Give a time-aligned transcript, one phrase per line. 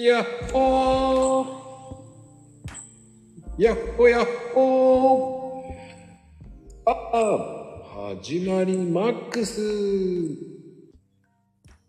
[0.00, 3.62] やっほー。
[3.62, 6.90] やっほやっほー。
[6.90, 6.92] あ
[8.06, 9.60] あ始まりマックス。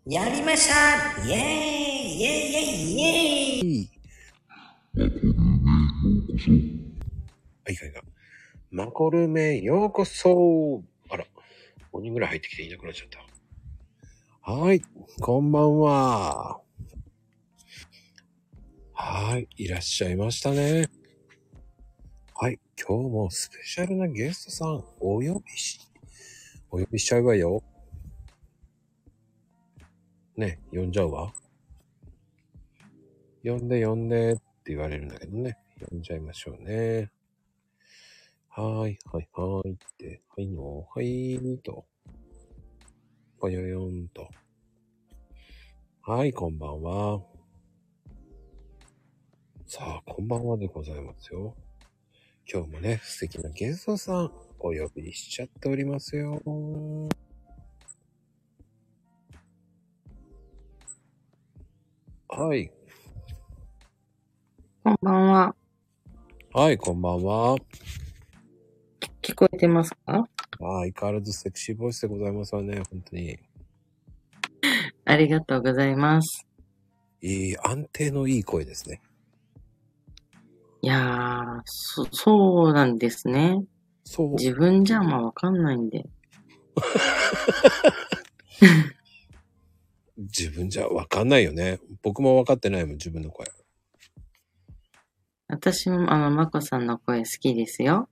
[0.06, 1.22] やりました。
[1.24, 3.70] イェーイイェーイイェーイ。
[3.70, 3.90] イェーイ
[7.64, 8.02] はいはいはい。
[8.72, 10.82] マコルメようこそ。
[11.10, 11.24] あら、
[11.92, 14.52] 5人ぐらい入ってきていなくなっちゃった。
[14.52, 14.82] はい、
[15.20, 16.60] こんばんは。
[19.02, 20.90] はい、いらっしゃいましたね。
[22.34, 25.80] はい、今日もスペシャルなゲストさんお呼びし、
[26.70, 27.62] お呼びしちゃうわよ。
[30.36, 31.32] ね、呼んじゃうわ。
[33.42, 35.56] 呼んで呼んでって言われるんだけどね。
[35.90, 37.10] 呼んじゃいましょうね。
[38.50, 41.86] はい、はい、はいって、はいの、はいーと。
[43.40, 44.28] ぽよよんと。
[46.02, 47.29] はい、こんばんは。
[49.72, 51.54] さあ、こんばんはでございますよ。
[52.52, 56.42] 今日もね、素敵なゲストさん、お呼びしちゃっておりますよ。
[62.26, 62.72] はい。
[64.82, 65.54] こんばんは。
[66.52, 67.56] はい、こんばんは。
[69.22, 70.14] 聞こえてますか？
[70.14, 70.26] ああ、
[70.80, 73.38] 相変わらずセクシーボイスでございますわね、本当に。
[75.06, 76.44] ありがとうございます。
[77.22, 79.00] いい、安定のいい声ですね。
[80.82, 83.62] いやー、そ、そうなんですね。
[84.04, 84.30] そう。
[84.32, 86.06] 自分じゃまあわかんないんで。
[90.16, 91.80] 自分じゃわかんないよね。
[92.02, 93.46] 僕もわかってないもん、自分の声。
[95.48, 98.08] 私もあの、まこさんの声好きですよ。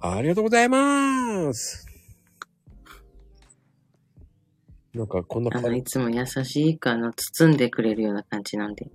[0.00, 1.86] ありがとうございます。
[4.92, 5.84] なんかこんなあの、感じい。
[5.84, 8.90] つも優しくあの、包んでくれるような感じなんで。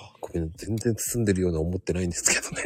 [0.00, 2.62] あごめん、全然包んでるように思ってないんですけどね。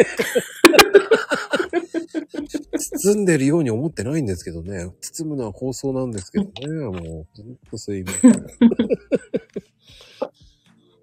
[3.03, 4.91] 包んでるように思ってないんですけどね。
[5.01, 6.51] 包むのは放送なんですけどね。
[6.85, 8.47] もう、ずっとすいません。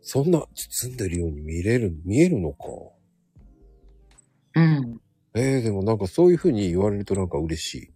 [0.02, 2.68] そんな包んでるように見れる、見えるのか。
[4.56, 5.02] うん。
[5.36, 7.90] えー、でもなんかそういう風に言われるとなんか嬉しい。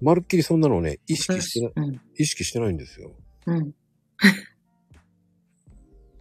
[0.00, 2.00] まるっきりそんなのね、意識してな、うん。
[2.16, 3.12] 意識してないんですよ。
[3.46, 3.74] うん。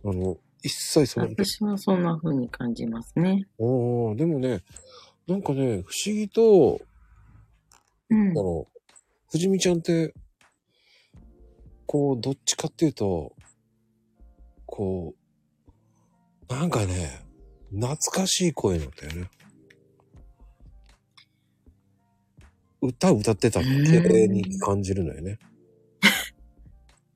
[0.03, 3.47] あの、一切その、私もそんな風に感じますね。
[3.57, 4.63] おーでもね、
[5.27, 6.81] なんかね、不思議と、
[8.09, 8.33] うんあ。
[8.33, 8.67] の、
[9.31, 10.13] 藤見ちゃんって、
[11.85, 13.33] こう、どっちかっていうと、
[14.65, 15.13] こ
[16.49, 17.21] う、なんかね、
[17.71, 19.29] 懐かしい声なんだよね。
[22.81, 25.37] 歌歌ってたっけに感じるのよね。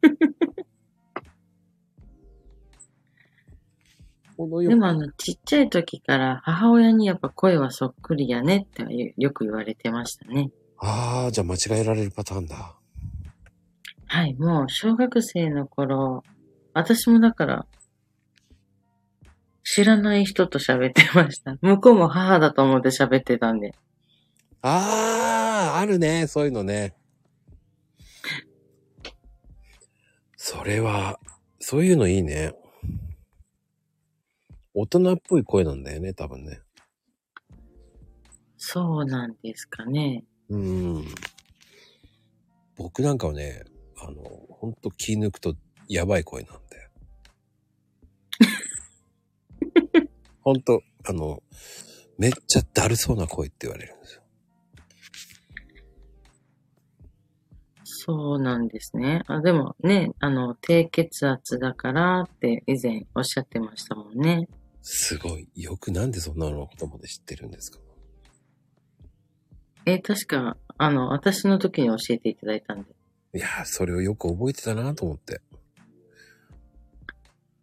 [4.38, 10.52] でもあの、ちっちゃい時から母親にやっぱ声はそっくりやねってよく言われてましたね。
[10.78, 12.76] ああ、じゃあ間違えられるパターンだ。
[14.06, 16.24] はい、もう小学生の頃、
[16.74, 17.66] 私もだから、
[19.64, 21.58] 知らない人と喋ってました。
[21.62, 23.74] 向こうも母だと思って喋ってたんで。
[24.62, 26.96] ああ、あるね、そういうのね。
[30.36, 31.20] それは、
[31.60, 32.54] そういうのいいね。
[34.74, 36.62] 大人っぽい声なんだよね、多分ね。
[38.58, 40.24] そうなんですかね。
[40.50, 41.06] うん。
[42.76, 43.64] 僕なんかはね、
[43.98, 45.56] あの、ほんと気抜くと
[45.88, 46.90] やばい声なんで。
[50.42, 51.44] ほんと、あの、
[52.18, 54.24] めっちゃだるそうな声って言われるんですよ。
[58.06, 59.24] そうなんですね。
[59.28, 64.48] あでもね、あの、低血圧だからって以前おっしゃってましたもんね。
[64.84, 65.48] すごい。
[65.56, 67.80] よくなんでそんなのことまで知ってるんですか？
[69.86, 72.90] え、確か、あの、私の時に教えていただいたんで。
[73.34, 75.42] いやー、それをよく覚えてたなと思って。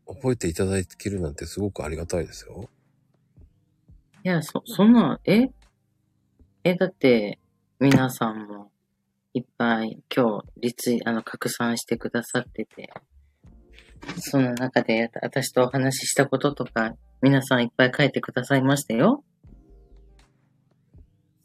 [0.06, 2.69] 覚えていただけるなんてすごくありがたいですよ。
[4.25, 5.50] いや、そ、そんな、え？
[6.64, 7.38] え、だって、
[7.78, 8.70] 皆さんも
[9.32, 12.93] いっぱい今日、リツイ、あの、拡散してくださってて、
[14.19, 19.25] その中で私とお話ししたこととか、皆さんいっぱい書いてくださいましたよ。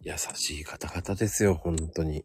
[0.02, 2.24] 優しい方々ですよ、本当に。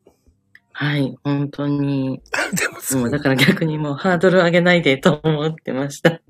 [0.73, 2.23] はい、本当に。
[2.55, 6.21] でもすごいもうだから逆にもうハードル上げないでと思ってました。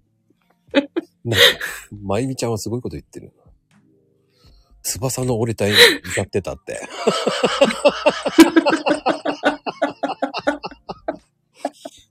[2.03, 3.33] まゆみちゃんはすごいこと言ってる。
[4.83, 5.77] 翼の折れた絵に
[6.13, 6.81] 歌ってたって。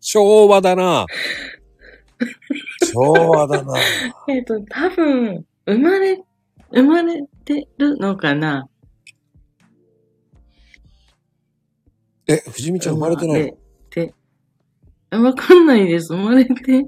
[0.01, 1.05] 昭和だな。
[2.93, 3.73] 昭昭和だな。
[4.27, 6.21] えっと、多分、生まれ、
[6.71, 8.67] 生まれてるのかな？
[12.27, 13.57] え、藤見ちゃん生まれてないの？
[13.89, 14.13] て、
[15.11, 16.13] わかんないです。
[16.13, 16.85] 生まれて。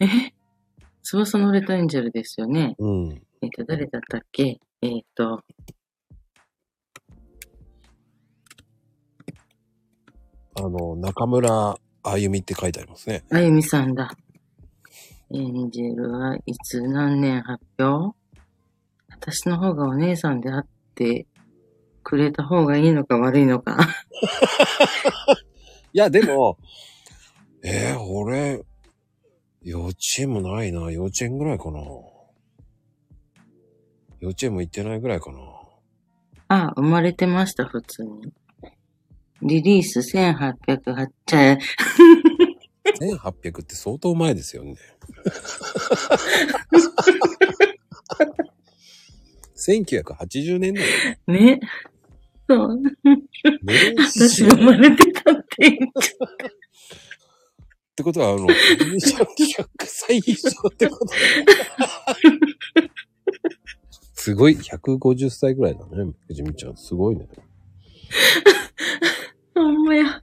[0.00, 0.06] え？
[1.02, 2.74] 翼のレッドエンジェルですよね。
[2.78, 3.22] うん。
[3.42, 4.60] えっ、と、誰だったっけ？
[4.82, 5.42] えっ、と、
[10.56, 13.24] あの、中村あゆみって書いてありますね。
[13.30, 14.10] あゆみさんだ。
[15.32, 18.16] エンジェルはいつ何年発表？
[19.08, 21.26] 私の方がお姉さんであって
[22.02, 23.78] くれた方がいいのか悪いのか。
[25.92, 26.58] いや、でも、
[27.62, 28.64] えー、俺、
[29.62, 30.90] 幼稚園もないな。
[30.90, 31.78] 幼稚園ぐらいかな。
[34.20, 35.38] 幼稚園も行ってないぐらいかな。
[36.48, 38.32] あ、生まれてました、普通に。
[39.42, 41.56] リリース1808、ちゃ、
[42.84, 44.76] 1800って相当前ですよね。
[49.56, 50.84] 1980年代。
[51.26, 51.60] ね。
[52.48, 52.82] そう。
[53.98, 56.28] 私生まれてたって言っちゃっ
[57.94, 61.12] てことは、あの、藤ちゃん100歳以上ってこと
[64.14, 66.76] すごい、150歳ぐらいだね、藤見ちゃん。
[66.76, 67.28] すごいね。
[69.54, 69.60] う。
[69.60, 70.22] ほんまや。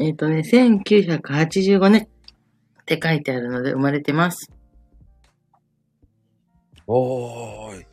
[0.00, 2.08] えっ、とね、1985年っ
[2.86, 4.50] て書いてあるので生まれてます。
[6.86, 7.86] おーい。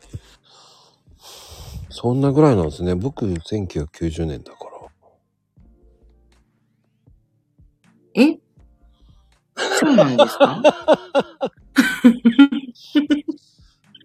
[1.90, 2.94] そんなぐらいなんですね。
[2.94, 4.70] 僕、1990年だから。
[8.22, 8.38] え？
[9.56, 10.62] そうなんですか？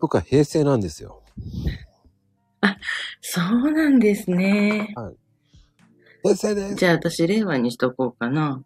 [0.01, 1.23] 僕は平成なんですよ。
[3.21, 4.93] そうなんですね。
[6.23, 6.75] 平成です。
[6.75, 8.63] じゃあ私、令和にしとこうかな。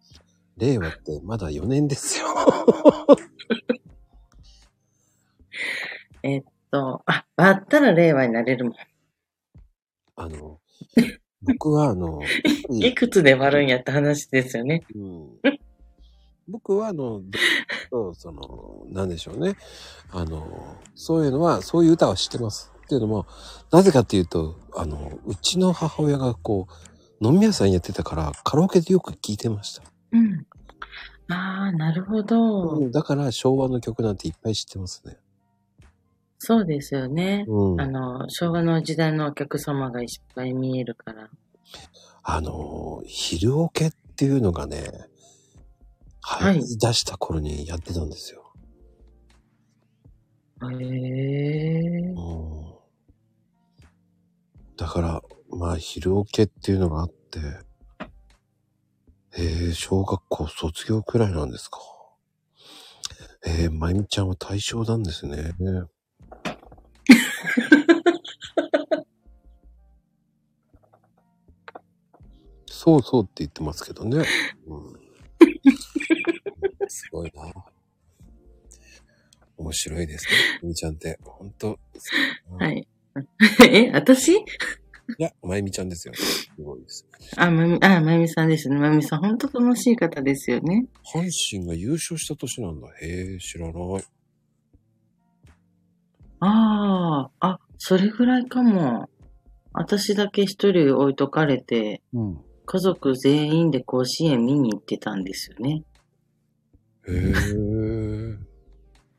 [0.58, 2.26] 令和ってまだ4年ですよ。
[6.22, 8.74] えっと、あ、割ったら令和になれるもん。
[10.14, 10.60] あの、
[11.42, 12.20] 僕はあの、
[12.70, 14.84] いくつで割るんやって話ですよね。
[14.94, 15.28] うん、
[16.46, 17.22] 僕はあの、
[17.90, 19.56] どその、なんでしょうね。
[20.10, 22.72] あの、そういうのは、そういう歌は知ってます。
[22.84, 23.26] っていうのも、
[23.72, 29.82] なぜかっていうと、あの、うちの母親がこう、飲み屋さんやってたから、カラオケでよく聴いてました。
[30.12, 30.46] うん。
[31.30, 32.76] ああ、なるほど。
[32.76, 35.18] うんだから昭和の曲なんていっぱい知ってますね。
[36.38, 37.44] そうですよね。
[37.48, 37.80] うん。
[37.80, 41.28] あの、昭和の時代のお客様がいっぱい見えるから。
[42.22, 45.08] あの、昼オケっていうのがね、
[46.20, 48.52] はい出した頃にやってたんですよ。
[50.70, 51.88] へえ。
[51.88, 52.74] うん。
[54.76, 57.40] だから、まあ、昼オケっていうのがあって、
[59.36, 61.78] えー、小学校卒業くらいなんですか。
[63.46, 65.54] えー、まゆみちゃんは対象なんですね。
[72.66, 74.24] そうそうって言ってますけどね。
[74.66, 74.94] うん、
[76.88, 77.52] すごいな。
[79.56, 80.30] 面白いですね。
[80.62, 81.18] みみちゃんって。
[81.22, 81.78] ほんと。
[82.58, 82.86] はい。
[83.68, 84.44] え、私？
[85.16, 86.14] いや、まゆみちゃんですよ。
[86.14, 87.06] すごいです。
[87.36, 88.76] あ、まゆみ、あ、まゆみさんですね。
[88.76, 90.86] まゆみさん、本当楽しい方ですよね。
[91.14, 92.88] 阪神が優勝した年なんだ。
[93.00, 94.04] へえ、知らない。
[96.40, 99.08] ああ、あ、それぐらいかも。
[99.72, 102.40] 私だけ一人置いとかれて、うん。
[102.66, 105.84] 家族全員で甲子園見に行ってたんですよね。
[107.08, 107.32] へえ。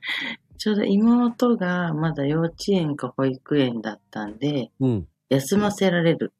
[0.57, 5.07] ちょうど妹がまだ幼稚園か保育園だったんで、うん。
[5.29, 6.33] 休ませられる。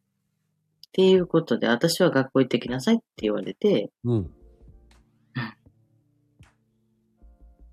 [0.90, 4.32] っていうことで、私は学校行ってきなさいって言われて、うん。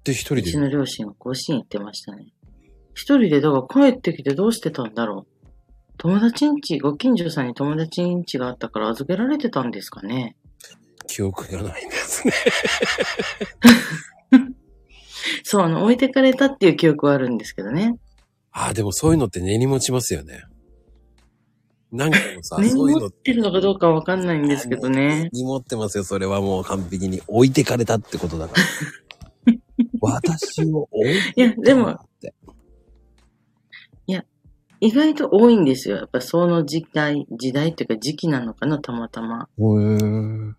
[0.05, 0.41] で、一人で？
[0.43, 0.59] うち。
[0.59, 2.33] の両親は甲子園行ってましたね。
[2.95, 5.47] 一人で、だから帰ってきてどうしてたんだろう。
[5.99, 10.37] 友達ん家、ご近所さんに友達ん家があったから預けられてたんですかね。
[11.09, 12.35] 記憶がないんですね。
[15.43, 17.99] そう、あの、置いてかれたっていう記憶はあるんですけどね。
[18.53, 20.43] ああ、でもそういうのって根に持ちますよね。
[21.93, 25.31] なんかもさ、 そういうの持ってるのかどうかわかんないんですけどね。
[25.33, 26.05] 持ってますよ。
[26.05, 29.55] それはもう完璧に置いてかれたってことだから。
[30.01, 32.35] 私を置いていやでもって。
[34.81, 35.97] 意外と多いんですよ。
[35.97, 39.49] やっぱその時代、時代っていうか時期なのかな、たまたま。
[39.59, 40.55] へー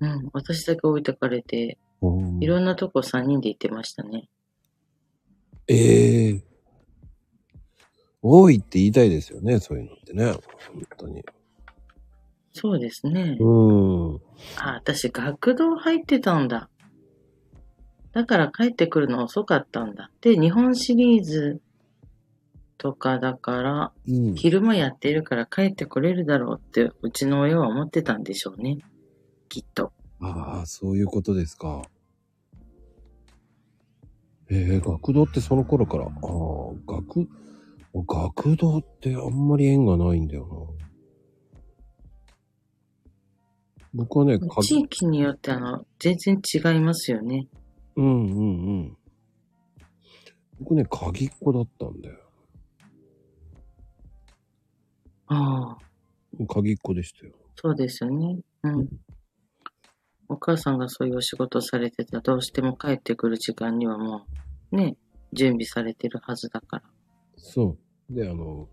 [0.00, 0.30] うん。
[0.32, 4.28] 私だけ置いてかれて、うんいろんなとこ3人で行ってましたね。
[5.66, 6.44] ええ
[8.26, 10.32] 多いって言いたいですよね、そういうのってね。
[10.32, 10.40] 本
[10.96, 11.24] 当に。
[12.52, 13.36] そうですね。
[13.38, 14.14] うん。
[14.56, 16.68] あ、私学童入ってたんだ。
[18.12, 20.10] だから帰ってくるの遅かったんだ。
[20.22, 21.60] で、日本シリーズ
[22.78, 24.34] とかだから、うん。
[24.34, 28.78] 昼間やってるから帰ってこれるだろうって、うちの親は思ってたんでしょうね。
[29.48, 29.92] きっと。
[30.20, 31.82] ああ、そういうことですか。
[34.48, 36.10] えー、学童ってその頃から、ああ、
[36.86, 37.28] 学、
[38.02, 40.86] 学童ってあんまり縁がないんだよな。
[43.94, 47.48] 僕はね、か地域によってあの、全然違いますよね。
[47.96, 48.42] うんうんう
[48.82, 48.96] ん。
[50.58, 52.16] 僕ね、鍵っ子だったんだよ。
[55.28, 57.32] ああ、鍵っ子でしたよ。
[57.56, 58.38] そうですよね。
[58.62, 58.88] うん。
[60.28, 64.26] お母さんがそういうお仕事されてたら、どうしても帰ってくる時間にはも
[64.72, 64.96] う、ね、
[65.32, 66.82] 準備されてるはずだから。
[67.36, 67.85] そう。
[68.10, 68.68] で、あの、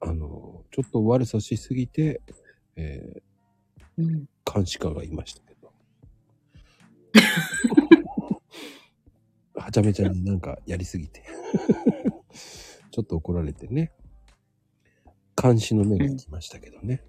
[0.00, 2.20] あの、ちょっと悪さしすぎて、
[2.76, 3.22] え
[3.98, 4.28] うん。
[4.52, 5.72] 監視官がいましたけど。
[9.54, 11.22] はちゃめちゃになんかやりすぎて。
[12.90, 13.92] ちょっと怒られてね。
[15.40, 17.04] 監視の目が来ましたけどね。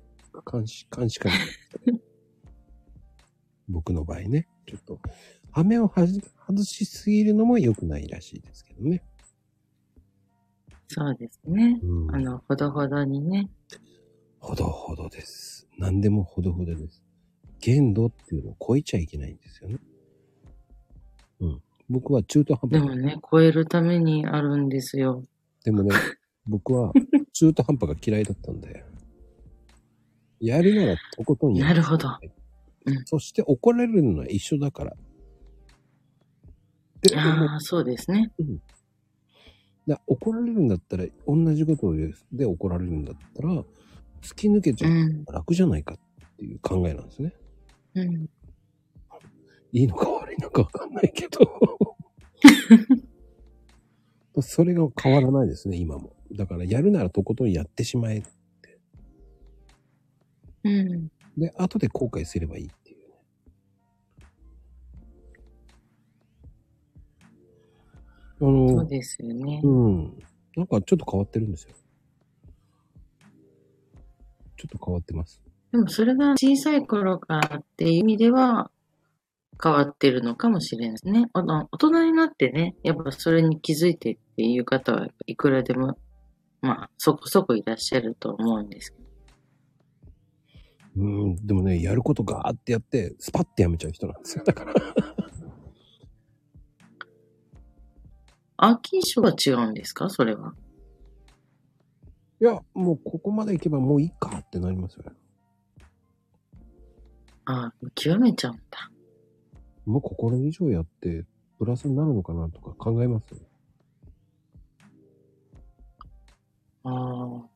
[0.49, 1.37] 監視、監視官が。
[3.67, 4.99] 僕の場合ね、ちょっと、
[5.51, 9.03] 羽目をはじ外しすぎるのも良くないらしいですけどね。
[10.93, 11.79] そうですね。
[11.81, 13.49] うんあの、ほどほどにね。
[14.39, 15.65] ほどほどです。
[15.77, 17.01] 何でもほどほどです。
[17.61, 19.77] 限度っていうのを超えちゃいけないんですよね。
[21.39, 21.61] うん。
[21.89, 22.81] 僕は中途半端。
[22.81, 25.23] でもね、超えるためにあるんですよ。
[25.63, 25.91] でもね、
[26.45, 26.91] 僕は
[27.31, 28.83] 中途半端が嫌いだったんで。
[30.41, 32.09] やるならとことんやなるほど。
[32.85, 34.97] うんそして怒られるのは一緒だから。
[37.15, 38.33] ああ、そうですね。
[39.91, 41.93] だ怒られるんだったら、同じこと
[42.31, 43.63] で怒られるんだったら、
[44.21, 45.25] 突き抜けちゃうん。
[45.25, 45.99] 楽じゃないかっ
[46.37, 47.33] ていう考えなんですね。
[47.95, 48.29] うん。
[49.73, 51.39] いいのか悪いのかわかんないけど。
[54.41, 56.15] それが変わらないですね、今も。
[56.31, 58.23] だからやるならとことんやってしまえ。
[60.63, 61.11] うん。
[61.37, 62.69] で、後で後悔すればいいっ
[68.41, 69.61] あそうの、ですよね。
[69.63, 70.19] うん。
[70.55, 71.75] なんかちょっと変わってるんですよ。
[74.57, 75.41] ちょっと変わってます。
[75.71, 78.69] でもそれが小さい頃からっていう意味では
[79.63, 81.29] 変わってるのかもしれないですね。
[81.33, 85.97] あの大人になってね、やっぱそれに気づいてっていう方はいくらでも、
[86.61, 89.01] まあそこそこいらっしゃると思うんですけど。
[90.97, 94.43] うん、でもね、やることガーってやって、スパッてやめちゃう人なんですよ。
[94.43, 94.73] だから。
[98.63, 100.07] アーキー賞は違うんですか？
[100.11, 100.53] それは。
[102.39, 105.11] いや、もうここまで行けばもういいかってなりますよね。
[107.45, 108.91] ああ、極めちゃうんだ。
[109.85, 111.25] もうこれ以上やって、
[111.57, 113.39] プラスになるのかなとか考えますよ。
[116.83, 117.49] ああ、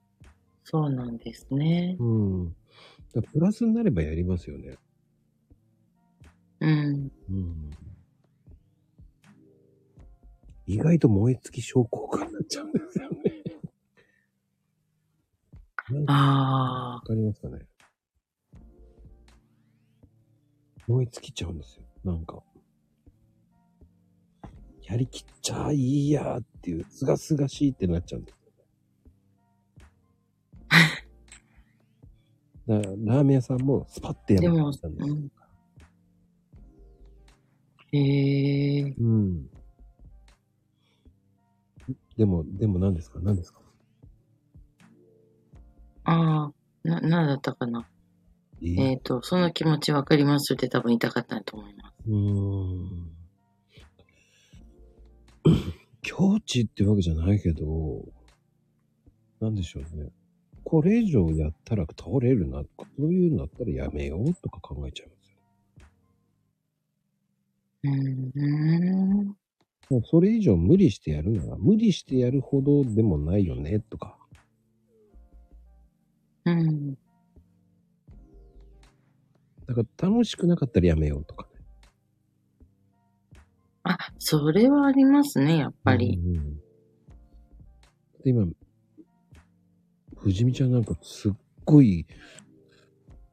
[0.63, 1.97] そうなんですね。
[1.99, 2.55] うん。
[3.13, 4.75] だプラスになればやりますよね。
[6.61, 7.11] うん。
[7.29, 7.71] うん。
[10.67, 13.17] 意外と燃え尽き症候群になっちゃうんですよね。
[15.89, 17.59] なんかあわかりますかね？
[20.87, 21.83] 燃え尽きちゃうんですよ。
[22.03, 22.43] なんか。
[24.83, 28.41] やりきっちゃいいやーっていう、すがすがしいってなっちゃうんですよ。
[32.67, 34.91] だから、ラーメン屋さんもスパッてやめたんですよ。
[34.99, 35.31] うん。
[37.91, 39.49] へえ、うん。
[42.17, 43.19] でも、でも何ですか？
[43.21, 43.59] 何ですか？
[46.05, 47.87] ああ、な、なんだったかな？
[48.61, 50.53] えっ、と、その気持ちわかります？
[50.53, 51.95] って多分言いたかったと思います。
[52.07, 52.15] うー
[52.83, 53.11] ん。
[56.01, 58.05] 境地ってわけじゃないけど、
[59.41, 60.09] なんでしょうね。
[60.63, 65.37] これ以上やったら倒れるなとか、そういうんだったらやめようとか考えちゃいますよ。
[67.83, 69.35] うーん。
[69.89, 74.17] もうそれ以上無理してやるなら、無理してやるほどでもないよね、とか。
[76.45, 76.95] うん。
[79.67, 81.61] だから楽しくなかったらやめようとかね。
[83.83, 86.17] あ、それはありますね、やっぱり。
[86.17, 86.65] うんうん
[88.25, 88.47] で今、
[90.15, 91.31] 藤見ちゃんなんかすっ
[91.63, 92.07] ごい、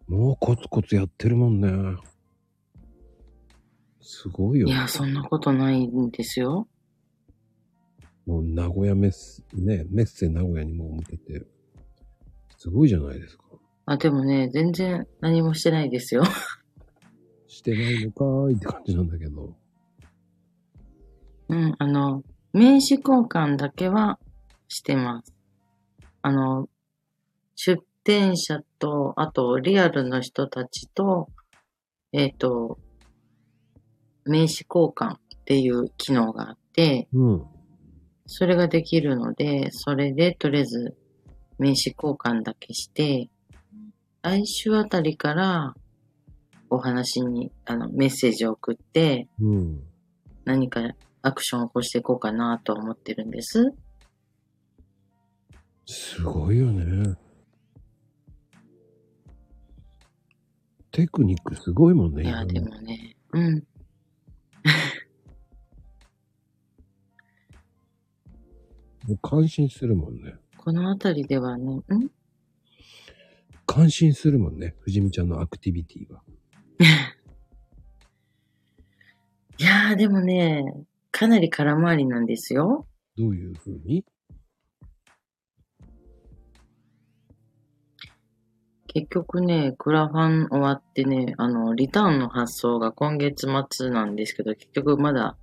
[0.07, 1.97] もうコツコツやってるもんね。
[4.03, 4.73] すごいよね。
[4.73, 6.69] いや、そんなことないんですよ。
[8.27, 11.45] もう名古屋メッセ、ね、メッセ名古屋にも向けて、
[12.59, 13.45] すごいじゃないですか。
[13.87, 16.25] あ、でもね、全然何もしてないですよ。
[17.49, 19.55] してないのかーいって感じなんだけど。
[21.49, 24.19] うん、あの、名刺交換だけは
[24.69, 25.35] してます。
[26.23, 26.69] あの、
[27.57, 31.29] 出店者と、あと、リアルの人たちと、
[32.13, 32.79] えっ、と、
[34.25, 37.47] 名刺交換っていう機能があって、うん。
[38.27, 40.97] それができるので、それでとりあえず
[41.59, 43.29] 名刺交換だけして、
[44.23, 45.75] 来週あたりから
[46.71, 49.83] お話に、あの、メッセージを送って、うん。
[50.45, 50.81] 何か
[51.23, 53.73] アクションを起こしていこうかなと思ってるんです。
[55.87, 57.17] すごいよね。
[60.91, 63.65] テクニックすごいもんね、いや、でもね、うん。
[69.09, 70.35] もう感心するもんね。
[70.57, 71.83] このあたりではね、ん？
[73.67, 74.75] 感心するもんね。
[74.81, 76.23] 藤見ちゃんのアクティビティは。
[79.59, 80.65] いやーでもね、
[81.11, 82.87] かなり空回りなんですよ。
[83.17, 84.05] どういう風に？
[88.95, 95.37] 結局ね、クラファン終わってね、あの、リターンの発送が今月末なんですけど、結局まだ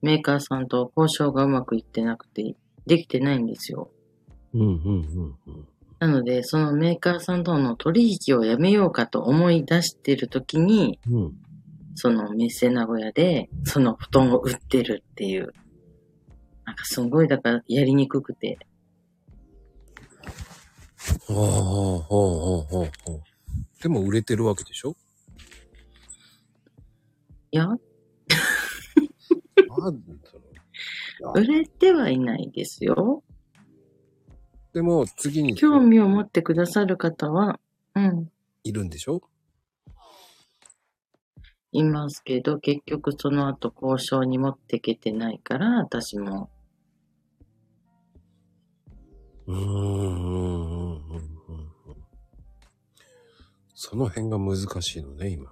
[0.00, 2.56] メーカーさんと交渉がうまくいってなくて、
[2.86, 3.90] できてないんですよ。
[4.54, 5.68] うんうんうんうん。
[5.98, 11.32] なので、そのメーカーさんとの取引をやめようかと思い出してる時に、うん。
[11.94, 15.52] そのメッセ名古屋で、その布団を売ってるっていう。
[16.64, 18.58] なんかすごい、だからやりにくくて。
[21.26, 23.22] ほうほうほうほうほうほう。
[23.82, 24.94] でも売れてるわけでしょ？
[27.52, 27.82] いや、なんだ
[31.20, 31.40] ろう。
[31.40, 33.22] 売れてはいないですよ。
[34.72, 37.58] でも次に興味を持ってくださる方は、
[37.94, 38.30] うん、
[38.62, 39.22] いるんでしょ？
[41.72, 46.50] いますけど、結局その後交渉に持ってけてないから、私も。
[49.46, 50.59] うーん。
[53.82, 55.50] その辺が難しいのね、今。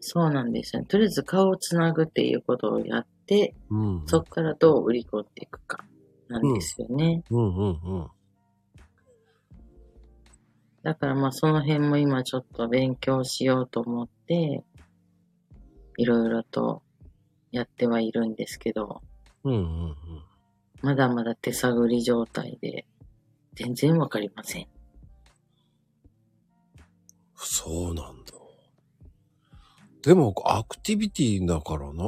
[0.00, 0.84] そうなんですよ。
[0.84, 4.02] とりあえず顔をつなぐっていうことをやって、うん。
[4.04, 5.86] そこからどう売り込んでいくか、
[6.28, 7.24] なんですよね。
[7.30, 8.06] うんうんうん。
[10.82, 14.62] だからまあその辺も今ちょっと勉強しようと思って、
[15.96, 16.82] いろいろと
[17.52, 19.00] やってはいるんですけど、
[19.44, 19.96] うんうんうん。
[20.82, 22.84] まだまだ手探り状態で、
[23.54, 24.73] 全然わかりません。
[27.36, 28.32] そうなんだ。
[30.02, 32.04] でも、アクティビティだからな。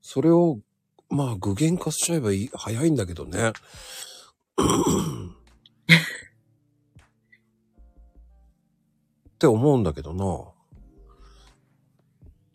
[0.00, 0.60] それを、
[1.08, 3.50] まあ、具現化しちゃえばいい、早いんだけどね。
[3.50, 3.52] っ
[9.38, 10.52] て思うんだけどな。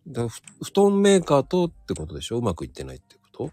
[0.07, 0.41] だ布
[0.73, 2.37] 団メーカーとってことでしょ？
[2.37, 3.51] うまくいってないってこと？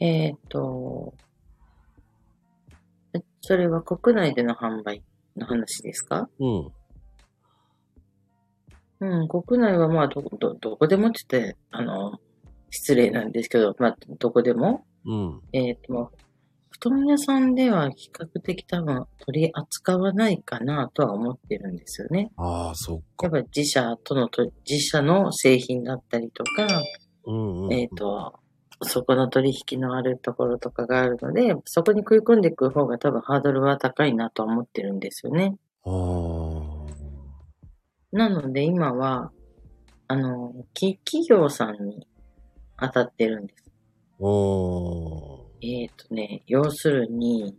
[0.00, 1.12] えっ、と、
[3.40, 5.02] それは国内での販売
[5.36, 6.28] の話ですか？
[6.38, 6.72] うん。
[8.98, 12.18] うん、国内はまあど、ど、どこでもって言って、あの、
[12.70, 14.86] 失礼なんですけど、まあ、どこでも。
[15.04, 15.40] うん。
[15.52, 16.10] えっ、と、まあ
[16.78, 22.32] 布団屋さんでは比較的多分取り扱わないかなとは思ってるんですよね。
[22.36, 23.42] ああ、そっやかっ。
[23.42, 26.66] ぱ自社とのと、自社の製品だったりとか、
[27.24, 27.72] うんうん。
[27.72, 28.34] えっ、と、
[28.82, 35.56] そこの取引のあるところとかがあるので、そこに食い込んでいく方が多分ハードルは高いなとは思ってるんですよね。
[38.12, 39.30] なので今は、
[40.08, 42.06] あの、き企業さんに
[42.78, 43.64] 当たってるんです。
[45.62, 47.56] えっ、とね、要するに、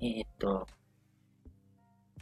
[0.00, 0.66] えっ、と、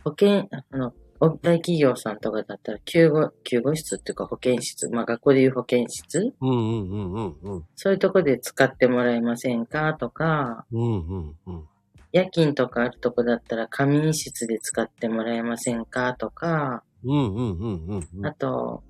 [0.03, 0.93] 保険、あの、
[1.31, 6.35] 大企業さんとかだったら、救護、救護室っていうか保健室、まあ学校でいう保健室？
[6.41, 7.65] うんうんうんうんうん。
[7.77, 11.65] そういうとこで使ってもらえませんかとか、うんうんうん。
[12.13, 18.27] 夜勤とかあるとこだったら仮眠室で使ってもらえませんかとか、うんうんうんうんうん。
[18.27, 18.83] あと、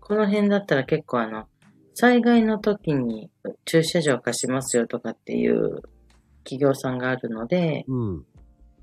[0.00, 1.46] この辺だったら結構あの、
[1.94, 3.30] 災害の時に
[3.64, 5.82] 駐車場貸しますよとかっていう
[6.44, 8.24] 企業さんがあるので、うん。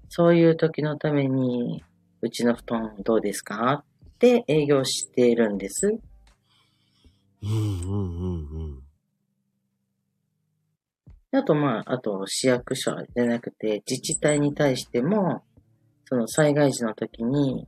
[0.10, 1.84] そういう時のために、
[2.22, 3.84] うちの布団どうですか？
[4.04, 6.00] って営業しているんです。
[7.44, 8.82] うんうんうん
[11.32, 11.38] うん。
[11.38, 15.44] あと、まあ、あと、市役所じゃなくて、自治体に対しても、
[16.06, 17.68] その災害時の時に、い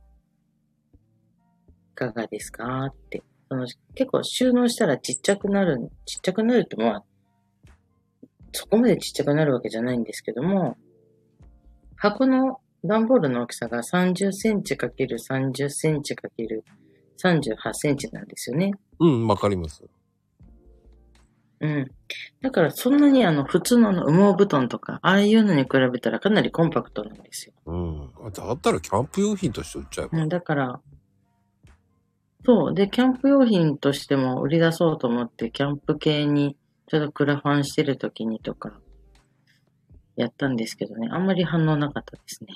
[1.94, 2.86] かがですか？
[2.86, 3.22] って。
[3.50, 7.04] その結構収納したらちっちゃくなる、ちっちゃくなるって、まあ、
[8.52, 10.76] そこまでちっちゃくなるわけじゃないんですけども、
[11.96, 18.72] 箱の段ボールの大きさが30センチ ×30 センチ38センチなんですよね。
[19.00, 19.84] うん、わかります。
[21.60, 21.90] うん。
[22.40, 27.54] だからそんなにあの普通のあの羽毛布団とか、ああいうのに比べたらかなりコンパクトなんですよ。
[27.66, 28.10] うん。
[28.24, 30.22] あだったらキャンプ用品として売っちゃえば。
[30.22, 30.80] うん、だから、
[32.44, 32.74] そう。
[32.74, 38.72] で、キャンプ用品としても売り出そうと思って、キャンプ系にちょっとクラファンしてる時にとか、
[40.18, 42.52] やったんですけどね、あんまり反応なかったですね。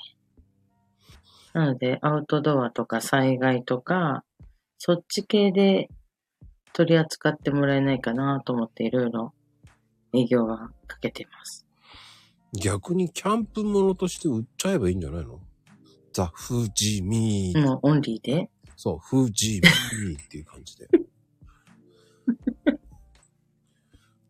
[1.53, 4.23] なので、アウトドアとか災害とか、
[4.77, 5.89] そっち系で
[6.73, 9.33] 取り扱ってもらえないかなと思っていろいろ
[10.13, 11.65] 営業はかけてます。
[12.53, 15.39] 逆にキャンプものとして売っちゃえばいいんじゃないの？
[16.11, 17.61] ザ・フジミー。
[17.61, 18.49] もうオンリーで？
[18.75, 20.87] そう、フジミーっていう感じで。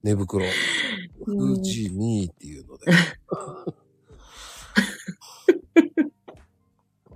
[0.04, 0.46] 寝袋。
[1.26, 2.86] フジミーっていうので。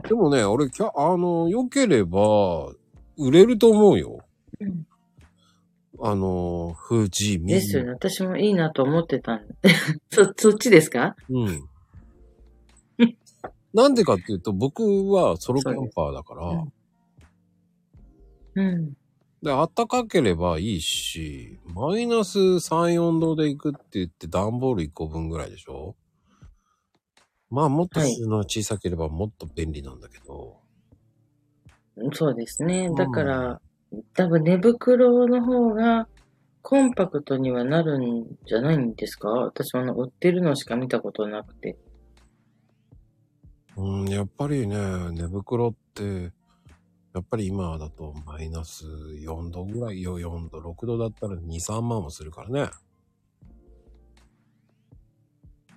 [0.07, 2.71] でもね、俺、キャあの、良ければ、
[3.17, 4.25] 売れると思うよ。
[4.59, 4.87] うん
[5.99, 7.55] あの、フジミー。
[7.55, 7.89] ですよね。
[7.89, 9.55] 私もいいなと思ってたんで。
[10.11, 11.15] そ、そっちですか？
[11.27, 11.67] うん。
[13.73, 16.65] なんでかっていうと、僕はソロキャンパーだから、
[18.55, 18.93] うん。
[19.41, 25.95] で、暖かければいいし、マイナス3、4度で行くって言って段ボール1個分ぐらいでしょ？
[27.49, 30.57] まあ、もっとはい収納小さければもっと便利なんだけど、
[32.13, 32.87] そうですね。
[32.87, 32.91] う。
[32.91, 32.95] ん。
[32.95, 33.61] だから、
[34.15, 36.07] 多分寝袋の方が
[36.61, 39.29] コンパクトにはなるんじゃないんですか？
[39.29, 41.77] 私はあの売ってるのしか見たことなくて。
[43.77, 44.75] うん、やっぱりね、
[45.11, 46.31] 寝袋って、
[47.17, 52.69] やっぱり今だとマイナス4度ぐらいよ、4度、6度だったら2、3万もするからね。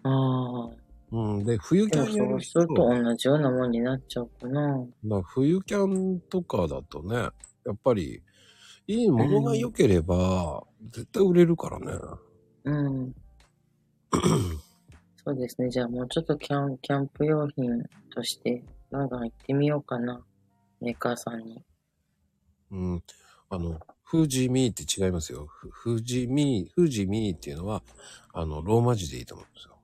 [0.03, 0.71] ああ。
[1.13, 4.79] うん、で、冬キでャンやると同じようなもんになっちゃうかな。
[4.79, 7.31] だから冬キャンとかだとね、や
[7.73, 8.23] っぱり、
[8.87, 11.87] いいものが良ければ、絶対売れるからね。
[12.65, 13.15] うん。
[15.25, 15.71] そうですね。
[15.71, 17.83] じゃあもうちょっとキャン、キャンプ用品
[18.15, 20.23] としてガンガン行ってみようかな。
[20.81, 21.65] メーカーさんに。
[22.71, 23.03] うん。
[23.49, 25.47] あの、フジミーって違いますよ。
[25.47, 27.83] フフジミー、フジミーっていうのは、
[28.33, 29.77] あの、ローマ字でいいと思うんですよ。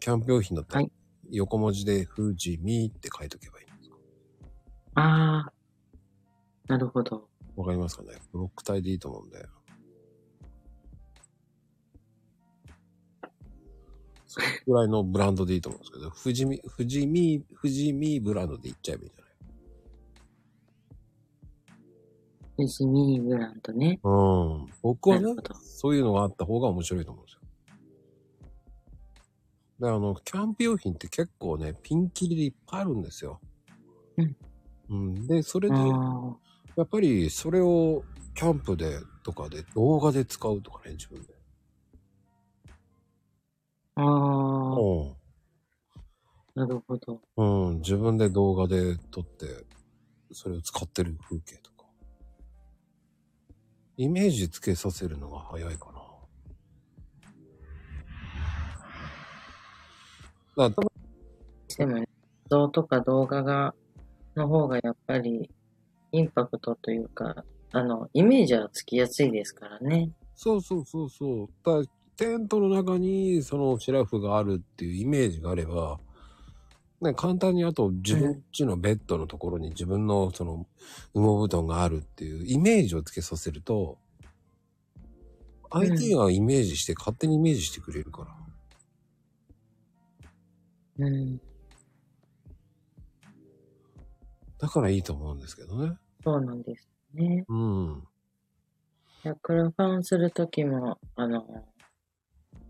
[0.00, 0.92] キャンプ用品だったらはい、
[1.30, 3.96] 横文字でフジミーって書いとけばいいんですか？
[4.94, 5.52] ああ。
[6.66, 7.28] なるほど。
[7.56, 8.10] わかりますかね？
[8.32, 9.46] ブロック体でいいと思うんで。
[14.66, 19.28] ぐらいのブランドでいいと思うんですけど、富士見、富士見、富士見ブランドで言っちゃえばいいんじゃない？
[22.56, 24.00] フジミーブランドね。
[24.02, 24.66] うん。
[24.82, 27.40] 僕はねなるほど、そういうのがあった方が面白いと思うんですよ。
[29.80, 33.40] で、あの、キャンプ用品って結構ね、ピンキリでいっぱいあるんですよ。
[34.16, 34.36] うん。
[34.90, 35.26] うん。
[35.28, 36.36] で、それで、あ
[36.74, 38.02] やっぱりそれを
[38.34, 41.37] キャンプでとかで動画で使うとかね、自分で。
[43.98, 44.02] あ。
[44.02, 44.80] ああ。
[44.80, 45.16] うん。
[46.54, 47.20] なるほど。
[47.36, 49.46] うん、自分で動画で撮って、
[50.32, 51.86] それを使ってる風景とか。
[53.96, 55.92] イメージつけさせるのが早いか
[60.56, 60.68] な。
[60.68, 60.74] だ
[61.76, 62.06] でもね、映
[62.50, 63.74] 像とか動画が、
[64.34, 65.50] の方がやっぱり
[66.12, 70.10] インパクトというか、あの、イメージはつきやすいですからね。
[70.34, 71.48] そうそうそうそう。
[71.64, 76.00] だテントの中にそのシェラフがあるっていうイメージがあれば、
[77.00, 80.66] ね、簡単にあと自分家のベッドのところに自分のその
[81.14, 83.98] 羽毛布団があるっていうイメージをつけさせると、
[85.70, 88.26] 相手がイメージして勝手にイメージしてくれるか
[90.98, 91.06] ら。
[91.06, 91.40] うん。
[94.58, 95.96] だからいいと思うんですけどね。
[96.24, 97.44] そうなんですね。
[97.48, 98.02] うん。
[99.42, 101.64] クラファンするときも、あの、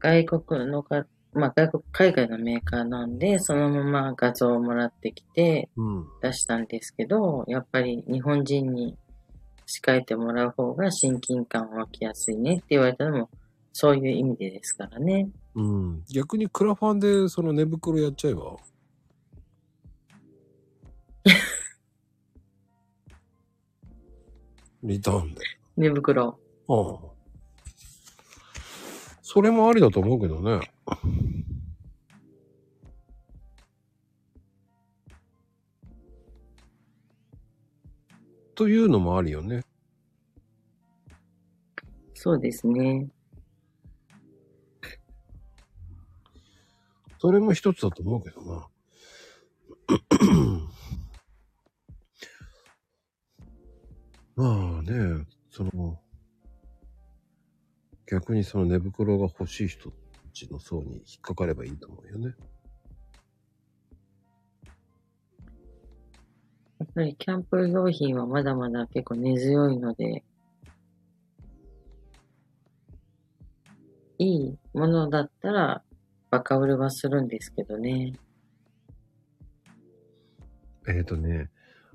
[0.00, 6.06] 外国のか、まあ外国、海外のメーカーなんで、そのまま画像をもらってきてうん。
[6.22, 8.96] 出したんですけど、やっぱり日本人に
[9.66, 13.30] 仕替えてもらう方が親近感湧きやすいねって言われたのも、
[13.72, 15.28] そういう意味でですからね。
[15.54, 16.04] うん。
[16.12, 18.56] 逆にクラファンでその寝袋やっちゃえば？
[24.82, 25.40] リターンで。
[25.76, 26.38] 寝袋。
[26.68, 27.17] ああ。
[29.30, 30.70] それもありだと思うけどね。
[38.54, 39.64] というのもありよね。
[42.14, 43.10] そうですね。
[47.18, 48.66] それも一つだと思うけどな。
[54.36, 56.00] まあね、その、
[58.10, 59.96] 逆にその寝袋が欲しい人た
[60.32, 62.34] ちの層に引っかかればいいと思うよね。
[66.78, 70.24] やっぱりキャンプ用品はまだまだ結構根強いので、
[74.18, 75.82] いいものだったら
[76.30, 78.14] バカ売れはするんですけどね。
[80.88, 81.50] えっ、とね、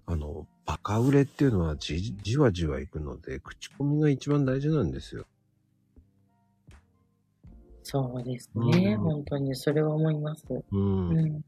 [0.06, 5.26] あの、バカ売れっていうのはじ、じわじわいくので、口コミが一番大事なんですよ。
[7.84, 8.94] そうですね。
[8.94, 10.46] うん本当にそれは思います。
[10.72, 11.10] うん。
[11.10, 11.42] うん。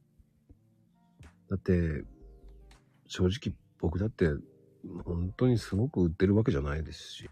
[1.49, 2.03] だって、
[3.07, 4.29] 正直僕だって、
[5.05, 7.29] 本当にすごく売ってるわけじゃないですし。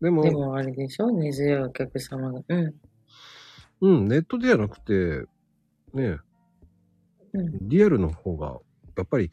[0.00, 1.10] でも、でもあれでしょ？
[1.10, 2.42] 根強いお客様が。
[2.48, 2.74] うん。
[3.80, 5.26] うん、ネットではなくて、
[5.94, 6.18] ね、
[7.32, 7.68] うん。
[7.68, 8.58] リアルの方が、
[8.96, 9.30] やっぱり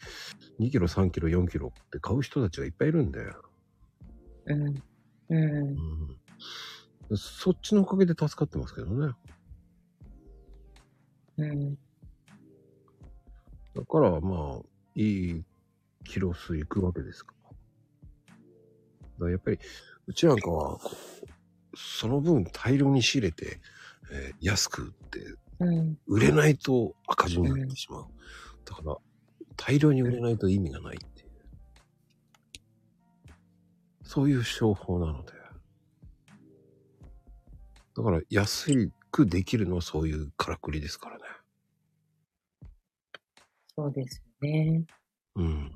[0.59, 3.19] 2キロ、3キロ、4キロって買う人たちがいっぱいいるんで、
[4.49, 4.83] うん。
[5.29, 5.77] うん。
[7.09, 9.13] うん、そっちのおかげで助かってますけどね。
[11.37, 11.75] うん。
[13.75, 14.61] だから、まあ、
[14.95, 15.43] いい
[16.03, 17.33] キロ数いくわけですか
[19.19, 19.29] ら。
[19.29, 19.59] やっぱり、
[20.07, 20.79] うちなんかは、
[21.75, 23.59] その分大量に仕入れて、
[24.11, 25.19] えー安く売って、
[25.59, 25.99] うん。
[26.07, 28.05] 売れないと赤字になってしまう。
[28.65, 28.97] だから、
[29.55, 31.18] 大量に売れないと意味がないって。
[34.09, 35.33] そういう商法なので。
[37.95, 41.23] だから、安くできるのはそういうからくりですからね。
[43.75, 44.85] そうですよね。
[45.35, 45.71] うん。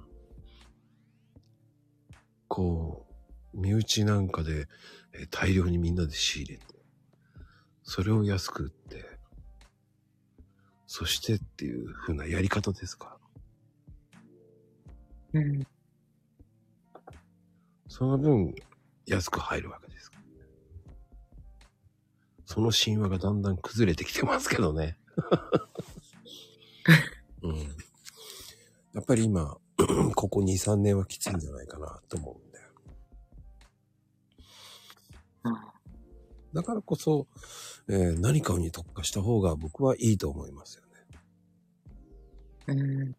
[2.47, 3.05] こ
[3.53, 4.67] う、身内なんかで、
[5.13, 6.65] えー大量にみんなで仕入れて、
[7.83, 9.05] それを安く売って、
[10.87, 13.19] そしてっていう風なやり方ですか
[15.33, 15.39] ら。
[15.39, 15.67] うん。
[17.95, 18.55] その分、
[19.05, 20.11] 安く入るわけです。
[22.43, 24.97] その神話がだんだん崩れてきてますけどね。
[27.43, 27.55] うん。
[28.95, 29.59] やっぱり今、
[30.15, 32.69] ここ2、3年はきついんじゃないかなと思うんだよ。
[35.43, 35.73] あ
[36.51, 37.27] だからこそ、
[37.87, 40.83] えー何かに特化した方が僕はいいと思いますよ
[42.65, 42.69] ね。
[42.69, 43.15] うん。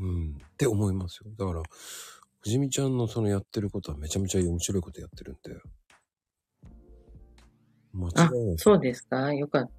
[0.00, 0.30] うん。
[0.30, 1.30] って思いますよ。
[1.38, 1.62] だから、
[2.40, 5.60] 藤見ちゃんのそのやってることはめちゃめちゃ面白いことやってるんで。
[7.92, 9.70] 間違あいない。、そうですかよかっ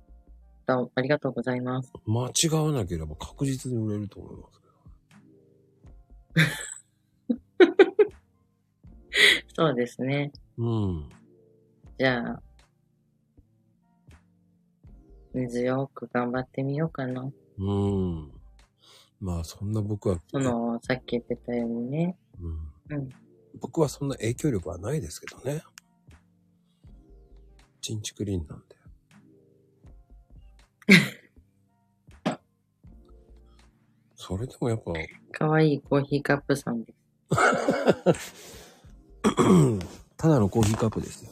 [0.66, 0.88] た。
[0.94, 1.92] ありがとうございます。
[2.06, 4.68] 間違わなければ確実に売れると思いますけ
[7.66, 8.02] ど。
[9.56, 10.32] そうですね。
[10.58, 11.10] うん。
[11.98, 12.42] じゃあ、
[15.34, 17.32] 根強く頑張ってみようかな。
[17.58, 18.41] うん。
[19.22, 22.18] まあそんな僕は、その、さっき言ってたようにね。
[22.42, 23.10] うん、うん。
[23.60, 25.62] 僕はそんな影響力はないですけどね。
[27.82, 28.76] チンチクリンなんで。
[34.16, 34.92] それでもやっぱ、
[35.32, 37.00] かわいいコーヒーカップさんです。
[40.18, 41.32] ただのコーヒーカップですよ。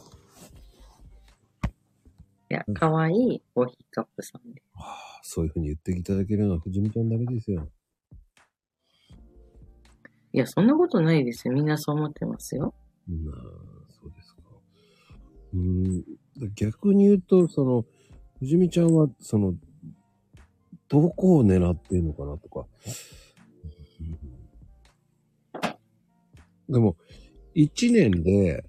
[2.50, 4.66] いや、かわいいコーヒーカップさんです。
[5.22, 7.68] そういうふうに言っていただけるのは藤見ちゃんだけですよ。
[10.32, 11.54] いや、そんなことないですよ。
[11.54, 12.74] みんなそう思ってますよ。
[13.08, 13.36] まあ、
[13.88, 14.42] そうですか。
[15.54, 16.04] うん、
[16.54, 17.84] 逆に言うと、その、
[18.38, 19.54] 藤見ちゃんは、その、
[20.88, 22.66] どこを狙ってるのかなとか。
[24.00, 24.40] うん
[26.70, 26.96] でも、
[27.52, 28.64] 一年で、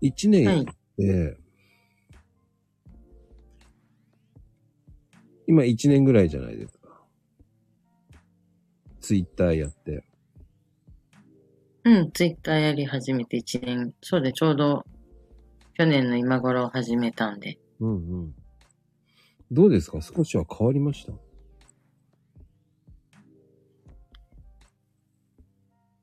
[0.00, 0.66] 一年はい
[0.96, 1.36] で、
[5.48, 6.75] 今一年ぐらいじゃないですか。
[9.06, 10.02] ツイッターやって。
[11.84, 14.84] うん、ツイッターやり始めて1年、そうでちょうど
[15.74, 17.56] 去年の今頃始めたんで。
[17.78, 18.34] うんうん。
[19.52, 20.00] どうですか？
[20.02, 21.12] 少しは変わりました？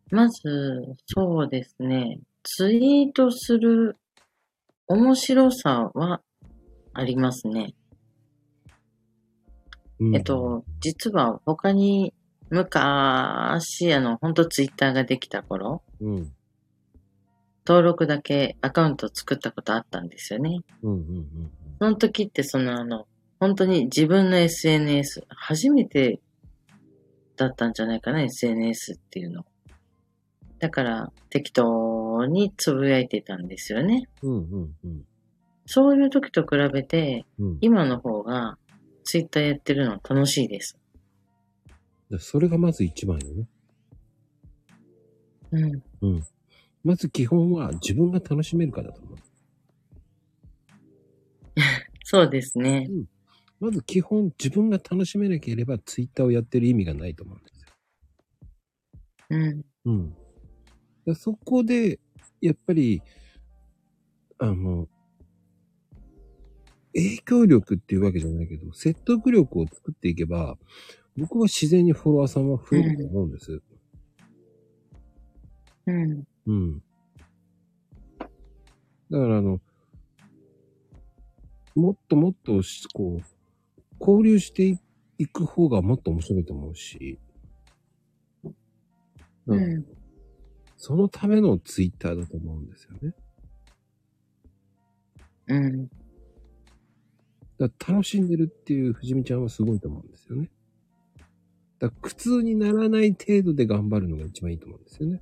[0.09, 3.97] まず、そうですね、ツイートする
[4.87, 6.21] 面白さは
[6.93, 7.75] ありますね。
[9.99, 12.13] うんえっと、実は他に
[12.53, 16.31] 昔、あの、本当ツイッターができた頃、うん。
[17.65, 20.59] 登録だけアカウント作ったことあったんですよね。
[20.83, 23.07] うんうんうんその時ってそのあの、
[23.39, 26.21] 本当に自分の SNS、初めて
[27.35, 29.43] だったんじゃないかな、SNS っていうの。
[30.59, 34.07] だから適当につぶやいてたんですよね。
[34.21, 34.31] うん。
[34.31, 35.05] うんうんうん。
[35.65, 37.57] そういう時と比べて、うん。
[37.61, 38.57] 今の方が
[39.03, 40.77] ツイッターやってるの楽しいです。
[42.13, 43.47] でそれがまず一番よね。
[45.51, 45.83] うん。
[46.01, 46.23] うん。
[46.83, 49.17] まず基本は自分が楽しめるかだと思う。
[52.05, 52.87] そうですね。
[53.59, 57.67] まず基本自分が楽しめなければツイッターをやってる意味がないと思うんですよ。
[59.31, 59.65] うん。
[59.85, 60.15] うん。
[61.07, 61.99] でそこで、
[62.41, 63.01] やっぱり、
[64.37, 64.87] あの、
[66.93, 70.59] 影響力っていうわけじゃないけど、説得力を作っていけば、
[71.17, 73.61] 僕は自然にフォロワーさんは増えると思うんです。
[75.85, 76.23] うん。
[76.47, 76.83] うん。
[79.11, 79.59] だからあの、
[81.75, 83.23] もっともっとし、こう、
[83.99, 84.79] 交流して
[85.17, 87.19] いく方がもっと面白いと思うし、
[88.43, 88.49] う
[89.47, 89.85] うんん。
[90.77, 93.13] そのためのツイッターだと思うんですよね。
[95.47, 95.87] うん。
[97.57, 100.49] だ楽しんでるっていう藤見ちゃんはすごいと思うんですよね。
[101.83, 105.21] だ苦痛にならない程度で頑張るのが一番いいと思うんですよね。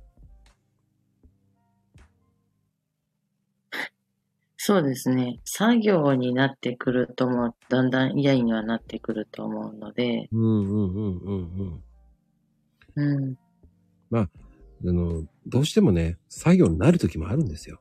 [4.56, 5.40] そうですね。
[5.44, 11.82] 作業になってくるとも、だんだん嫌にはなってくると思うので、うんうんうんうん
[12.94, 13.14] うん。
[13.24, 13.36] うん。
[14.16, 14.28] あ
[14.84, 17.80] の、どうしてもね、作業になる時もあるんですよ。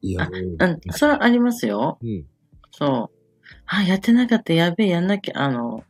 [0.00, 1.98] いや、もううん、それはありますよ。
[2.00, 2.24] うん。
[2.70, 3.18] そう。
[3.66, 5.82] あ、やってなかった、やべえ、やんなきゃ、あの、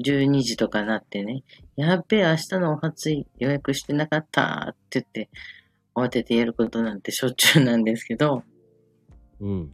[0.00, 1.42] 12時とかなってね、
[1.76, 5.30] やべえ、明日のお初い予約してなかったって言って、
[5.94, 8.42] 慌ててやることなんてしょっちゅうなんですけど、
[9.40, 9.72] うん。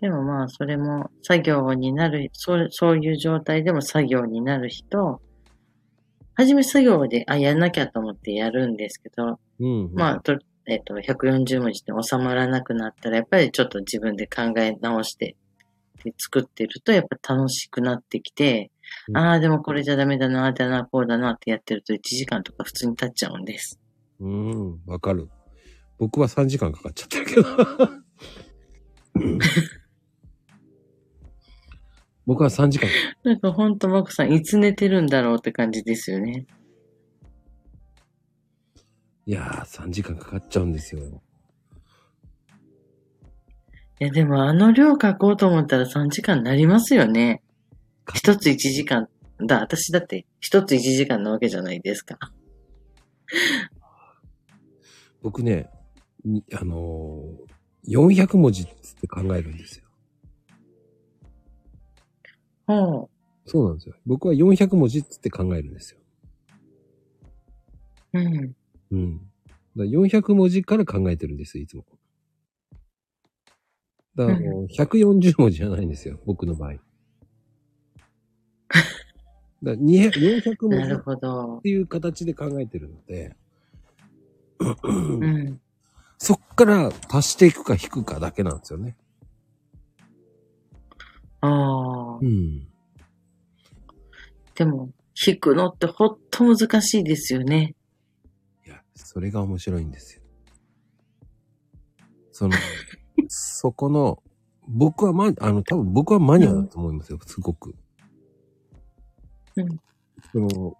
[0.00, 5.20] でもまあ、それも作業になる、そうそういう状態でも作業になる人、
[6.34, 9.90] はじめ作業で、あ、やんなきゃと思ってやるんですけど、うん。
[9.92, 15.34] まあ、と、えっと、140文字で収まらなくなったら、やっぱりちょっと自分で考え直して、
[16.04, 18.70] で作ってると、やっぱ楽しくなってきて、
[19.08, 23.78] うんああ、でもこれじゃダメだな、だな、こうだなってやってると1時間とか普通に経っちゃうんです。
[24.20, 25.28] うん、わかる。
[25.98, 27.44] 僕は3時間かかっちゃってるけど。
[32.26, 32.88] 僕は3時間。
[33.24, 36.46] なんかほんと、マコさん、いつ寝てるんだろうって感じですよね。
[39.26, 41.22] いやー、3時間かかっちゃうんですよ。
[44.00, 47.42] いや、でもあの量書こうと思ったら3時間になりますよね。
[48.04, 49.08] か一つ1時間。
[49.40, 52.18] だ、私だって一つ1時間なわけじゃないですか。
[55.22, 55.68] 僕ね、
[56.24, 58.66] にあのー、400文字っ
[59.00, 59.84] て考えるんですよ。
[62.66, 63.10] ほ
[63.46, 63.94] そうなんですよ。
[64.06, 66.00] 僕は400文字って考えるんですよ。
[68.12, 68.20] う。
[68.20, 68.56] うん。
[68.90, 69.18] うん。
[69.18, 69.30] だか
[69.76, 71.84] ら400文字から考えてるんですよ、いつも。
[74.18, 76.72] だからもう140文字じゃないんですよ、僕の場合。
[76.72, 76.82] だか
[79.62, 81.60] ら200 400文字っなるほど。
[81.62, 83.36] ていう形で考えてるので、
[84.82, 84.92] う
[85.26, 85.60] ん。
[86.18, 88.96] そっから足していくか引くかだけなんですよね。
[91.40, 92.24] ああう。
[92.24, 92.66] ん。
[94.56, 97.76] でも、弾くのってほんと難しいですよね。
[98.66, 100.22] いや、それが面白いんですよ。
[102.32, 102.54] その、
[103.28, 104.22] そこの、
[104.66, 107.74] 僕はま、あの、多分僕はマニアだと思いますよ、すごく。
[109.56, 109.80] うん。
[110.32, 110.76] その、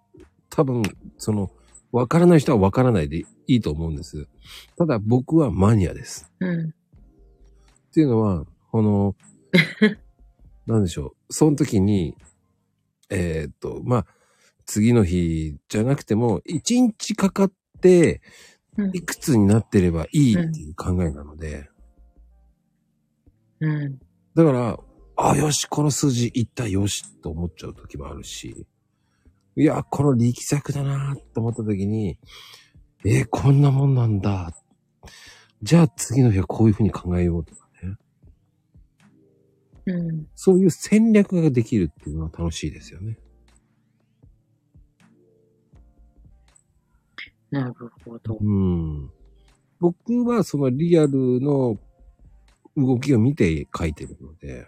[0.49, 0.83] 多分、
[1.17, 1.51] その、
[1.91, 4.27] わからない人はわからないでいいと思うんです。
[4.77, 6.31] ただ僕はマニアです。
[6.39, 6.69] うん。
[6.69, 6.71] っ
[7.91, 9.15] ていうのは、この、
[10.67, 11.33] なんでしょう。
[11.33, 12.15] その時に、
[13.09, 14.05] えーっと、まあ、
[14.65, 18.21] 次の日じゃなくても、一日かかって、
[18.77, 21.69] うんいくつになってればいいっていう考えなので、
[23.61, 23.99] うん。
[24.35, 24.79] だから、
[25.17, 28.65] あ、よし、この数字いったよしと思っちゃう時もあるし、
[29.55, 32.17] いや、この力作だなと思った時に、
[33.05, 34.53] えーこんなもんなんだ。
[35.61, 37.97] じゃあ次の日はこういうふうに考えようとかね。
[39.87, 40.27] うん。
[40.35, 43.17] そういう戦略ができるっていうのは楽しいですよね。
[47.51, 47.73] なる
[48.05, 48.37] ほど。
[48.39, 49.09] うん。
[49.79, 51.77] 僕はそのリアルの
[52.79, 54.67] 動きを見て書いてるので、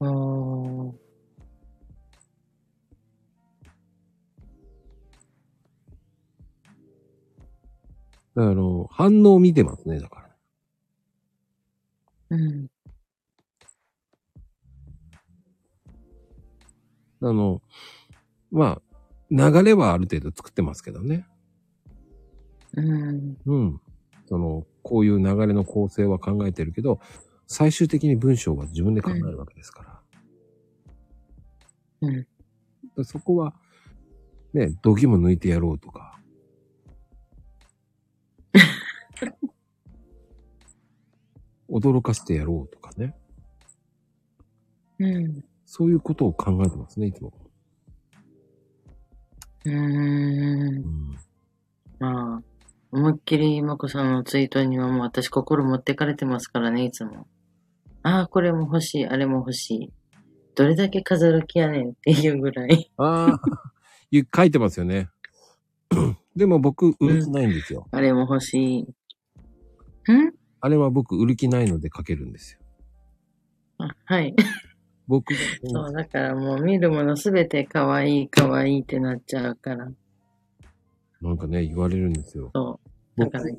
[0.00, 0.92] あー
[8.34, 10.30] だからあの、反応を見てますね、だから。
[12.30, 12.66] うん。
[17.20, 17.62] あの、
[18.50, 18.82] まあ、
[19.30, 21.26] 流れはある程度作ってますけどね。
[22.76, 23.36] うん。
[23.46, 23.80] うん。
[24.26, 27.00] その、こういう流れの構成は考えてるけど、
[27.46, 30.00] 最終的に文章は自分で考えるわけですから。
[32.02, 32.26] うん。
[32.96, 33.54] でそこは、
[34.52, 36.20] ね、度肝抜いてやろうとか。
[41.68, 43.16] 驚かせてやろうとかね。
[44.98, 45.44] うん。
[45.66, 47.32] そういうことを考えてますね、いつも。
[49.64, 50.80] うーんう。
[50.80, 51.18] ん。
[51.98, 52.42] まあ、
[52.94, 57.26] 思いっきりまこさんのツイートにはもう私心持ってかれてますからね、いつも。
[58.04, 59.92] ああ、これも欲しい、あれも欲しい。
[60.54, 62.92] どれだけ飾る気やねんっていうぐらい。
[62.96, 63.40] ああ、
[64.12, 65.08] ゆ書いてますよね。
[66.36, 67.88] でも僕、売る気ないんですよ。
[67.90, 68.82] あれも欲しい。
[68.82, 68.86] ん？
[70.60, 72.60] あれは僕、売る気ないので書けるんですよ。
[73.78, 74.36] あはい。
[75.08, 79.88] 僕が、そう、だからもう見るものすべて可愛い可愛いってなっちゃうから。
[81.28, 82.50] なんかね、言われるんですよ。
[82.54, 82.80] そ
[83.16, 83.20] う。
[83.20, 83.44] だ僕から、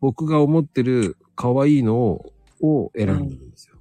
[0.00, 2.32] 僕が思ってる可愛いのを
[2.62, 3.76] を選んでるんですよ。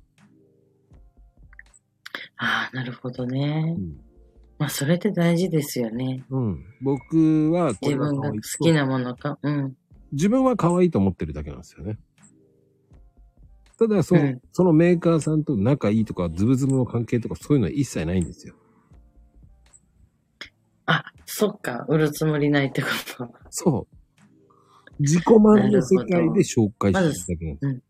[2.37, 3.81] ああ、なるほどねう。
[3.81, 3.99] ん。
[4.57, 6.23] まあ、それって大事ですよね。
[6.29, 6.65] うん。
[6.81, 9.37] 僕は自分が好きなものか。
[9.41, 9.77] うん。
[10.11, 11.99] 自分は可愛いと思ってるだけなんですよね。
[13.77, 18.55] ただ、その、うんそのメーカーさんと仲いいとか、ズブズブの関係とか、そういうのは一切ないんですよ。
[21.29, 21.85] あ、そっか。
[21.87, 23.33] 売るつもりないってこと。
[23.49, 23.99] そう。
[24.99, 27.81] 自己満の世界で紹介してるだけなんですよ。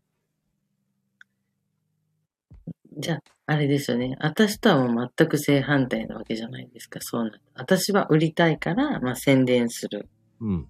[2.98, 4.16] じゃあ、あれですよね。
[4.20, 7.00] 私とはもう全く正反対なわけじゃないですか。
[7.00, 7.40] そうなる。
[7.54, 10.08] 私は売りたいから、まあ宣伝する。
[10.40, 10.68] うん。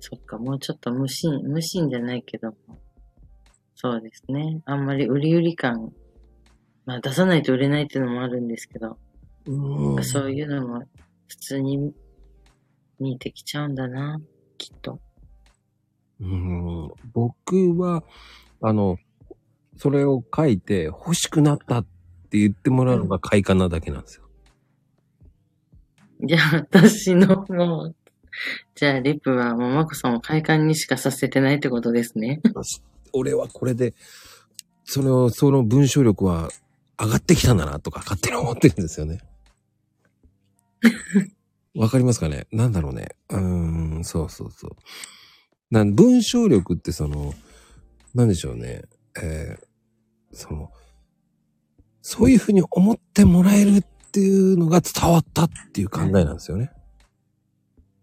[0.00, 2.80] そっか、もうちょっと無心、無心じゃないけども。
[3.74, 4.62] そうですね。
[4.64, 5.92] あんまり売り売り感、
[6.86, 8.98] まあ出さないと売れないっていうのもあるんですけど、
[9.46, 10.82] うんそういうのも
[11.30, 11.92] 普通に
[12.98, 14.20] 見えてきちゃうんだな、
[14.58, 15.00] きっと。
[16.20, 18.02] うん僕は、
[18.60, 18.98] あの、
[19.76, 21.84] それを書いて欲しくなったっ
[22.30, 24.24] て言ってもらうのが快感なだけなんですよ。
[26.24, 27.96] じゃあ、私のもう、
[28.74, 32.40] じゃあ、リップはもう、まこさんを快感にしかさせてないってことですね。
[33.14, 33.94] 俺はこれで、
[34.84, 36.50] それを、その文章力は
[36.98, 39.20] 上がってきたんだなとか勝手に思ってるんですよね。
[41.76, 42.46] わかりますかね？
[42.52, 43.08] なんだろうね。
[43.30, 44.70] うーん、そうそうそう。
[45.70, 47.32] なん文章力ってその、
[48.14, 48.82] なんでしょうね。
[49.22, 49.70] えー
[50.32, 50.70] その、
[52.02, 56.70] そういうふうに思ってもらえるっていうのが伝わったっていう考えなんですよね。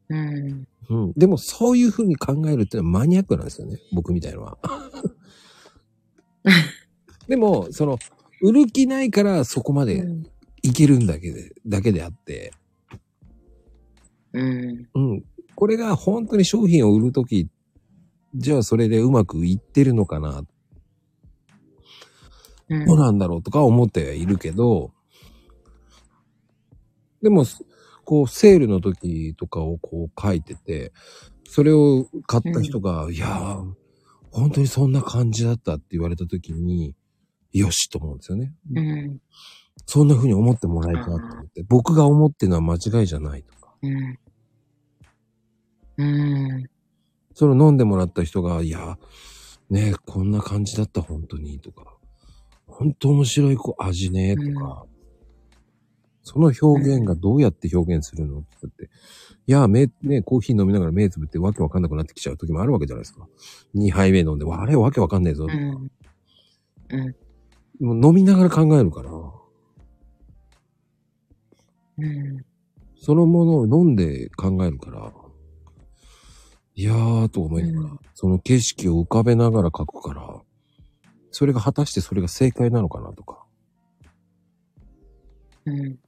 [0.09, 0.67] うん。
[0.89, 1.13] うん。
[1.13, 3.77] でもそういうふうに考えるっていうのはマニアックなんですよね。
[3.93, 4.57] 僕みたいのは。
[7.27, 7.97] でも、その、
[8.41, 10.05] 売る気ないからそこまで
[10.63, 12.53] いけるんだけで、だけであって、
[14.37, 14.89] うん。
[14.93, 15.23] うん。
[15.55, 17.49] これが本当に商品を売るとき、
[18.35, 20.43] じゃあそれでうまくいってるのかな、
[22.69, 22.85] うん。
[22.85, 24.91] どうなんだろうとか思ってはいるけど、
[27.21, 27.45] でも、
[28.05, 30.93] こう、セールの時とかをこう書いてて、
[31.45, 33.73] それを買った人が、いやー、
[34.31, 36.93] 本当にそんな感じだったって言われた時に、
[37.51, 38.53] よしと思うんですよね。
[38.75, 39.21] うん。
[39.85, 43.73] そんな風に思ってもらえたと思って、僕が思ってるのは間違いじゃないとか。
[43.81, 44.19] うん。
[45.97, 46.69] うん。
[47.33, 48.97] それを飲んでもらった人が、いや、
[49.69, 51.97] ねこんな感じだった、本当に、とか。
[52.67, 54.85] 本当面白いこう味ね、とか。
[56.21, 58.89] その表現がどうやって表現するのって言って、
[59.47, 63.27] いや、目、ね、コーヒー飲みながら目つぶってわけわかんなくなってきちゃう時もあるわけじゃないですか。
[63.75, 65.45] 2杯目飲んで、あれわけわかんねえぞ。
[65.45, 65.91] うん。
[66.89, 67.15] うん。
[67.79, 69.11] もう飲みながら考えるから、
[71.99, 72.45] うん。
[72.99, 75.13] そのものを飲んで考えるから、
[76.77, 80.41] いやーと思いながら、うんその景色を浮かべながら書くから、
[81.31, 83.45] それが果たしてそれが正解なのかなとか、
[85.65, 85.99] うん。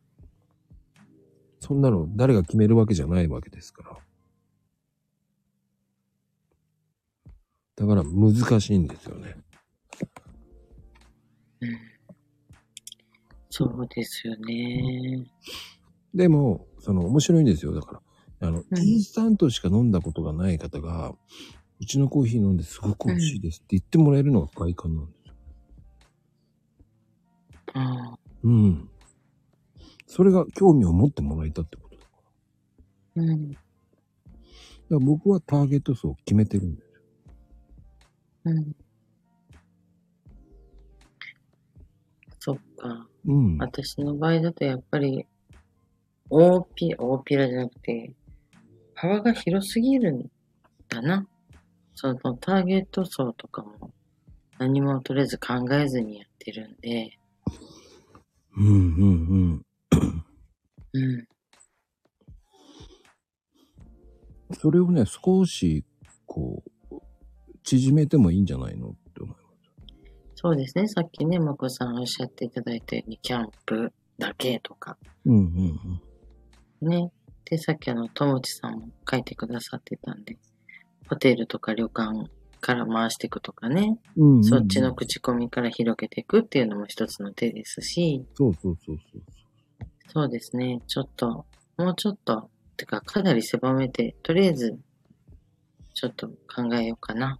[1.59, 3.97] そんなの誰が決めるわけじゃないわけですから。
[7.75, 9.37] だから難しいんですよね。
[13.49, 15.25] そうですよね。
[16.13, 17.73] でも、その面白いんですよ。
[17.73, 18.01] だから、
[18.41, 21.13] あの、うんインスタントしか飲んだことがない方が、
[21.81, 25.33] うちのコーヒー飲んですごく美味しいですって言ってもらえるのが快感なんですよ。
[27.73, 28.19] ああ。
[28.43, 28.89] うん。
[30.07, 32.09] それが興味を持ってもらえたってことだか
[33.15, 33.23] ら。
[33.23, 33.51] うん。
[33.51, 33.61] だか
[34.89, 37.01] ら僕はターゲット層を決めてるんですよ。
[38.45, 38.75] うん。
[42.39, 43.07] そっか。
[43.25, 43.57] うん。
[43.57, 45.25] 私の場合だとやっぱり、
[46.29, 48.13] 大ピラ、大ピラじゃなくて、
[49.01, 50.29] 幅が広すぎるん
[50.89, 51.25] だな。
[51.95, 53.91] そのターゲット層とかも
[54.57, 57.17] 何もとりあえず考えずにやってるんで、
[58.57, 59.65] うんうんうん。
[60.91, 61.27] うん。
[64.59, 65.85] それをね、少し、
[66.25, 66.95] こう、
[67.63, 69.43] 縮めてもいいんじゃないのって思います。
[70.35, 70.89] そうですね。
[70.89, 76.01] さっきね、まこさんおっしゃっていただいたように、キャンプだけとか、うんうん
[76.81, 76.89] うん。
[76.89, 77.11] ね。
[77.49, 80.37] で、さっきあの、ともちさんも書いてくださってたんで、
[81.07, 82.29] ホテルとか旅館
[82.61, 89.21] から回していくとかね、うんうんうんそっちの口コミから広げていくっていうのも一つの手ですし、そうそうそうそう。
[90.11, 90.81] そうですね。
[90.87, 91.45] ちょっと、
[91.77, 94.79] もうちょっと、てかかなり狭めて、とりあえず、
[95.93, 97.39] ちょっと考えようかな。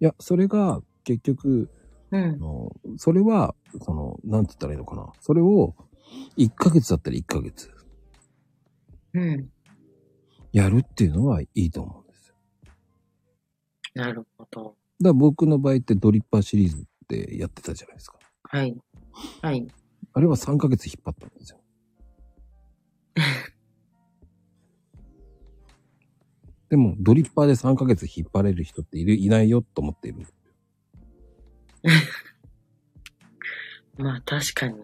[0.00, 1.70] いや、それが、結局、
[2.10, 2.32] うんあ。
[2.36, 5.12] のそれは、その、なんて言ったらいいのかな。
[5.20, 5.74] それを、
[6.36, 7.70] 1ヶ月だったら1ヶ月、
[9.14, 9.50] うん。
[10.52, 12.34] やるっていうのはいいと思うんですよ。
[13.94, 14.76] なるほど。
[15.00, 18.18] だ僕の場合ってドリッパーシリーズってやってたじゃないですか。
[18.42, 18.76] はい。
[19.42, 19.66] はい。
[20.12, 21.60] あれは3ヶ月引っ張ったんですよ。
[26.68, 30.26] でも、ドリッパーで3ヶ月引っ張れる人っている、いないよと思っている。
[33.98, 34.74] まあ確かに。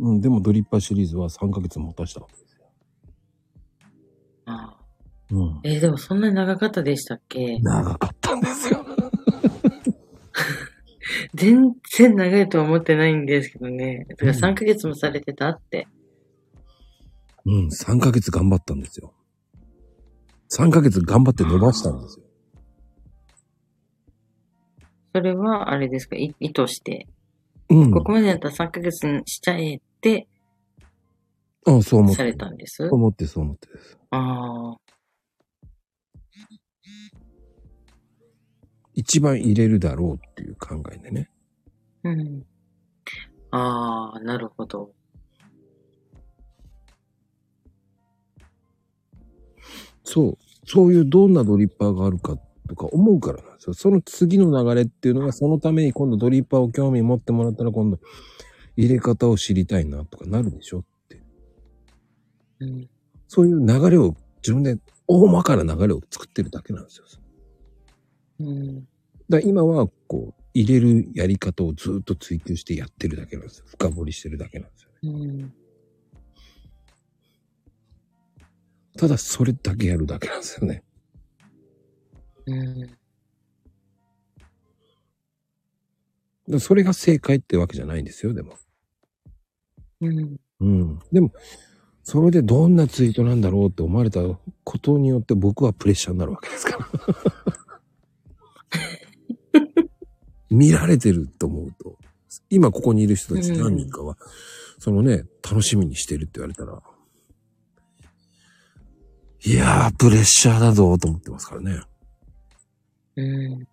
[0.00, 2.39] うん、でもドリッパーシリーズは3ヶ月持たしたわけ
[5.30, 5.60] うん。
[5.64, 7.58] えーでもそんなに長かったでしたっけ？
[7.60, 8.84] 長かったんですよ。
[11.34, 14.06] 全然長いとは思ってないんですけどね。
[14.08, 15.86] だから3ヶ月もされてたって。
[17.46, 19.12] うん、3ヶ月頑張ったんですよ。
[20.50, 22.24] 3ヶ月頑張って伸ばしたんですよ。
[25.14, 26.16] それはあれですか？
[26.16, 27.06] い意図して。
[27.68, 27.90] うん。
[27.92, 30.26] ここまでやったら3ヶ月にしちゃえって
[31.66, 32.16] あそう思って。
[32.16, 32.76] されたんです？
[32.76, 33.98] そう思って、そう思ってです。
[34.10, 34.76] ああ。
[38.94, 41.30] 一番入れるだろうっていう考えでね。
[42.04, 42.44] うん。
[43.50, 44.92] ああ、なるほど。
[50.04, 50.38] そう。
[50.66, 52.36] そういうどんなドリッパーがあるか
[52.68, 53.74] とか思うからなんですよ。
[53.74, 57.98] その次の流れっていうのが、そのために今度ドリッパーを興味持ってもらったら今度
[58.76, 60.84] 入れ方を知りたいなとかなるでしょ。
[62.60, 62.88] うん。
[63.28, 67.06] そういう流れを自分で大まかな流れを作ってるだけなんですよ。
[68.40, 68.88] うん。
[69.28, 73.64] だ今はこう入れるやり方をずっと追求してやってるだけなんですよ。
[73.68, 74.98] 深掘りしてるだけなんですよね。
[75.02, 75.52] うん。
[78.96, 80.82] ただそれだけやるだけなんですよね。
[82.46, 82.54] う
[86.54, 86.60] ん。
[86.60, 88.54] それが正解ってわけじゃないんですよ、でも。
[90.00, 90.40] うん。
[90.60, 90.98] うん。
[91.12, 91.32] でも、
[92.10, 94.18] それでどんなツイートなんだろうって思われた
[94.64, 96.88] ことによって僕はプレッシャーになるわけですから。
[100.50, 101.96] 見られてると思うと、
[102.50, 104.18] 今ここにいる人たち何人かは、
[104.80, 106.82] そのね、楽しみにしてるって言われたら、
[109.44, 111.80] いやー、プレッシャーだぞと思ってますからね。
[113.14, 113.68] うん。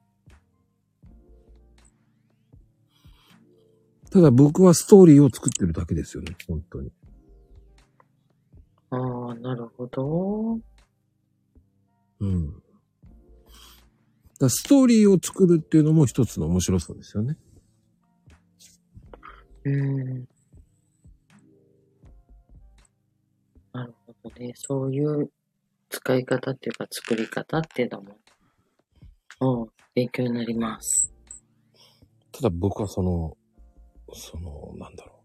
[4.11, 6.91] ただ僕はストーリーを作ってるだけですよね、本当に。
[8.89, 10.59] ああ、なるほど。
[12.19, 12.63] うん。
[14.39, 17.37] だストーリーを作るっていうのも一つの面白さですよね。
[19.65, 20.27] うん。
[23.73, 24.53] なるほどね。
[24.55, 25.31] そういう
[25.89, 28.17] 使い方っていうか作り方っていうのも、
[29.63, 31.13] うん、勉強になります。
[32.31, 33.35] ただ僕はその、
[34.13, 35.17] その、なんだろう。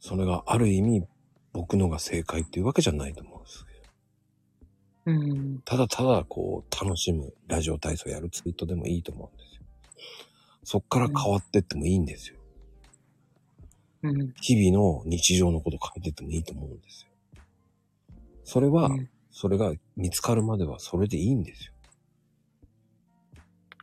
[0.00, 1.06] それがある意味
[1.54, 5.12] 僕のが正解っていうわけじゃないと思うんですけど。
[5.12, 5.60] うん。
[5.64, 9.62] ただただこう楽しむラジオ体操やるツイートでもいいと思うんですよ。
[10.64, 12.38] そっから変わってってもいいんですよ。
[14.02, 14.34] うん。
[14.42, 17.42] 日々の日常のこと変えてってもいいと思うんですよ。
[18.44, 21.72] それは、うんそれが見つかるまではそれでいいんですよ。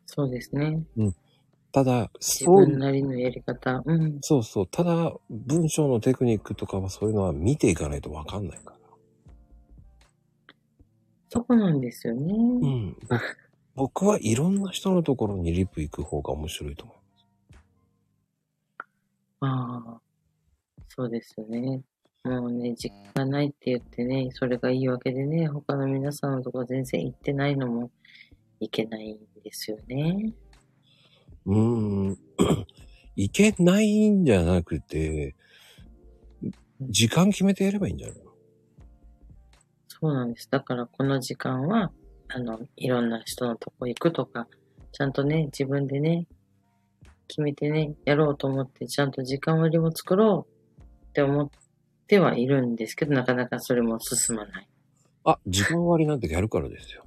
[0.06, 0.82] そうですね。
[1.72, 3.82] ただ、自そう分なりのやり方。
[3.86, 4.18] うん。
[4.22, 4.68] そうそう。
[4.68, 8.78] ただ、文章のテクニックとかはそういうのは見ていかないとわかんないから。
[11.30, 12.34] そこなんですよね。
[12.34, 12.98] うん。
[13.76, 16.94] 僕はいろんな人のところにリプ行く方が面白いと思
[19.40, 20.02] ああ。
[20.90, 21.82] そうですよね。
[22.26, 27.90] もうね、時間がないって言ってね、それがいいわけでね、他の皆さんのとこ全然行ってないのも
[28.60, 30.34] いけないんですよね。
[31.46, 31.54] う。
[31.54, 32.18] うーん。
[33.16, 35.36] いけないんじゃなくて、
[36.82, 38.32] 時間決めてやればいいんじゃないの？
[39.88, 40.50] そうなんです。
[40.50, 41.92] だからこの時間は
[42.30, 44.48] あの、いろんな人のとこ行くとか、
[44.94, 46.26] ちゃんとね、自分でね、
[47.28, 50.48] 決めてね、やろうと思って、ちゃんと時間割も作ろ
[50.80, 51.50] うって思っ
[52.08, 54.68] てはいるんですけど、なかなかそれも進まない。
[55.26, 57.06] あ、時間割なんてやるからですよ。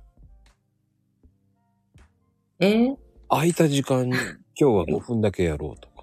[2.60, 2.68] え？
[2.68, 2.96] ー
[3.34, 4.16] 空いた時間に今
[4.56, 5.94] 日は5分だけやろうとか。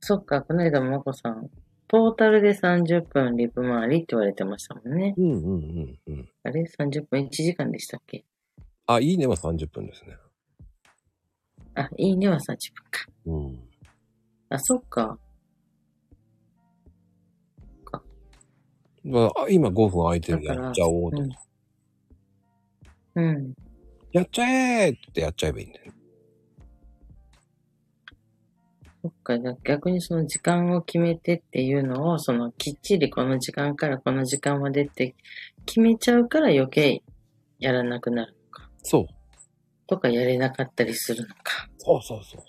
[0.00, 1.50] そっか、この間もまこさん、
[1.88, 5.14] トータルで30分リプ回りって言われてましたもんね。
[5.16, 6.28] うんうんうんうん。
[6.44, 8.24] あれ ?30 分1時間でしたっけ？
[8.86, 10.16] あ、いいねは30分ですね。
[11.74, 12.58] あ、いいねは30分
[12.90, 13.06] か。
[13.26, 13.68] うん。
[14.48, 15.18] あ、そっか。
[19.04, 21.22] まあ、今5分空いてるやっちゃおうとか。
[23.16, 23.54] うんうん。
[24.16, 25.92] やっちゃえーってやっちゃえばいいんだよ。
[29.02, 35.14] そっか、逆にその時間を決めてっていうのを、そのきっちりこの時間からこの時間までって
[35.66, 37.02] 決めちゃうから余計
[37.58, 38.70] やらなくなるのか。
[38.82, 39.06] そう。
[39.86, 41.68] とかやれなかったりするのか。
[41.76, 42.42] そうそうそう。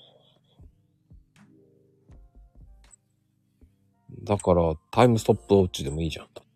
[4.23, 6.27] だから、タイムストップウォッチでもいいじゃん。
[6.33, 6.46] だって。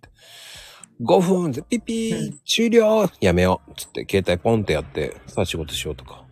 [1.02, 6.26] 5分でピッピー、うん終了やめようつって、携帯ポンってやって、さあ仕事しようとか。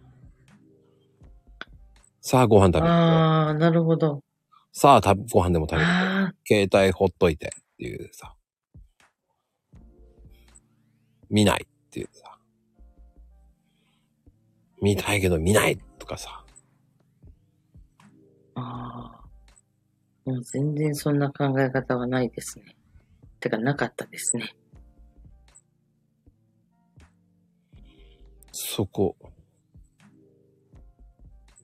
[2.21, 2.85] さあご飯食べる。
[2.87, 4.21] あー、なるほど。
[4.71, 5.85] さあたご飯でも食べる。
[5.85, 8.35] あ携帯ほっといてっていうさ。
[11.29, 12.37] 見ないっていうさ。
[14.81, 16.43] 見たいけど見ないとかさ。
[18.55, 20.31] ー、あー。
[20.31, 22.75] もう全然そんな考え方はないですね。
[23.39, 24.55] てか、なかったですね。
[28.61, 29.15] そこ。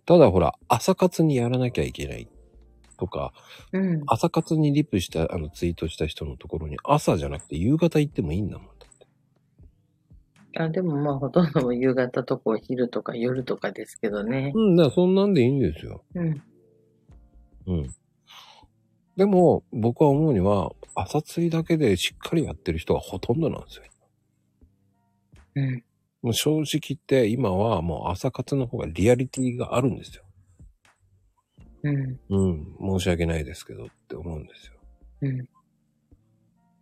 [0.05, 2.29] ただほら、朝活にやらなきゃいけない
[2.97, 3.33] とか、
[3.73, 4.03] うん。
[4.07, 8.67] 朝活にリプした、あの、ツイートした人のところに朝じゃなくて夕方行ってもいいんだもん。
[8.67, 9.07] だって
[10.57, 14.53] あ、でもまあ、ほとんど夕方とかお昼とか夜とかですけどね。
[14.55, 16.05] うん、だそんなんでいいんですよ。
[16.13, 16.43] うん。
[17.67, 17.87] うん。
[19.17, 23.83] でも、僕は思うには、朝釣りだけでしっかりやってる人がほとんどなんですよ。
[25.55, 25.83] うん。
[26.25, 30.23] もう正直言って、今はもう朝活の方がリアリティがあるんですよ。
[31.83, 32.19] うん。
[32.29, 32.47] う
[32.95, 32.99] ん。
[32.99, 34.73] 申し訳ないですけどって思うんですよ。
[35.21, 35.47] うん。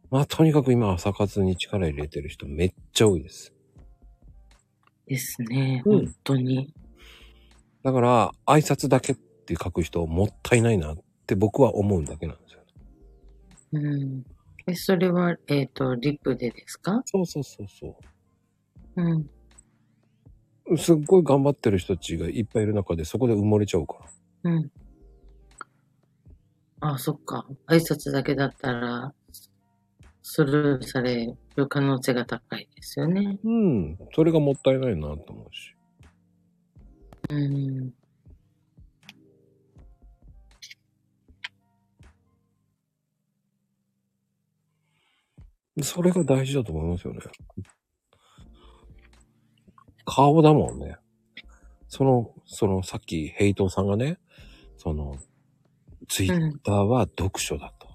[0.10, 3.54] まあ、とにかく今朝活に力入れてる人めっちゃ多いです。
[5.08, 5.84] ですね。
[5.86, 6.74] うん本当に。
[7.84, 12.62] だから、挨拶だけって書く人もったいないなって僕は思うんだけなんですよ
[13.74, 13.90] ね。
[13.90, 14.24] うん。
[14.68, 17.02] え、それは、えっ、と、リップでですか？
[17.04, 17.96] そうそうそうそう
[19.02, 19.30] ん。
[20.68, 20.78] う。
[20.78, 23.96] すっごい頑張ってる人たちがいっぱいいる中でそこで埋もれちゃうか
[24.44, 24.52] ら。
[24.52, 24.72] うん。
[26.82, 27.46] あ、そっか。
[27.68, 29.14] 挨拶だけだったら、
[30.22, 33.38] スルーされる可能性が高いですよね。
[33.44, 33.98] うん。
[34.14, 35.76] それがもったいないなと思うし。
[37.30, 37.94] うん。
[45.82, 47.20] それが大事だと思いますよね。
[50.16, 50.98] 顔だもんね。
[51.88, 54.20] その、その、さっきヘイトさんがね、
[54.78, 55.16] その、
[56.08, 57.88] ツイッターは読書だと。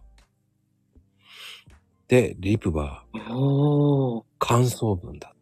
[2.08, 3.04] で、リプは。
[4.40, 5.32] 感想文だ。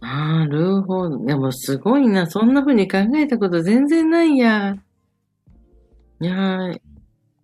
[0.00, 1.24] なるほど。
[1.24, 2.26] でもすごいな。
[2.26, 4.76] そんな風に考えたこと全然ないや。
[6.20, 6.80] いやー、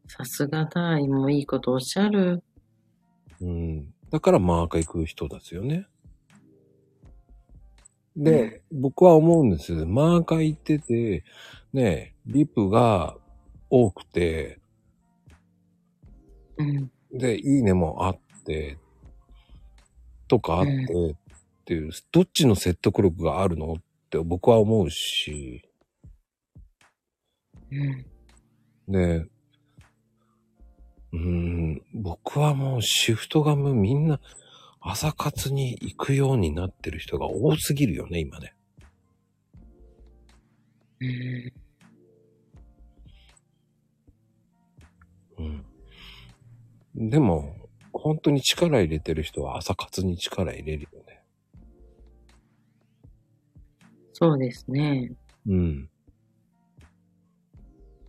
[0.08, 0.98] さすがだ。
[1.06, 2.42] もういいことおっしゃる。
[3.40, 3.94] うん。
[4.10, 5.86] だからマーカー行く人ですよね。
[8.16, 9.72] で、僕は思うんです。
[9.86, 11.24] マーカー行ってて、
[11.72, 13.16] ね、リプが
[13.70, 14.60] 多くて、
[16.56, 16.90] うん。
[17.12, 18.78] で、いいねもあって、
[20.26, 21.16] とかあって、っ
[21.64, 23.76] ていう、どっちの説得力があるのっ
[24.10, 25.62] て僕は思うし、
[27.70, 28.06] うん。
[28.88, 29.26] で、
[31.12, 34.20] うーん、僕はもうシフトがもうみんな
[34.80, 38.54] 朝活に行くようになってる人が多すぎるよね、今ね。
[41.00, 41.52] うん。
[46.96, 47.08] うん。
[47.10, 47.54] でも、
[47.92, 51.22] 本当に力入れてる人は朝活に力入れるよね。
[54.12, 55.12] そうですね。
[55.46, 55.88] うん。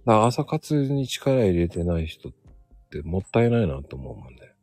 [0.05, 2.31] だ朝活に力入れてない人っ
[2.89, 4.53] てもったいないなと思うもんね。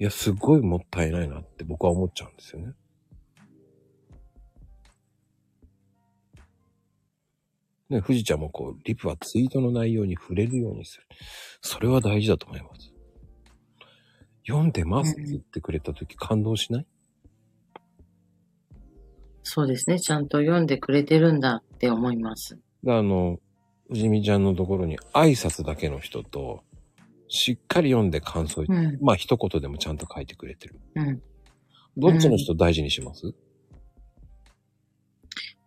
[0.00, 2.72] いや、すごいもったいないなって僕は思っちゃうんですよね。
[7.90, 11.04] ね、富士ちゃんもこう、リプはツイートの内容に触れるようにする。
[11.60, 12.92] それは大事だと思います。
[14.46, 16.86] 読んでますって言ってくれたとき感動しない？
[19.44, 20.00] そうですね。
[20.00, 22.58] ちゃんと読んでくれてるんだって思います。
[22.86, 23.38] あの、
[23.88, 26.64] 藤見ちゃんのところに挨拶だけの人と、
[27.28, 28.98] しっかり読んで感想うん。
[29.00, 30.80] まあ一言でもちゃんと書いてくれてる。
[30.96, 31.22] うん。
[31.96, 33.34] どっちの人大事にします、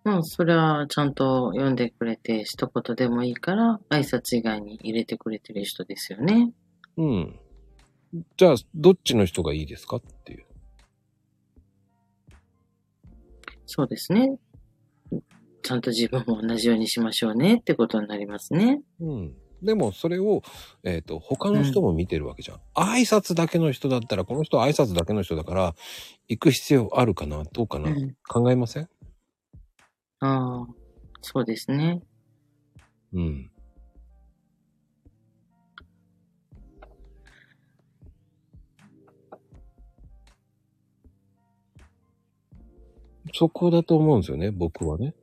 [0.03, 6.51] もうそれはちゃんと読んでくれて、一言でもいいから、挨拶以外に入れてくれてる人ですよね。
[6.97, 7.39] うん。
[8.37, 10.46] じゃあ、どっちの人がいいですかっていう。
[13.67, 14.39] そうですね。
[15.61, 18.81] ちゃんと自分も同じようにしましょうねってことになりますね。
[19.01, 19.35] うん。
[19.61, 20.41] でも、それを、
[20.83, 22.57] えっ、と、他の人も見てるわけじゃん。
[22.73, 25.75] 挨拶だけの人だったら、この人は挨拶だけの人だから、
[26.27, 28.15] 行く必要あるかなどうかな、うん。
[28.27, 28.89] 考えません？
[30.19, 30.67] ああ、
[31.21, 32.01] そうですね。
[33.13, 33.51] うん。
[43.33, 45.13] そこだと思うんですよね、僕はね。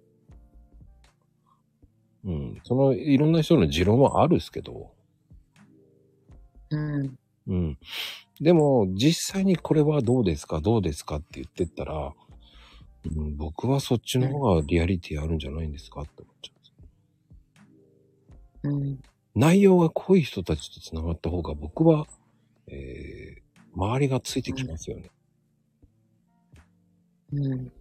[2.25, 2.61] うん。
[2.65, 4.93] その、いろんな人の持論はあるんですけど。
[6.71, 7.19] うん。
[7.47, 7.79] うん。
[8.41, 12.13] でも、実際にこれはどうですかどうですかって言ってったら、
[13.15, 16.53] うん、僕はそっちの方がリアリティあるんじゃないんですかって思っちゃ
[18.65, 18.95] うんです。
[18.95, 19.03] うん。
[19.35, 22.07] 内容が濃い人たちと繋がった方が僕は、
[22.69, 25.03] えー、周りがついてきますよね。
[25.05, 25.11] うん。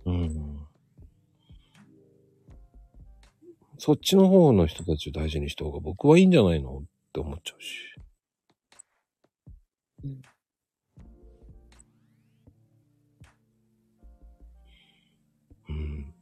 [0.06, 0.68] うん。
[3.78, 6.84] そっちの方の人たちを大事にした方が僕はいいんじゃないのっ
[7.14, 7.96] て思っちゃうし。
[10.06, 10.22] うん
[15.70, 16.14] うん。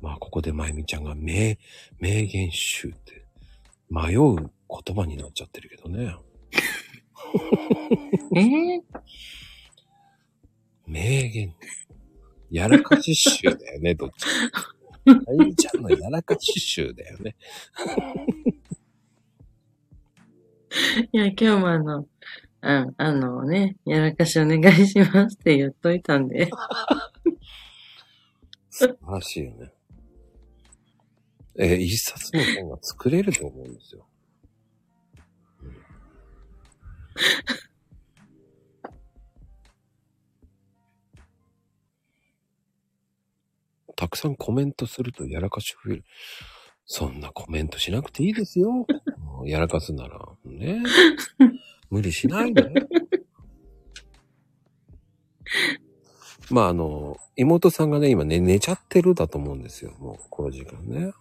[0.00, 1.58] まあ、ここでまゆみちゃんが名、
[1.98, 3.24] 名言集って
[3.88, 4.50] 迷う言
[4.96, 6.16] 葉になっちゃってるけどね。
[8.34, 8.40] え
[8.76, 8.82] え
[10.86, 11.54] 名言。
[12.50, 14.74] やらかし集だよね、どっちか。
[15.04, 17.36] まゆみちゃんのやらかし集だよね。
[21.12, 22.06] いや、今日もあの、
[22.60, 26.50] ああのね、やらかしお願いしますって言っといたんで。
[28.70, 29.72] 素晴らしいよね。
[31.58, 34.06] えー一冊の本が作れると思うんですよ。
[35.62, 35.76] うん
[43.96, 46.04] たくさんコメントするとやらかし増える。
[46.84, 48.70] そんなコメントしなくていいですよ。
[48.70, 48.86] も
[49.42, 50.20] うやらかすなら。
[50.44, 50.82] ね。
[51.90, 52.62] 無理しないで。
[56.50, 59.92] まああの、妹さんがね、今ね、寝ちゃってるだと思うんですよ。
[59.98, 61.12] もう、この時間ね。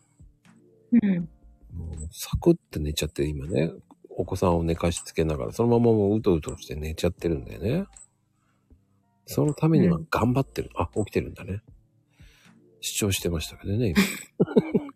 [0.92, 1.30] うん。
[1.74, 3.72] もうサクって寝ちゃって、今ね、
[4.10, 7.86] お子さんを寝かしつけながら、そのままもううとうとして寝ちゃってるんだよね。
[9.26, 10.70] そのためにはうん頑張ってる。
[10.76, 11.62] あ、起きてるんだね。
[12.86, 13.98] 主張してましたけどね、今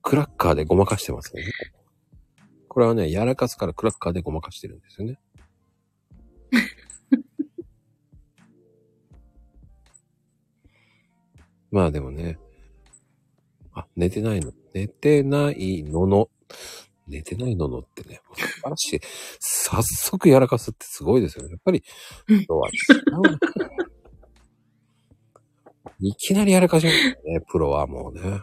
[0.00, 1.42] クラッカーでごまかしてますね。
[2.68, 5.18] これはね、やらかすからクラッカーでごまかしてるんですよね。
[11.72, 12.38] まあでもね、
[13.72, 14.52] あ、寝てないの。
[14.72, 16.30] 寝てないのの。
[17.08, 19.00] 寝てないののってね、素晴らしい。
[19.40, 21.50] 早速やらかすってすごいですよね。
[21.50, 21.82] やっぱり、
[22.28, 22.72] 人は違
[23.16, 23.87] うな。
[26.00, 26.92] いきなりやらかしね、
[27.50, 28.42] プロはもうね。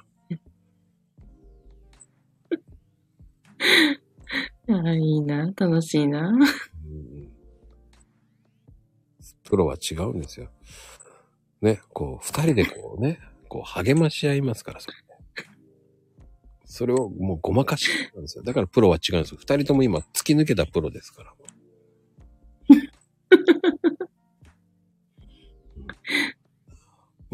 [4.68, 6.30] ああ、いいな、楽しいな。
[6.30, 6.34] う
[6.90, 7.36] ん
[9.46, 10.50] プロは違うんですよ。
[11.62, 14.94] ね、こう、二人でこうね、 こう励まし合いますから、それ
[16.68, 18.44] それをもうごまかしなんですよ。
[18.44, 19.38] だからプロは違うんですよ。
[19.40, 21.34] 二人とも今突き抜けたプロですから。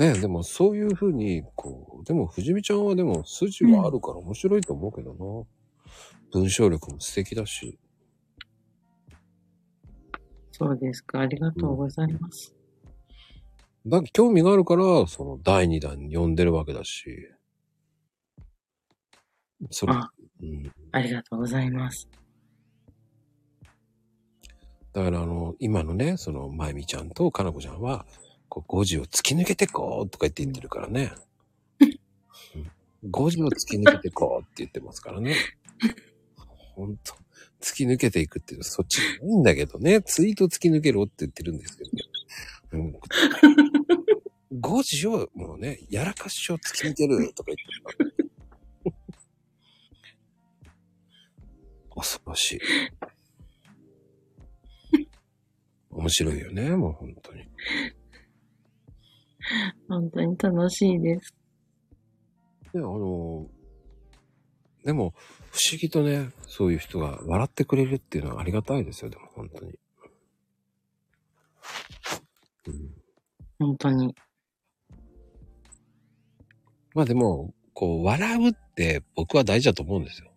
[0.01, 5.47] ねでもそういうふうに、こう、でも藤見ちゃんはでも筋があるから面白いと思うけどな。
[6.33, 7.77] 文章力も素敵だし。
[10.51, 11.19] そうですか。
[11.19, 12.55] ありがとうございます。
[13.85, 17.29] だ興味があるから、その第2弾に読んでるわけだし。
[19.69, 20.09] それ、あ、
[20.41, 20.71] うん。
[20.91, 22.09] ありがとうございます。
[24.93, 28.05] だからあの、今のね、その、まゆみちゃんとかなこちゃんは、
[28.51, 31.13] こう、5時を突き抜けてこうとか言って言ってるからね。
[33.09, 35.37] 5時を突き抜けてこうって言ってますからね。
[36.75, 37.15] ほんと。
[37.61, 40.01] 突き抜けていくっていうのはそっちじゃないんだけどね。
[40.01, 41.91] ツイート突き抜けろって言ってるんですけど。
[42.73, 42.99] うん、
[44.59, 48.11] 5時をもうね、やらかしを突き抜けるとか言ってるから
[51.95, 52.59] 恐ろしい。
[55.91, 57.47] 面白いよね、もう本当に。
[59.87, 61.33] 本当に楽しいです。
[62.73, 63.49] で、あの、
[64.83, 65.13] でも、
[65.51, 69.79] 不思議とね、そういう人が笑ってくれるっていうのはありがたいですよ、でも本当に。
[72.67, 72.95] うん、
[73.59, 74.15] 本当に。
[76.93, 80.31] まあでも、こう、笑うって僕は大事だと思うんですよ。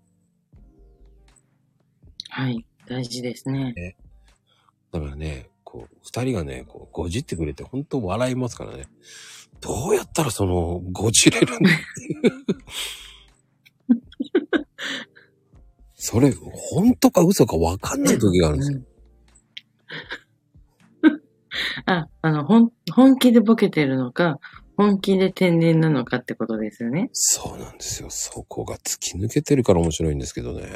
[2.31, 2.67] はい。
[2.87, 3.97] 大事ですね。
[4.93, 8.85] だからね、こう、二人がね、こう、ごじってくれて本当笑いますからね。
[9.61, 11.57] どうやったらその、ごじれるんだ？
[11.57, 12.21] っていう。
[15.97, 18.79] それ、本当か嘘か分かんない時があるんですよ。
[18.79, 18.87] うん
[21.87, 24.39] あ、あの、本、本気でボケてるのか、
[24.77, 27.11] 本気で天然なのかってことですよね。
[27.13, 28.11] そうなんですよ。
[28.11, 30.69] そこが突き抜けてるから面白いんですけどね。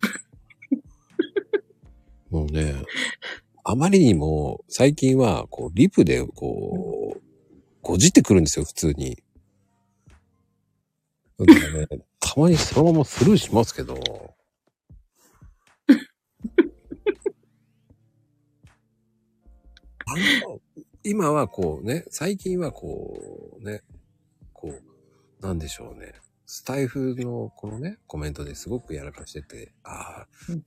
[2.30, 2.74] もうね、
[3.66, 7.20] あまりにも最近は、こう、リプで、こう、
[7.80, 9.22] ごじってくるんですよ、普通に。
[11.38, 11.86] だからね、
[12.20, 13.94] たまにそのままスルーしますけど。
[20.06, 20.14] あ
[20.46, 20.60] の
[21.02, 23.82] 今はこうね、最近はこうね、
[24.52, 24.82] こう、
[25.40, 26.12] なんでしょうね。
[26.44, 30.64] スタイフのこのね、コメントですごくやらかしてて、ああ、うん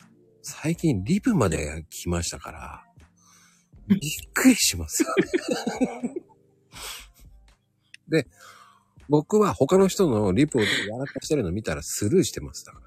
[0.50, 2.87] 最近リプまで来ましたから、
[3.88, 4.00] びっ
[4.34, 5.06] くりします。
[8.10, 8.28] で、
[9.10, 10.68] 僕は他の人のリプをや
[10.98, 12.82] らかしてるの見たらスルーしてますだか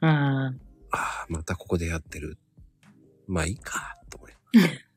[0.00, 0.08] ら。
[0.08, 0.54] ああ、
[0.92, 2.38] ああ、またここでやってる。
[3.26, 4.32] まあいいか、と思い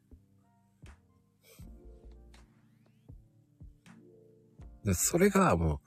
[4.86, 5.80] でそれがもう、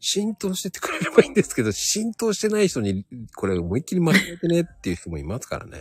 [0.00, 3.06] 浸透してってくれればいいんですけど、浸透してない人に、
[3.36, 5.78] これ思いっきり間違えてねっていう人もいますからね。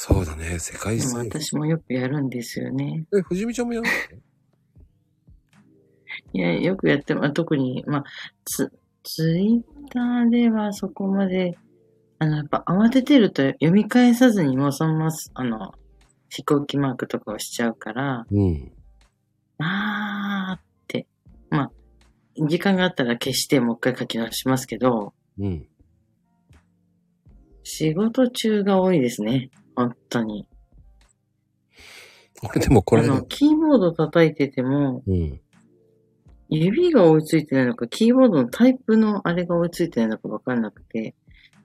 [0.00, 1.26] そうだね、世界でも遺産。
[1.26, 3.04] 私もよくやるんですよね。
[3.12, 3.88] え、藤見ちゃんもやる
[6.32, 8.04] いや、よくやって、まあ、特に、まあ、
[8.44, 8.72] ツ、
[9.02, 11.58] ツイッターではそこまで、
[12.20, 15.74] あの、やっぱ慌ててると読み返さずにもうそのまま、あの、
[16.28, 18.72] 飛行機マークとかをしちゃうから、のうん。
[19.58, 21.06] あーって、
[21.50, 21.72] まあ、
[22.46, 25.66] 時間があったら消してもう一回書き直しますけど、うん。
[27.62, 29.50] 仕事中が多いですね。
[29.76, 30.48] 本当に。
[32.42, 35.40] 俺 でもこれねあの、キーボード叩いてても、うん。
[36.50, 41.14] 指が追いついてないのか、キーボードのタイプのあれが追いついてないのかわかんなくて、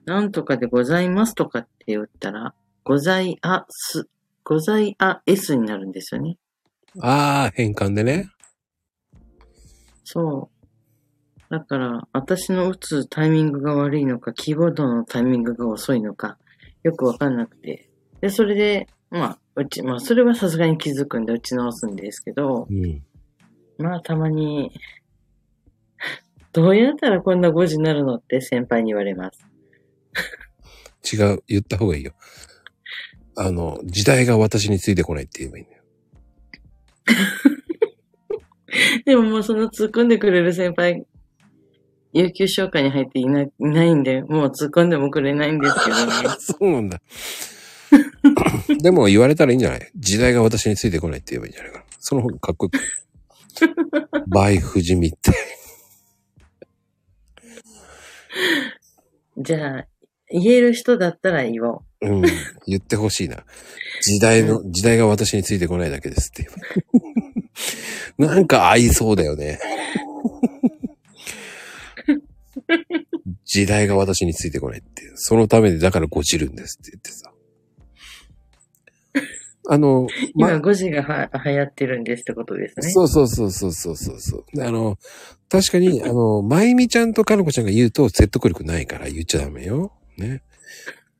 [0.04, 4.08] なんとかでございますとかって言ったら、ございあす、
[4.42, 6.36] ございあ S になるんですよね。
[7.00, 8.28] ああ、変換でね。
[10.04, 10.53] そう。
[11.58, 16.36] だから、私の打つタイミングが悪いのか、キーボードのタイミングが遅いのか、
[16.82, 17.88] よくわかんなくて。
[18.20, 23.04] で、それで、まあ、うち、まあ、それはさすがに気づくんで打ち直すんですけど、うん。
[23.78, 24.72] まあ、たまに、
[26.52, 29.46] どうやったらこんな5時になるのって先輩に言われます。
[31.14, 32.14] 違う、言った方がいいよ。
[33.36, 35.82] あの、時代が私についてこないって言えばいいんだよ。
[39.04, 41.06] でももうその突っ込んでくれる先輩、
[42.14, 46.12] 有給消化に入っていないいないんで、もう突っ込んでもくれないんですけどね。
[46.38, 47.00] そうなんだ。
[48.82, 49.90] でも言われたらいいんじゃない？
[49.96, 51.84] 時代が私についてこないって言えばいいんじゃないかな。
[51.98, 52.78] その方がかっこよく。
[54.30, 55.32] バイフジミって。
[59.38, 59.86] じゃあ、
[60.30, 62.08] 言える人だったら言おう。
[62.08, 62.22] うん。
[62.66, 63.44] 言ってほしいな。
[64.02, 67.02] 時代の、時代が私についてこないだけですって言
[68.18, 68.34] えば。
[68.34, 69.58] なんか合いそうだよね。
[73.44, 75.10] 時代が私についてこないって。
[75.16, 77.32] そのためでだからごちるんですって言ってさ。
[79.68, 82.90] あの、 ま今5時がは流行ってるんですってことですね。
[82.90, 84.56] そうそうそうそうそうそうそう。
[84.56, 84.98] であの、
[85.48, 89.92] 確かに、あの、まゆみちゃんとかのこちゃんが言うと説得力ないから言っちゃダメよ。
[90.18, 90.42] ね。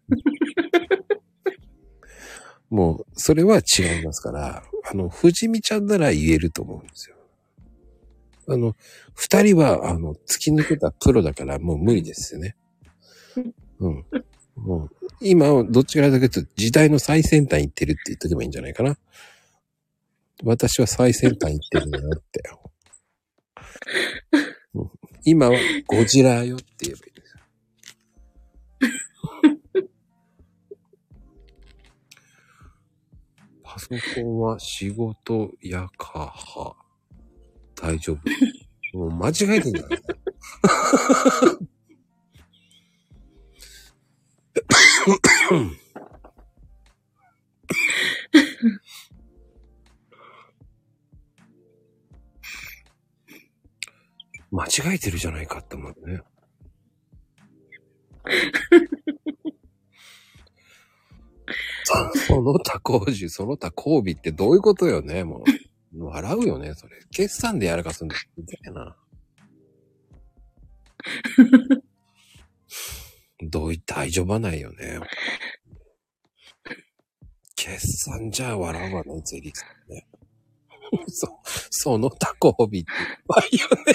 [2.70, 7.14] もう、それは違いますから、あの、藤見ちゃんなら言えると思うんですよ。
[8.49, 8.76] あの、
[9.14, 12.57] 二人は、あの、突き抜けたプロだからもう無理ですよね。
[13.80, 14.05] うん。
[14.57, 14.90] もう、
[15.20, 18.97] 今はどっちからだけというと時代の最先端行ってるって言っとけばいいんじゃないかな。
[20.42, 22.42] 私は最先端行ってるんだよって。
[24.74, 24.90] うん
[25.26, 27.34] 今はゴジラよって言えばいいです
[33.62, 36.84] パソコンは仕事やかは。
[37.85, 38.14] 大丈
[38.95, 38.99] 夫。
[38.99, 39.99] もう間違えてんじゃない？
[54.51, 56.20] 間違えてるじゃないかって思うね。
[62.26, 65.43] その他工事、その他交尾ってどういうことよね、もう。
[65.97, 66.97] 笑うよね、それ。
[67.11, 68.16] 決算でやらかすんだ。
[68.36, 68.97] みたいな。
[73.42, 75.01] どういった大丈夫はないよね。
[77.57, 80.07] 決算じゃ笑うわね、税理士さんね。
[81.09, 81.40] そ、
[81.70, 82.84] その他交尾っていっ
[83.26, 83.95] ぱいよね。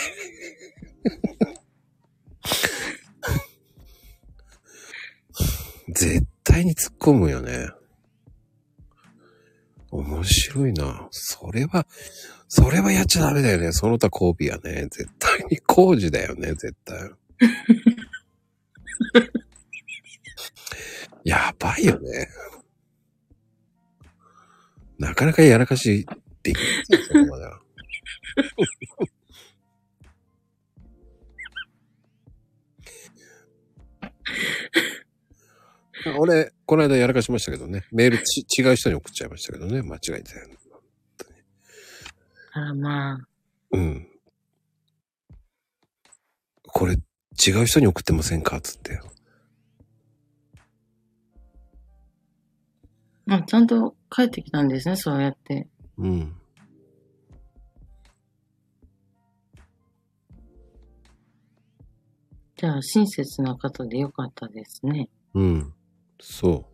[5.94, 7.70] 絶対に突っ込むよね。
[9.92, 11.08] 面白いな。
[11.12, 11.86] それは、
[12.48, 13.72] それはやっちゃダメだよね。
[13.72, 14.88] その他交尾はね。
[14.92, 17.10] 絶対に工事だよね、絶対。
[21.24, 22.28] やばいよね。
[24.98, 26.06] なかなかやらかし
[26.44, 27.60] できないですよ、そこまでは。
[36.18, 37.86] 俺、この間やらかしましたけどね。
[37.92, 39.82] メールち違う人に送っちゃいましたけどね。
[39.82, 40.32] 間違えて。
[42.54, 43.28] あらまあ。
[43.72, 44.08] うん。
[46.68, 48.60] これ、違う人に送ってませんか？
[48.62, 49.00] つって。
[53.26, 55.68] まあ、ちゃんと帰ってきたんですね、そうやって。
[55.98, 56.36] うん。
[62.58, 65.10] じゃあ、親切な方でよかったですね。
[65.34, 65.74] うん。
[66.20, 66.66] そう。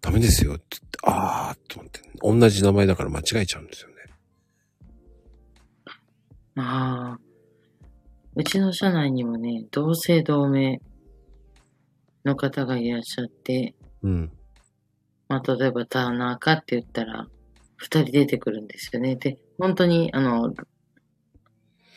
[0.00, 3.94] ダメですよって言って、あーと思って、同じ名前だから間違えちゃうんですよね。
[6.56, 7.18] ああ。
[8.36, 10.80] うちの社内にもね、同姓同名
[12.24, 14.32] の方がいらっしゃって、うん。
[15.28, 17.28] まあ、例えば田中って言ったら、
[17.76, 19.16] 二人出てくるんですよね。
[19.16, 20.54] で、本当に、あの、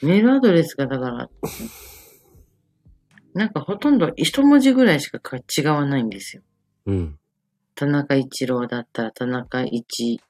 [0.01, 1.29] メールアドレスがだから、
[3.33, 6.43] なんかほとんど一文字ぐらいしかか違わないんですよ。
[6.85, 7.19] うん。
[7.75, 10.21] 田中一郎だったら田中一、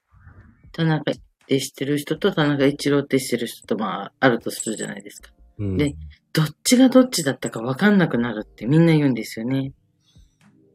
[0.72, 1.14] 田中っ
[1.46, 5.30] て知ってる人と田中一郎って知ってる人とまああるとするじゃないですか。
[5.58, 5.76] うん。
[5.76, 5.94] で
[6.32, 9.72] どっちがどっちだったかわかんなくなるってみんな言うんですよね。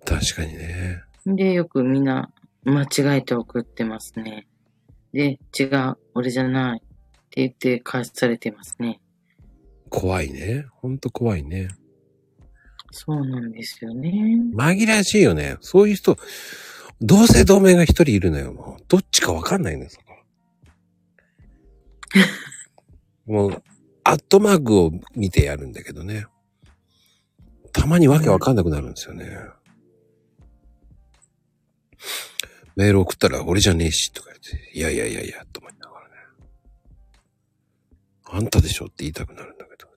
[0.05, 1.03] 確かにね。
[1.25, 2.31] で、よくみんな
[2.63, 4.47] 間違えて送ってますね。
[5.13, 6.81] で、違う、俺じゃないっ
[7.29, 9.01] て言って返されてますね。
[9.89, 10.65] 怖いね。
[10.71, 11.67] ほんと怖いね。
[12.91, 14.11] そうなんですよね。
[14.55, 15.57] 紛らわしいよね。
[15.61, 16.17] そういう人、
[17.01, 18.83] 同姓同名が一人いるのよ、もう。
[18.87, 20.01] どっちかわかんないんですよ。
[23.25, 23.63] もう、
[24.03, 26.25] アットマークを見てやるんだけどね。
[27.71, 29.37] たまにわけわかんなくなるんですよね。
[32.75, 36.13] メール送ったら俺じゃねえし、とか言って、いやいやいやいや、と思いながらね。
[38.25, 39.87] あんたでしょって言いたくなるんだけど、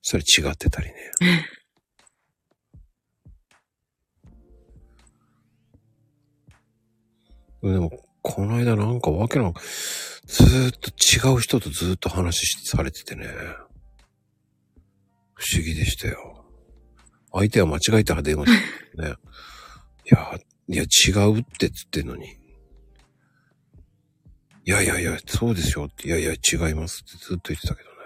[0.00, 0.94] それ違ってたりね。
[7.72, 7.90] でも、
[8.22, 9.60] この間なんかわけなく、
[10.26, 13.26] ずーっと違う人とずーっと話しされててね。
[15.34, 16.44] 不思議でしたよ。
[17.32, 18.52] 相手は間違えたら電話し
[18.96, 19.14] てね。
[20.06, 20.38] いや、
[20.68, 22.26] いや違うってつってんのに。
[24.66, 27.96] いやいやいや、そうですよって、いやいや違いますってずっと言ってたけどね。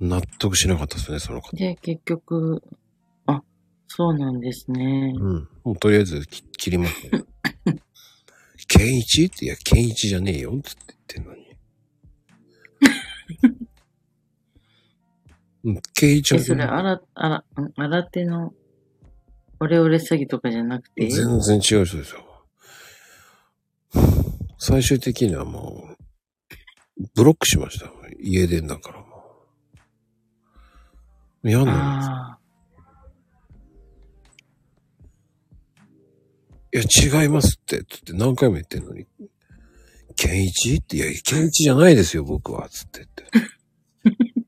[0.00, 1.56] 納得しなかったですね、その方。
[1.56, 2.62] で、結局、
[3.94, 5.12] そうなんですね。
[5.14, 5.48] うん。
[5.64, 7.24] もうとりあえずき切りますね。
[8.66, 11.42] ケンイチって、いや、ケンイチじゃねえよ、つって言ってんのに。
[15.64, 18.54] うん、ケンイチえ、はそれ、あら、あら、ん新手の、
[19.60, 22.24] オレオレ詐欺とかじゃなくて、全然違う人ですよ。
[24.58, 25.94] 最終的にはも
[26.98, 27.92] う、ブロックしました。
[28.20, 29.06] 家電だからも
[31.44, 31.48] う。
[31.50, 32.04] 嫌なんで？
[32.38, 32.41] す
[36.74, 39.06] いや、違いますって、つって何回も言ってんのに。
[40.16, 43.24] ケンイチって、いや、ケンイチじゃないですよ、僕は、つって言って。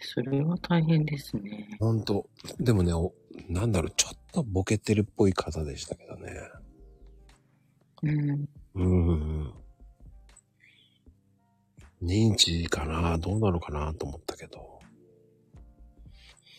[0.00, 1.76] それは大変ですね。
[1.78, 2.26] ほんと。
[2.58, 3.12] でもね、お
[3.50, 6.32] なんだろう、ちょっとボケてるっぽい方でしたけどね。
[8.02, 8.48] うん。
[8.76, 9.52] うん。
[12.02, 14.75] 認知かなどうなのかなと思ったけど。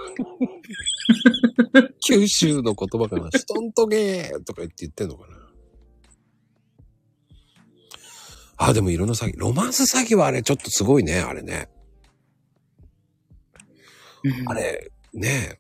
[2.06, 5.39] 九州の言葉かなしとんとげとか言って言ってんのかな
[8.62, 9.34] あ、でもいろんな詐欺。
[9.38, 11.70] ロマンス詐欺はあれちょっとすごいね、あれね。
[14.48, 15.60] あれ、ねえ、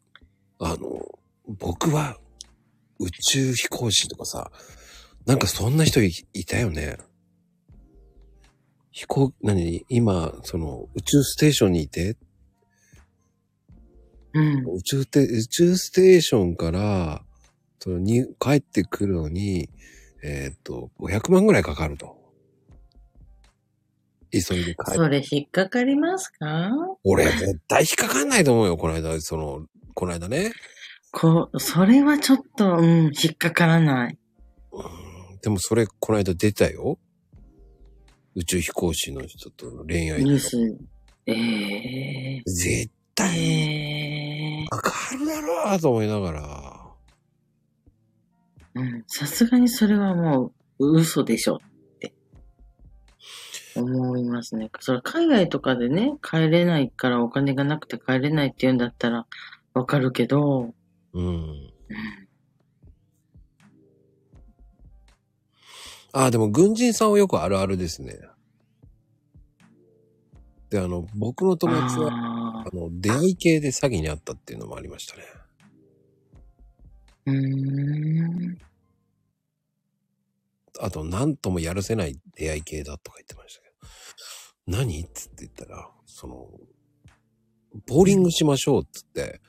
[0.60, 1.08] あの、
[1.47, 2.18] 僕は
[3.00, 4.52] 宇宙飛行士とかさ、
[5.26, 6.97] なんかそんな人いいたよね。
[8.91, 12.18] 飛行、何今、その、宇宙ステーションにいて、
[14.34, 14.76] うん。
[14.76, 17.24] 宇宙て、宇宙ステーションから、
[17.80, 19.70] そのに、帰ってくるのに、
[20.22, 22.19] えーっと、500万ぐらいかかると。
[24.32, 24.98] 急いで帰る。
[24.98, 26.72] それ引っかかりますか？
[27.04, 30.52] 俺、絶対引っかかんないと思うよ、この間、その、この間ね。
[31.12, 34.18] こう、それはちょっと、うん、引っかからない。
[34.72, 35.10] うん
[35.42, 37.00] でもそれ、この間出たよ。
[38.36, 40.78] 宇宙飛行士の人との恋愛ニュース。
[41.26, 42.90] ええ絶ー。
[43.16, 46.92] 対、ええわかるだろうと思いながら。
[48.76, 49.04] うん。
[49.08, 51.60] さすがにそれはもう、嘘でしょ。
[53.82, 54.70] 思いますね。
[54.80, 59.28] それ海外とかでね、帰れないからお金がなくて帰れないって言うんだったら、
[59.74, 60.74] わかるけど、
[61.14, 61.26] うん。
[61.26, 61.74] うん。
[66.12, 68.20] ああ、でも軍人さんはよくあるあるですね。
[70.70, 75.24] で、あの、僕の友達は、ああの、出会い系で詐欺にあったっていうのもありましたね。
[77.28, 78.58] ーうーん。
[80.80, 83.69] あと、なんともやるせない出会い系だとか言ってましたけど。
[84.70, 85.02] 何？
[85.02, 86.48] っつって言ったら、その、
[87.88, 89.42] ボーリングしましょうっつって、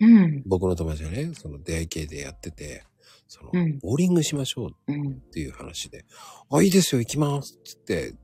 [0.00, 0.42] うん。
[0.46, 2.84] 僕の友達がね、その出会い系でやってて、
[3.26, 5.12] その、うんボーリングしましょううん。
[5.12, 6.04] っていう話で、
[6.50, 8.14] あ、いいですよ、行きますっつって、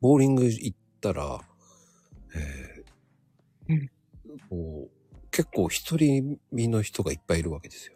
[0.00, 1.40] ボーリング行ったら、
[2.34, 3.90] えーうん
[4.48, 4.90] こう
[5.30, 7.94] 結構一人身の人がいっぱいいるわけですよ。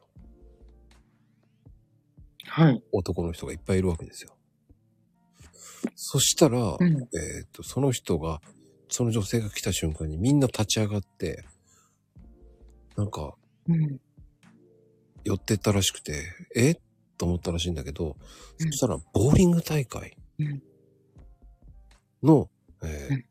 [2.47, 2.83] はい。
[2.93, 4.37] 男の人がいっぱいいるわけですよ。
[5.95, 7.03] そしたら、うん。
[7.03, 8.41] えっ、と、その人が、
[8.89, 11.45] その女性が来た瞬間にみんな立ち上がって、
[12.97, 13.35] なんか、
[13.69, 14.01] うん。
[15.25, 16.25] 寄ってったらしくて、
[16.55, 16.77] え？
[17.17, 18.17] と思ったらしいんだけど、
[18.59, 20.63] うんそしたら、ボーリング大会うん
[22.23, 22.49] の、
[22.83, 23.25] えーうん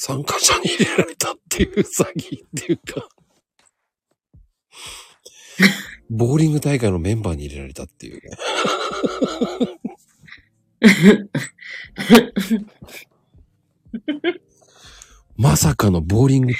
[0.00, 3.08] 参加者に入れられたっていう詐欺っていうか、
[6.08, 8.36] ボーリング大会のメンバーに入れられたっていうね。
[15.36, 16.52] まさかのボーリング。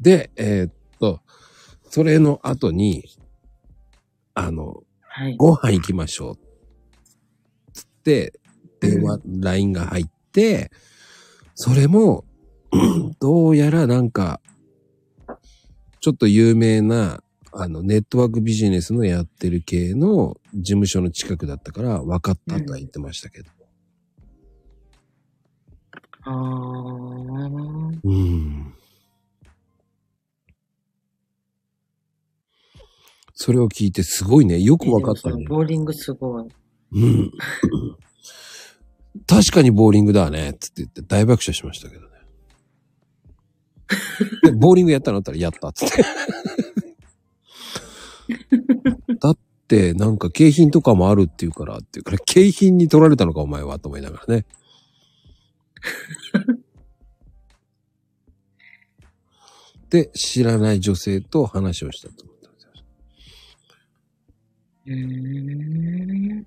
[0.00, 1.20] で、えーっと、
[1.88, 3.04] それの後に、
[4.34, 5.36] あの、はい。
[5.36, 6.38] ご飯行きましょう。
[7.72, 8.32] つって、
[8.80, 10.70] 電話、LINE が入って、
[11.54, 12.24] それも、
[13.20, 14.40] どうやらなんか、
[16.02, 17.22] ちょっと有名な、
[17.52, 23.48] あの、ネットワークビジネスのやってる系の事務所の近くだったから分かったとは言ってましたけど。
[26.24, 28.00] あー。
[28.02, 28.74] うん。
[33.34, 34.60] それを聞いてすごいね。
[34.60, 35.44] よく分かったね。
[35.48, 36.48] ボーリングすごい。
[36.94, 37.30] うん。
[39.28, 40.56] 確かにボーリングだね。
[40.58, 42.11] つって言って大爆笑しましたけどね。
[44.42, 46.02] でボーリングやったのって言ったらやったっつって。
[49.18, 54.44] だっってなんか景品とかもあるっていうからっていうから、景品に取られたのかお前はと思いながらね。
[59.88, 62.72] で、知らない女性と話をしたと思ったんですよ。
[64.86, 66.46] うーん。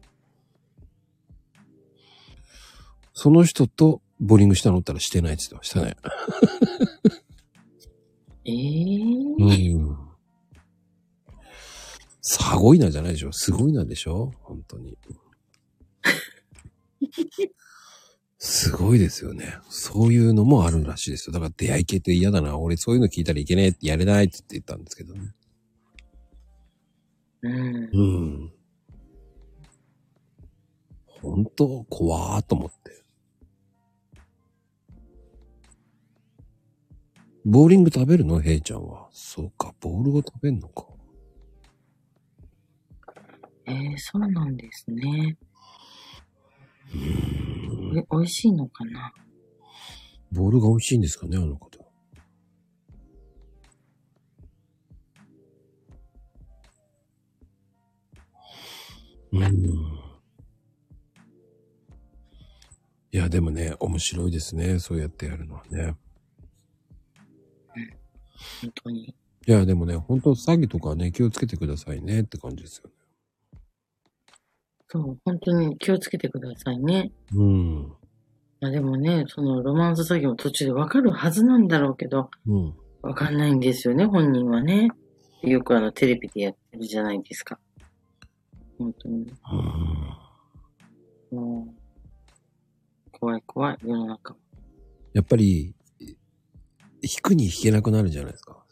[3.13, 5.95] その人とボーリングしたのったらしてないって言ってましたね。
[8.45, 9.97] ええうん。
[12.21, 13.31] すごいなじゃないでしょ？
[13.31, 14.31] すごいなでしょ？
[14.41, 14.97] 本当に。
[18.37, 19.57] すごいですよね。
[19.69, 21.33] そういうのもあるらしいですよ。
[21.33, 22.57] だから出会い系って嫌だな。
[22.57, 25.33] 俺そういうの聞いたらいけねえってやれないって言ったんですけどね。
[27.41, 27.89] うん。
[27.93, 28.53] うん。
[31.07, 32.84] 本当怖ーと思って。
[37.47, 38.39] ボーリング食べるの？
[38.39, 39.07] ヘイちゃんは。
[39.11, 40.87] そうか、ボールを食べんのか。
[43.67, 45.37] えー、そうなんですね。
[46.91, 47.97] うーん。
[47.99, 49.13] え、美味しいのかな？
[50.31, 51.85] ボールが美味しいんですかね、あの方。
[59.33, 59.41] うん。
[63.11, 64.79] いや、でもね、面白いですね。
[64.79, 65.95] そうやってやるのはね。
[68.61, 69.15] 本当に。
[69.47, 72.93] いや、でもね、本当詐欺とかね、気をつけてくださいねって感じですよね。
[74.87, 77.11] そう、本当に気をつけてくださいね。
[77.33, 77.93] うん。
[78.61, 82.73] まあでもね、そのロマンス詐欺も途中でわかるはずなんだろうけど、うん。
[83.01, 84.89] わかんないんですよね、本人はね。
[85.43, 87.59] よくあのテレビでやってるじゃないですか。
[88.79, 89.15] 本当に。
[89.15, 90.25] うん
[91.31, 91.67] も
[93.07, 94.35] う、怖い怖い、世の中。
[95.13, 95.74] やっぱり、
[97.05, 98.65] 引くに引けなくなるじゃないですか？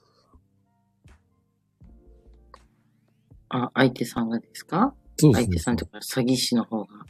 [3.49, 4.95] あ、相手さんがですか？
[5.17, 7.05] そうそう相手さんとか詐欺師の方が。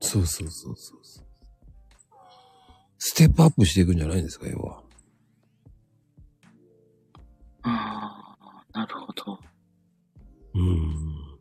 [0.00, 1.24] そうそうそうそうそう。
[2.98, 4.82] ステップアップしていくんじゃないんですか、要は。
[7.62, 9.38] ああ、なるほど。
[10.54, 11.38] うーん。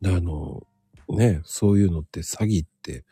[0.00, 0.62] であの、
[1.08, 3.04] ね、そういうのって詐欺って、うん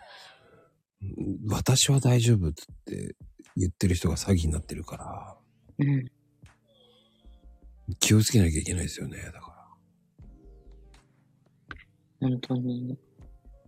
[1.49, 2.53] 私は大丈夫っ
[2.85, 3.17] て
[3.57, 5.37] 言ってる人が詐欺になってるから、
[5.79, 6.11] うん。
[7.99, 9.69] 気をつけなきゃいけないですよね、だか
[12.21, 12.27] ら。
[12.29, 12.99] 本当に。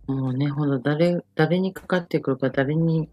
[0.07, 3.09] もうね、ほんと誰、誰にかかってくるか、誰に、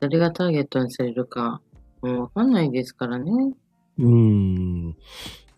[0.00, 1.60] 誰がターゲットにされるか、
[2.02, 3.54] もうわかんないですからね。
[3.98, 4.96] うーん。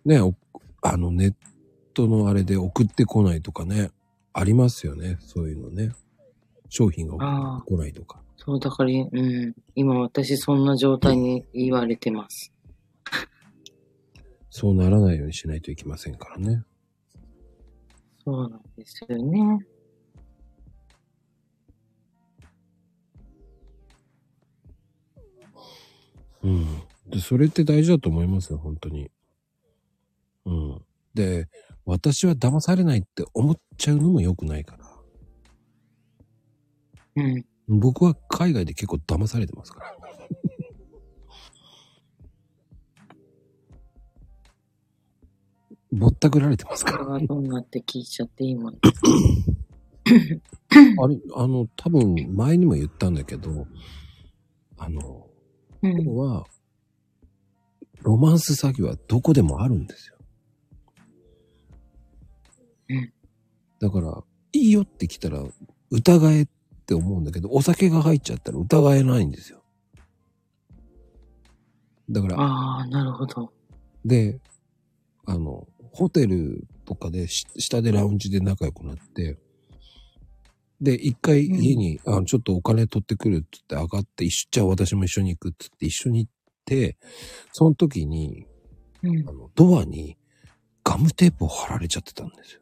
[0.05, 0.35] ね、お
[0.83, 1.35] あの、ネッ
[1.95, 3.91] トのあれで送ってこないとかね、
[4.33, 5.93] ありますよね、そういうのね。
[6.69, 8.23] 商品が送ああってこないとか。
[8.37, 9.55] そう、だから、うん。
[9.75, 12.53] 今私そんな状態に言われてます。
[14.51, 16.65] そうならないようにしないといけませんからね。
[18.25, 19.67] そうなんですよね。
[26.43, 26.67] うん。
[27.09, 29.11] で、それって大事だと思いますよ、本当に。
[30.45, 30.83] うん。
[31.15, 31.49] で、
[31.85, 34.86] 私は騙されないって思っちゃうのも良くないから。
[37.17, 37.45] うん。
[37.69, 39.97] 僕は海外で結構騙されてますから。
[45.93, 47.05] ぼったくられてますから。
[47.07, 49.11] はどんなって聞いちゃっていいもんですか
[51.03, 53.67] あれ、あの、多分前にも言ったんだけど、
[54.77, 55.27] あの、
[55.83, 56.03] うん。
[56.03, 56.47] 要は、
[58.03, 60.17] ロマンス詐欺はどこでもあるんですよ。
[62.89, 63.13] うん
[63.79, 65.45] だから、いいよって来たら
[65.91, 66.49] 疑えっ
[66.87, 69.63] て思うんだけど、お酒が入っちゃったら疑えないんですよ。
[72.09, 73.53] だから、ああ、なるほど。
[74.05, 74.41] で、
[75.27, 79.39] あの、ホテルとかでし下でラウンジで仲良くなって、
[80.81, 86.33] で、一回家に、あの、ちょっとお金取ってくるって言って上がって、一緒、じゃあ私も一緒に行くって言って一緒に行っ
[86.65, 86.97] て、
[87.53, 88.47] その時に、
[89.03, 89.33] うんあ。
[89.33, 90.17] の、ドアに
[90.85, 92.61] ガムテープを貼られちゃってたんですよ。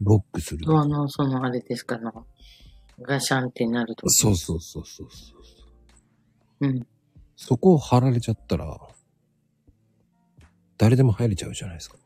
[0.00, 0.64] ロックする。
[0.64, 2.26] ドアの、その、あれですかの、
[3.02, 4.08] ガシャンってなると。
[4.08, 5.34] そうそうそうそうそ
[6.60, 6.66] う。
[6.66, 6.86] うん。
[7.36, 8.78] そこを貼られちゃったら、
[10.76, 11.96] 誰でも入れちゃうじゃないですか。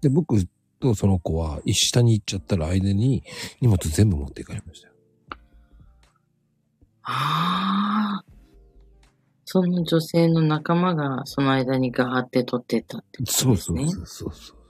[0.00, 0.36] で、僕
[0.80, 3.22] とその子は、一下に行っちゃったら間に
[3.60, 4.94] 荷物全部持っていかれましたよ。
[7.04, 8.24] ああ。
[9.44, 13.86] その女性の仲間がその間にガーって取ってったってことですね。
[13.86, 14.63] そうそうそうそう。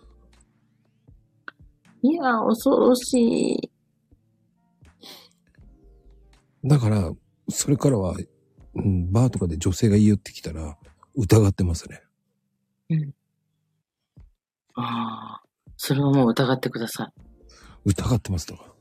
[2.06, 3.70] いや、恐ろしい。
[6.62, 7.10] だから、
[7.48, 8.14] それからは、
[8.74, 10.76] うん、バーとかで女性が言い寄ってきたら
[11.16, 12.02] 疑ってますね。
[14.74, 15.42] ああ、
[15.78, 17.12] それはもう疑ってください。
[17.86, 18.74] 疑ってますとか。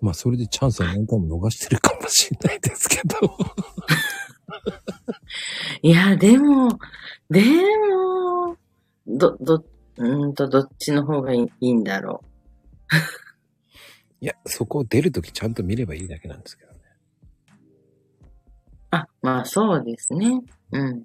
[0.00, 3.36] まあそれでチャンスは何回も逃してるかもしれないですけど。
[5.82, 6.78] いや、でも、
[7.28, 7.42] で
[7.92, 8.56] も、
[9.06, 9.62] ど、ど、
[9.98, 12.22] うーんと、どっちの方がいいんだろ
[14.20, 16.78] いや、そこを出るときちゃんと見ればいいだけなんですけどね。
[17.50, 17.54] う。
[18.90, 20.42] あ、まあそうですね。
[20.72, 21.04] うん。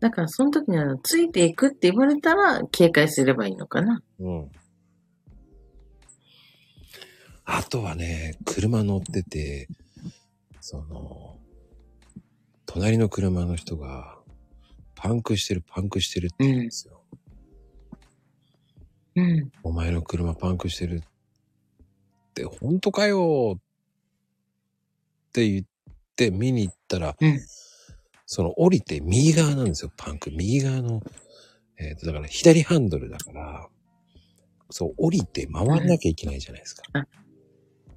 [0.00, 4.02] だからその時にあの、ついていくって言われたら警戒すればいいのかな。
[4.20, 4.50] うん。
[7.46, 9.68] あとはね、車乗ってて、
[10.60, 11.38] その、
[12.64, 14.18] 隣の車の人が、
[14.94, 16.93] パンクしてる、パンクしてるって言うんですよ。
[19.16, 19.50] うん。
[19.62, 23.60] お前の車パンクしてるって、本当かよっ
[25.32, 25.66] て言っ
[26.16, 27.38] て見に行ったら、うん
[28.26, 30.30] その降りて右側なんですよ、パンク。
[30.30, 31.02] 右側の、
[31.78, 33.68] えっ、と、だから左ハンドルだから、
[34.70, 36.82] そう、降りて回んなきゃいけないじゃないですか。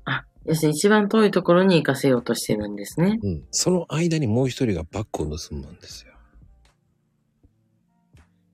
[0.06, 3.20] あ、要するに一番遠いところに行かせようとしてるんですね。
[3.22, 3.48] うん。
[3.52, 6.14] その間にもう一人がバッグを盗むんですよ。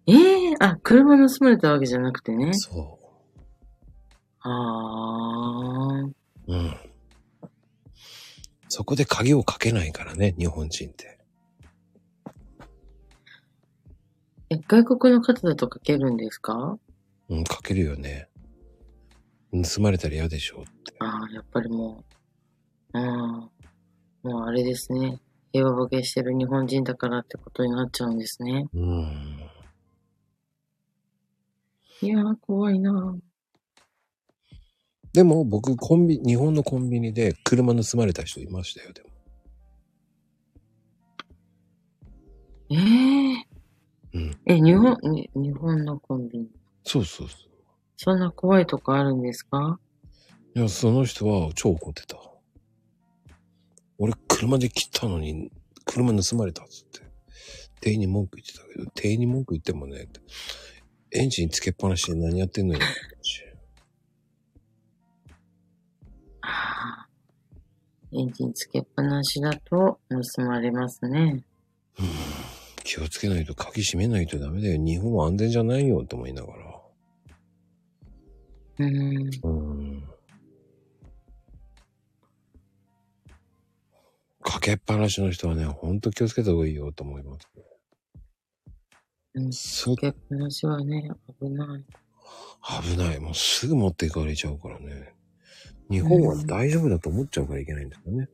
[0.08, 2.54] ええあ、車盗まれたわけじゃなくてね。
[2.54, 3.00] そ
[4.42, 6.02] ああ。
[6.02, 6.14] う。
[6.48, 6.76] うん。
[8.68, 11.20] そこで鍵をかけないからね、日本人って。
[14.50, 16.78] え、外国の方だとかけるんですか？
[17.30, 18.28] うん、かけるよね。
[19.52, 20.96] 盗まれたら嫌でしょって。
[21.00, 22.04] ああ、やっぱりも
[22.94, 23.50] う、うん。
[24.24, 25.22] もうあれですね。
[25.54, 28.68] 平和ボケしてる日本人だからってことになっちゃうんですね。
[28.74, 29.43] うん。
[32.02, 33.18] いやー、怖いな
[35.14, 39.10] でも僕、コンビ、日本のコンビニで車盗まれた人いましたよ、でも。
[42.72, 43.48] ええ
[44.14, 44.38] うん。
[44.45, 46.48] え、日本、に日本のコンビニ？
[46.84, 47.38] そうそうそ
[47.98, 49.80] そんな怖いとこあるんですか？
[50.56, 50.60] う。
[50.60, 52.18] いや、その人は超怒ってた。
[53.99, 55.52] 俺、車で来たのに、
[55.86, 57.02] 車盗まれたっつって。
[57.82, 60.07] 店員に文句言ってたけど、店員に文句言ってもね、
[61.15, 62.80] エンジンつけっぱなしで何やってんのよ。
[68.15, 71.44] エンジンつけっぱなしだと盗まれますね。
[71.99, 72.06] うん
[72.84, 74.77] 気をつけないと鍵閉めないとダメだよ。
[74.77, 76.81] 日本は安全じゃないよと思いながら。
[78.80, 79.30] うーん。
[79.44, 79.49] う
[79.84, 80.03] ん。
[84.41, 87.48] かけっぱなしの人はね、ほんと気をつけた方がいいよと思います。
[89.36, 89.52] うん。
[89.54, 91.86] そつけっぱなしはね、危ない。
[92.84, 93.20] 危ない。
[93.20, 95.14] もうすぐ持っていかれちゃうからね。
[95.90, 98.30] 日本は大丈夫だと思っちゃうからいけないんだよね。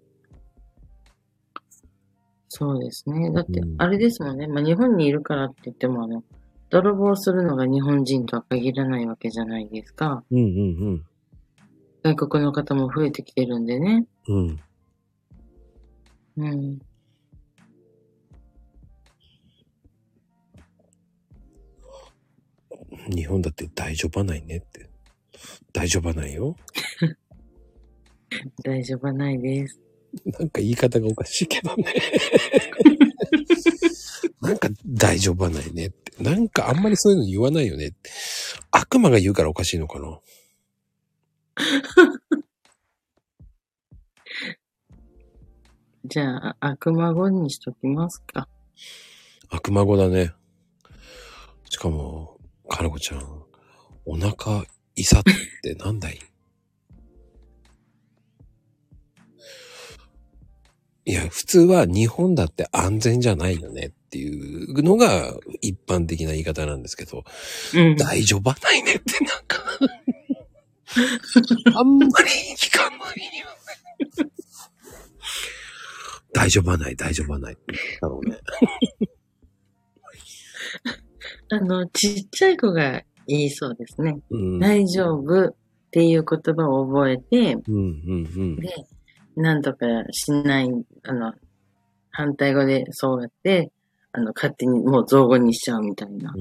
[2.48, 3.32] そうですね。
[3.32, 4.48] だってう、んあれですもんね。
[4.48, 6.24] まあ、日本にいるからって言っても、あの、
[6.70, 10.24] 泥棒するのが日本人とは限らないわけじゃないですか。
[10.32, 10.44] うんう
[10.92, 11.06] ん
[12.02, 14.06] 外国の方も増えてきてるんでね。
[14.30, 14.60] うん。
[16.38, 16.80] うん。
[23.08, 24.90] 日本だって大丈夫はないねって。
[25.74, 26.56] 大丈夫はないよ。
[28.64, 29.80] 大丈夫はないです。
[30.26, 31.94] なんか言い方がおかしいけどね。
[34.42, 36.24] なんか大丈夫はないねって。
[36.24, 38.10] なんかあんまりそういうの言わないよねって。
[38.72, 40.20] 悪魔が言うからおかしいのかな。
[46.06, 48.48] じゃあ、悪魔語にしときますか。
[49.50, 50.34] 悪魔語だね。
[51.70, 52.39] しかも、
[52.70, 53.44] かなこちゃん、
[54.06, 54.64] お腹
[54.96, 55.24] いさっ
[55.64, 56.20] てなんだい？
[61.06, 67.24] いや、普通は日本だって安全じゃないよねっていうのが一般的な言い方なんですけど、
[67.74, 67.96] うん。
[67.96, 68.50] 大丈夫？
[68.52, 69.64] はないねってなんか、
[71.76, 72.12] あんまり
[72.56, 73.04] 聞かないよ
[74.24, 74.32] ね。
[76.32, 76.70] 大丈夫？
[76.70, 77.32] はない、大丈夫？
[77.34, 77.54] はない？
[77.54, 78.38] って言ったのね。
[81.52, 84.20] あの、ちっちゃい子が言いそうですね。
[84.30, 84.60] うん。
[84.60, 85.54] 大丈夫っ
[85.92, 88.56] ていう言葉を覚えて、うん、うん、うん。
[88.58, 88.74] で、
[89.36, 90.70] なんとかしない、
[91.04, 91.34] あの、
[92.12, 93.72] 反対語でそうやって、
[94.12, 96.34] あの、勝手にもう造語にしちゃうみたいな。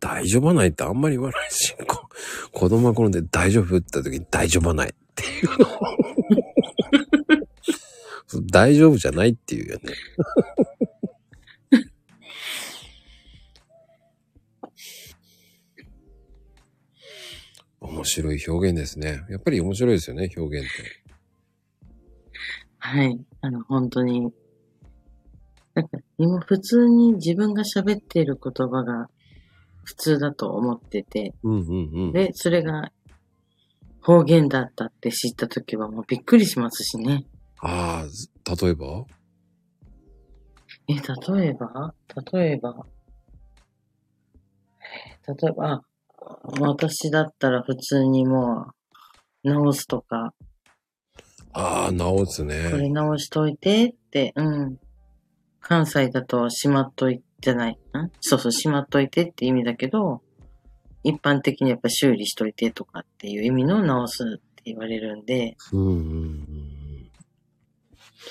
[0.00, 2.08] 大丈夫はないってあんまり言わないし、こ
[2.52, 5.80] 子供が転んで大丈夫って言った時に大丈夫はないっていうのを
[8.50, 9.94] 大丈夫じゃないっていうよね。
[17.96, 19.24] 面白い表現ですね。
[19.28, 21.02] やっぱり面白いですよね、表現って。
[22.78, 23.18] はい。
[23.40, 24.32] あの、本当に。
[25.74, 29.08] なんか、今普通に自分が喋っている言葉が
[29.84, 32.12] 普通だと思ってて、うんうんうん。
[32.12, 32.92] で、それが
[34.00, 37.26] 方言だったって知ったときはもうびっくりしますしね。
[37.58, 38.30] ああ、ず
[38.62, 39.04] 例えば？
[40.88, 41.94] え、例えば？
[42.32, 42.86] 例えば？
[45.28, 45.82] え例えば、あ、
[46.60, 48.72] 私だったら普通にも
[49.44, 50.34] う直すとか、
[51.52, 52.88] ああ、直すこれね。
[52.90, 54.78] 直しといてって、うん。
[55.60, 57.72] 関西だとしまっといてない。
[57.72, 57.76] ん
[58.20, 60.20] そうそう、しまっといてって意味だけど、
[61.02, 67.10] 一般的にやっぱ修理しといてとかっていう意味の直すって言われるんで、うんうんうん。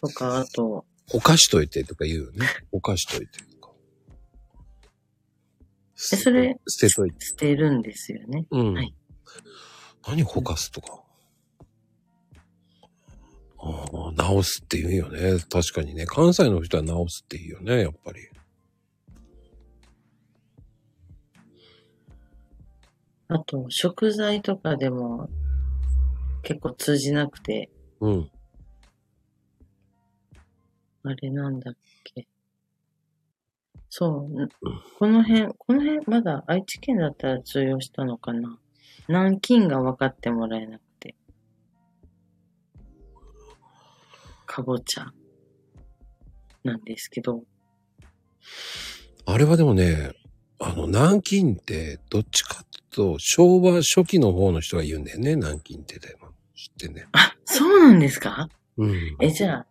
[0.02, 2.48] とか、あと、お菓しといてとか言うよね。
[2.72, 3.40] お菓しといて
[5.96, 7.26] それ捨てといて。
[7.26, 8.46] 捨てるんですよね。
[8.52, 8.74] うん。
[8.74, 8.94] はい
[10.08, 11.02] 何ほかすとか。
[13.58, 15.40] ああ、直すって言うよね。
[15.50, 16.06] 確かにね。
[16.06, 18.20] 関西の人は直すって言うよね、やっぱり。
[23.28, 25.30] あと、食材とかでも
[26.44, 28.30] 結構通じなくて、うん。
[31.04, 32.28] あれなんだっけ。
[33.98, 34.50] そう、ん
[35.00, 38.60] この辺、この辺、まだ愛知県だったら通用したのかな？
[39.08, 41.16] 南京が分かってもらえなくて。
[44.46, 45.14] かぼちゃ
[46.66, 47.44] なんですけど、
[49.26, 50.12] あれはでもね、
[50.60, 56.32] あの、南京って、どっちかっていうと、昭和初期の方の人が言うんだよね、南京ってでも。
[56.54, 57.08] 知ってんね。
[57.14, 58.50] あ、そうなんですか？
[58.76, 59.16] うん。
[59.22, 59.66] え、じゃあ、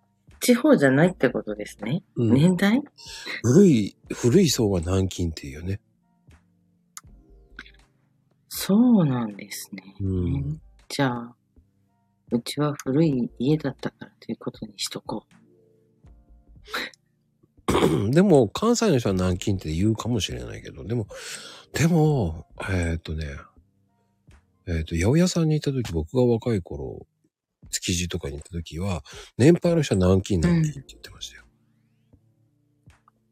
[0.44, 2.02] 地方じゃないってことですね。
[2.16, 2.82] うん、年代？
[3.42, 5.80] 古い、古い層が南京っていうよね。
[8.50, 9.96] そうなんですね。
[10.00, 10.60] うん。
[10.90, 11.34] じゃあ、
[12.30, 15.24] うちは古い家だったからということにしとこ
[18.10, 21.06] でも、関西の人は南京って言うかもしれないけど、でも、
[21.72, 23.24] でも、えーっ、とね、
[24.66, 27.06] えーっ、と、八百屋さんに行った時、僕が若い頃、
[27.80, 29.02] 築地とかに行った時は、
[29.36, 31.42] 年配の人は南京南京って言ってましたよ。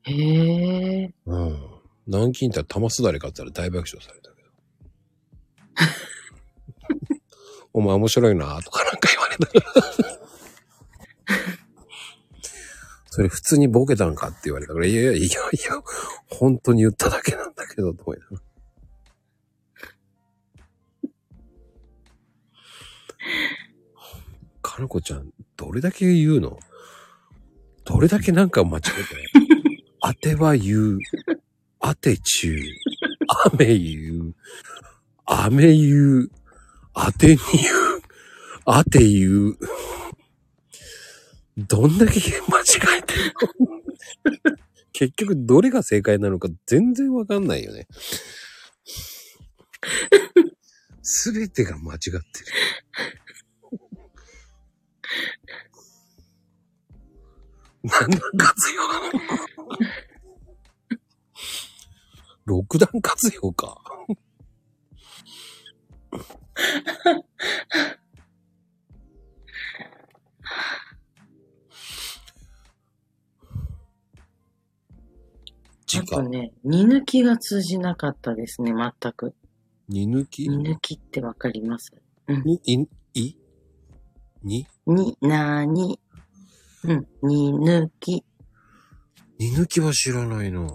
[0.06, 0.10] う。
[0.10, 1.14] へえ。
[1.27, 1.59] うん。
[2.06, 4.51] 南京って言ったら玉すだれ買ったら大爆笑されたけど。
[7.74, 10.23] お前面白いなとかなんか言われた。
[13.14, 15.31] それ普通にボケたんかって言われたから、いやいやいやいや、
[16.28, 18.43] 本当に言っただけなんだけど、と思いながら
[24.74, 26.59] かなこちゃん、どれだけ言うの？
[27.85, 28.90] どれだけなんか間違えて
[30.01, 30.99] 当ては言う。
[31.78, 32.57] 当て中。
[33.53, 34.35] 雨言う。
[35.27, 36.31] 雨言う。
[36.94, 38.03] 当てに言う。
[38.65, 39.59] 当て言う。
[41.59, 42.62] どんだけ間違
[42.99, 43.66] えてるの？
[44.94, 47.86] 結局どれが正解なのか全然わかんないよね。
[51.03, 52.23] すべてが間違ってる。
[57.82, 59.10] 何段活用なの
[62.44, 63.80] 六段活用か。
[75.86, 76.20] 時間。
[76.20, 79.34] あとね、煮抜きが通じなかったですね、全く。
[79.88, 80.48] 煮抜き？
[80.48, 81.92] 煮抜きってわかります？
[82.28, 83.36] に、い、い？
[84.42, 86.00] にに、なーに？
[86.84, 88.24] うん、煮抜き。
[89.38, 90.66] 煮抜きは知らないな。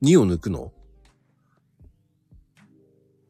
[0.00, 0.72] 煮を抜くの？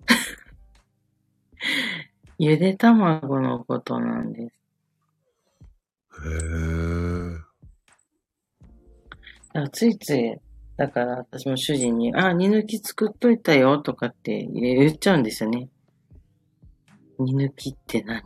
[2.39, 4.56] ゆで卵のことなんです。
[9.55, 9.69] へえ。
[9.73, 10.36] ついつい、
[10.77, 15.69] だから私も主人に、あ、煮抜き作っといたよとかって言っちゃうんですよね。
[17.19, 18.23] 煮抜きって何？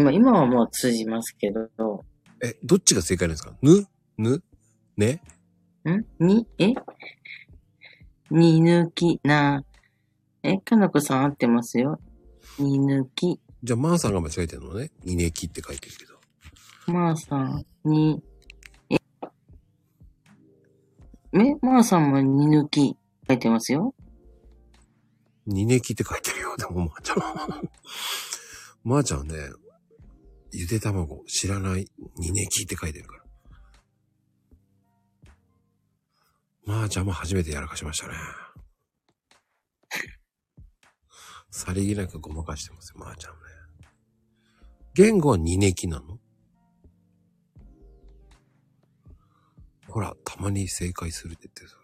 [0.00, 2.04] 今、今はもう通じますけど、
[2.42, 3.52] え、どっちが正解なんですか？
[3.60, 3.86] ぬ？
[4.16, 4.42] ぬ？
[4.96, 5.22] ね？
[5.84, 6.24] ん？
[6.24, 6.72] に、え？
[8.30, 9.20] 煮抜き。
[9.24, 9.62] な、
[10.42, 12.00] え、かなこさん合ってますよ。
[12.58, 14.90] 煮抜き、じゃあ、まーさんが間違えてるのね。
[15.04, 16.18] 煮ねきって書いてるけど。
[16.86, 17.66] まーさん。
[17.84, 18.22] に、
[18.88, 18.98] え、え、
[21.60, 22.96] まーさんも煮抜き
[23.28, 23.94] 書いてますよ。
[25.46, 26.56] 煮ねきって書いてるよ。
[26.56, 27.16] でも、まーちゃん。
[28.82, 29.34] まーちゃんはね、
[30.52, 33.24] ゆで卵知らない煮ねきって書いてるから。
[36.66, 38.14] まーちゃんも初めてやらかしましたね。
[41.50, 43.38] さりげなくごまかしてますよ、まーちゃんね。
[44.94, 46.18] 言語は二ネキなの？
[49.88, 51.80] ほら、たまに正解するって言ってそれ。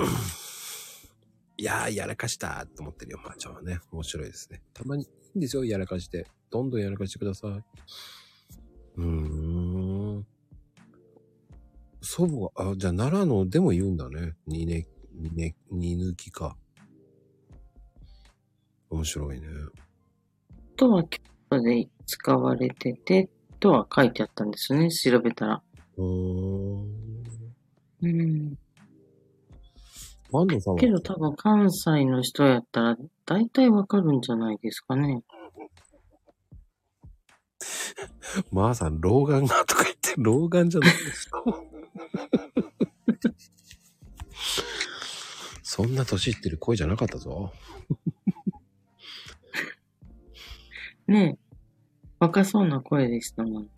[1.56, 3.78] いやー、やらかしたと思ってるよ、まーちゃんはね。
[3.92, 4.62] 面白いですね。
[4.72, 5.06] たまにい
[5.36, 6.26] いんですよ、やらかして。
[6.50, 7.50] どんどんやらかしてください。
[8.96, 10.26] うーん。
[12.00, 14.34] 祖母は、あ、じゃあ奈良のでも言うんだね。
[14.46, 16.56] 二ね、二ね、二抜きか。
[18.90, 19.46] 面白いね。
[20.76, 21.20] とは京
[21.50, 25.62] 都で使われてて、とは書いてあったんですね、調べたら。
[25.96, 27.24] うーん。
[28.02, 28.58] うん。
[30.60, 32.96] さんはけど多分関西の人やったら
[33.26, 35.22] 大体わかるんじゃないですかね。
[38.50, 41.42] まーさん、老眼がとか言って、 老眼じゃないですか。
[45.62, 47.52] そんな年いってる声じゃなかったぞ。
[51.06, 51.44] ねえ。
[52.20, 53.70] 若そうな声でしたもん。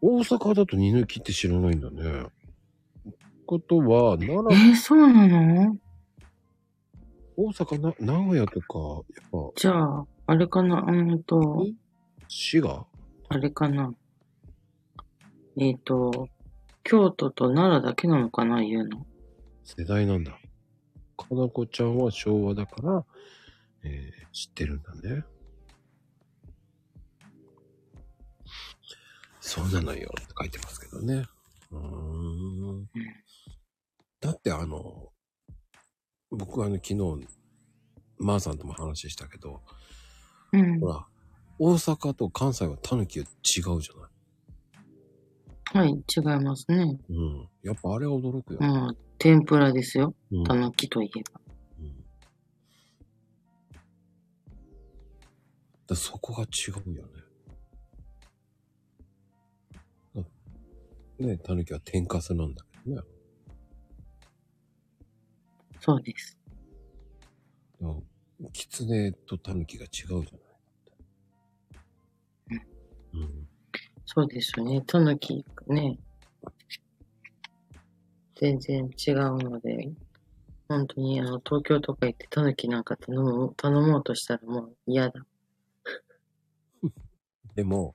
[0.00, 2.26] 大阪だと二抜きって知らないんだね。
[3.46, 5.78] ことは、奈良、えー、そうなの？
[7.36, 8.78] 大阪な、名古屋とか、
[9.14, 11.66] やっぱ、じゃあ、あれかな、うーんと、
[12.28, 12.86] 滋賀？
[13.28, 13.94] あれかな？
[15.58, 16.28] えっ、と、
[16.82, 19.06] 京都と奈良だけなのかな、言うの？
[19.64, 20.38] 世代なんだ。
[21.16, 23.04] かなこちゃんは昭和だから、
[23.84, 25.24] えー知ってるんだね。
[29.40, 31.24] そうなのよって書いてますけどね。
[31.72, 32.88] うーん。
[34.26, 35.12] だってあの、
[36.32, 37.28] 僕はあの昨日、
[38.18, 39.62] まーさんとも話したけど、
[40.52, 40.88] うんほ。
[40.88, 41.06] ら、
[41.60, 45.86] 大阪と関西はタヌキは違うじゃない？
[45.86, 46.98] はい、違いますね。
[47.08, 47.48] うん。
[47.62, 48.58] やっぱあれは驚くよ。
[48.60, 48.96] うん。
[49.18, 50.12] 天ぷらですよ。
[50.32, 51.40] うんたぬきといえば。
[51.78, 52.04] うん
[55.86, 57.12] だそこが違うよね。
[61.20, 63.02] だね、タヌキは天かすなんだけどね。
[65.86, 66.36] そうです。
[68.52, 70.14] キツネとタヌキが違うじゃ
[72.50, 72.64] ない。
[73.14, 73.48] うん。
[74.04, 74.82] そうですよね。
[74.84, 76.00] たぬき、ね。
[78.34, 79.92] 全然違うので、
[80.68, 85.24] 本当にあの、東京とか行ってたぬきなんか頼む、頼もうとしたらもう嫌だ。
[87.54, 87.94] でも、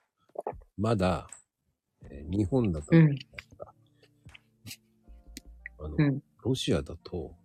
[0.78, 1.28] まだ、
[2.10, 3.16] えー日本だと、うん。
[5.78, 7.36] あの、うんロシアだと、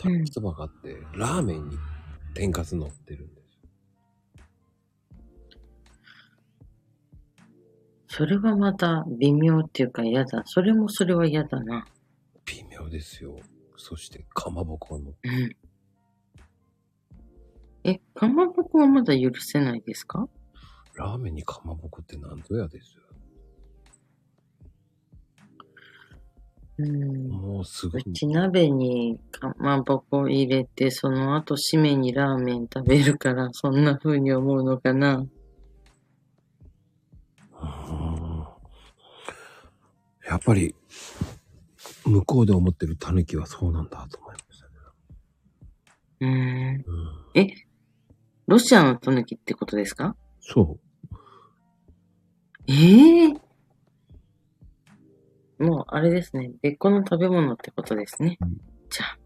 [0.00, 1.76] タヌキそばがあって、ラーメンに
[2.32, 3.68] 天かす乗ってるんですよ。
[8.08, 10.42] それはまた微妙っていうか嫌だ。
[10.46, 11.86] それもそれは嫌だな。
[12.46, 13.36] 微妙ですよ。
[13.76, 15.10] そして、かまぼこの。
[15.10, 15.56] うん。
[17.84, 20.28] え、かまぼこはまだ許せないですか？
[20.94, 22.96] ラーメンにかまぼこってなんぞやです？
[26.82, 27.28] うん。
[27.28, 28.02] もうすごい。
[28.06, 35.16] うち鍋にかまぼこ入れて、その後締めにラーメン食べるから、そんな風に思うのかな。
[35.18, 35.30] うん
[40.28, 40.76] やっぱり、
[42.06, 44.72] 向こうで思ってるタヌキはそうなんだと思いましたね。
[46.20, 46.32] うーん。
[46.32, 46.84] うん、
[47.34, 47.48] え、
[48.46, 50.14] ロシアのタヌキってことですか？
[50.40, 50.80] そう。
[52.68, 53.34] ええ
[55.60, 56.52] もう、あれですね。
[56.62, 58.38] 別個の食べ物ってことですね。
[58.40, 58.56] うん
[58.90, 59.16] じゃあ、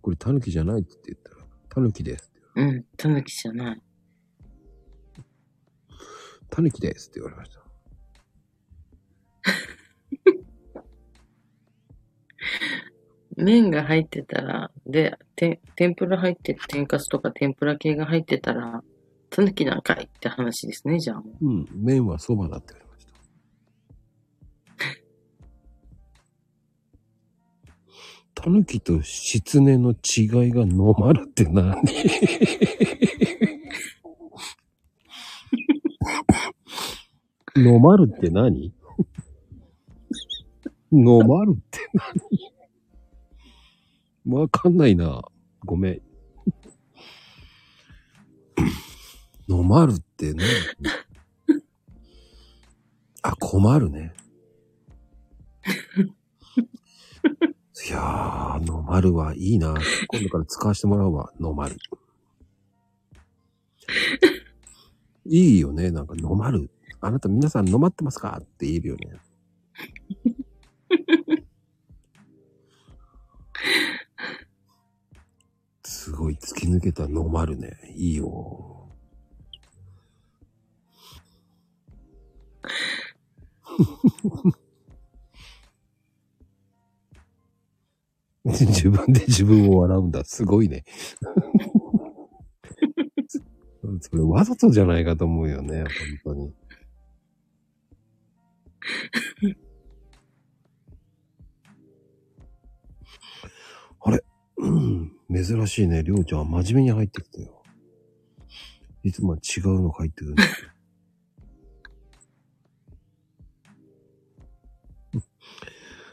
[0.00, 2.60] これタヌキじゃないって言ったら、タヌキですって。
[2.60, 3.82] うん、タヌキじゃない。
[6.48, 7.60] タヌキですって言われました。
[13.36, 18.84] 麺が入ってたら、で、て、天ぷら入って、天かすとか天ぷら系が入ってたら、
[19.30, 21.46] タヌキなんかいって話ですね、じゃあもう。
[21.46, 22.89] うん、麺はそばだって言われま
[28.42, 29.96] タヌキとシツネの違い
[30.50, 31.74] が飲まるって何
[37.54, 38.72] 飲まるって何？
[40.90, 41.80] 飲まるって
[44.24, 44.38] 何？
[44.38, 45.20] わかんないな。
[45.66, 46.00] ごめん。
[49.48, 50.46] 飲まるって何
[53.20, 54.14] あ、困るね。
[57.86, 59.74] いやー、飲まるはいいな。
[60.08, 61.76] 今度から使わせてもらうわ、飲まる。
[65.26, 66.70] いいよね、なんか飲まる。
[67.00, 69.18] あなた皆さん飲まってますかって言えるよね。
[75.84, 77.78] すごい突き抜けたノマルね。
[77.94, 78.88] いいよ。
[88.44, 90.24] 自分で自分を笑うんだ。
[90.24, 90.84] すごいね。
[94.00, 95.84] それわざとじゃないかと思うよね。
[96.24, 96.54] 本当に。
[104.00, 104.24] あれ？
[104.58, 105.12] うん。
[105.30, 106.02] 珍しいね。
[106.02, 107.62] りょうちゃんは真面目に入ってきたよ。
[109.02, 110.44] いつもは違うの入ってくるんだ。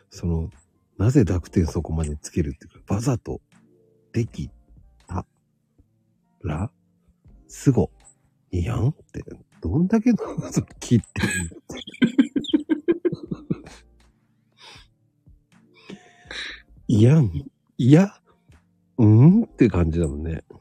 [0.09, 0.49] その、
[0.97, 3.41] なぜ濁点そこまでつけるっていうか、わざと、
[4.13, 4.49] でき、
[5.07, 5.25] た、
[6.43, 6.71] ら、
[7.47, 7.91] すご、
[8.51, 9.23] いやんって、
[9.61, 10.17] どんだけの、
[10.51, 11.77] その切ってるの
[16.87, 17.31] いやん、
[17.77, 18.13] いや、
[18.97, 20.43] うんって感じだもんね。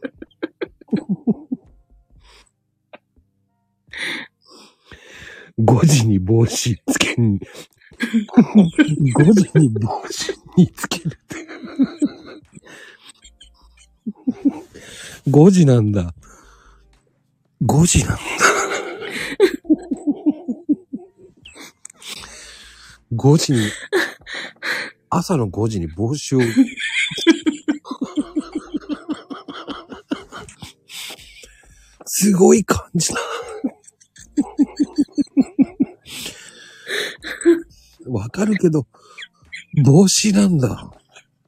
[5.59, 7.41] 5時に帽子つけに、
[7.97, 11.37] 5時に帽子につけるって。
[15.29, 16.15] 5時なんだ。
[17.65, 18.23] 5時なんだ。
[23.15, 23.71] 5時に、
[25.11, 26.41] 朝の5時に帽子を、
[32.05, 33.21] すごい感じだ。
[38.09, 38.87] わかるけど、
[39.85, 40.91] 帽子なんだ。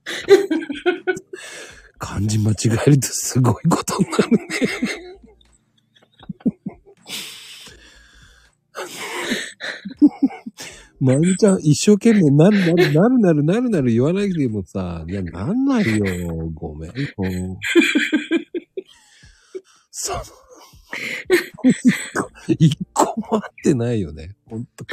[1.98, 2.54] 漢字間違
[2.86, 4.38] えるとすごいことになるね。
[11.00, 16.04] まゆみちゃん、一生懸命なるなるなるなるなるなる言わないでもさ、いや、なんないよ。
[16.54, 16.94] ごめんよ。
[19.90, 20.18] その、
[22.46, 24.36] 一個も合ってないよね。
[24.48, 24.86] ほんと。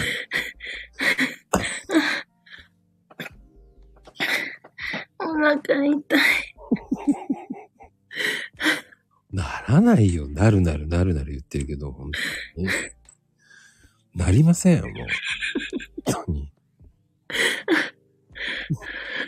[5.20, 6.20] お腹痛い。
[9.32, 10.28] ならないよ。
[10.28, 12.12] なるなるなるなる言ってるけど、本
[12.56, 12.68] 当に。
[14.16, 14.92] なりません、もう。
[16.06, 16.52] 本当に。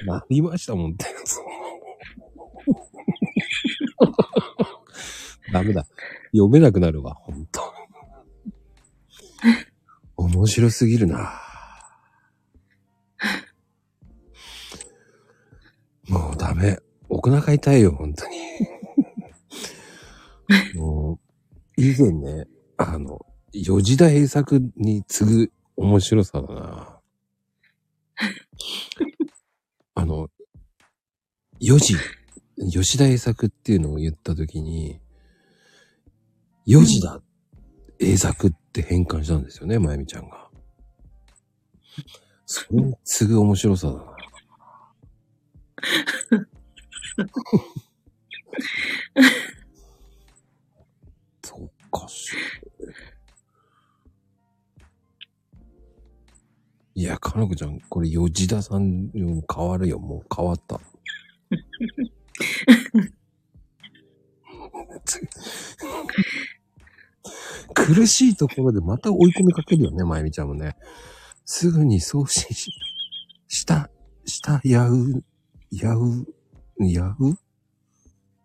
[0.06, 1.06] なりましたもんって。
[5.52, 5.86] ダメだ。
[6.38, 7.62] 読めなくなるわ、ほんと。
[10.18, 11.42] 面白すぎるな。
[16.08, 16.80] もうダメ。
[17.10, 18.38] お腹痛いよ、本当に。
[20.76, 21.20] も
[21.78, 22.48] う、以前ね、
[22.78, 27.00] あの、吉田栄作に次ぐ面白さだな。
[29.96, 30.30] あの、
[31.62, 31.96] 4時、
[32.72, 35.00] 吉田栄作っていうのを言ったときに、
[36.68, 37.22] 4時だ、
[37.98, 40.50] 栄作って変換したんですよね、まゆみちゃんが。
[42.46, 44.04] それに次ぐ面白さだな。
[51.42, 52.34] そっかし
[56.96, 60.00] いや、かのこちゃん、これ吉田さんに変わるよ。
[60.00, 60.82] もう変わった。
[67.74, 70.76] 苦しいところでまた追い込みかけるよね、まゆみちゃんもね。
[71.46, 72.72] すぐに送信し、
[73.48, 73.90] した、
[74.26, 75.24] した、やう、
[75.72, 76.28] やう、
[76.80, 77.38] やう？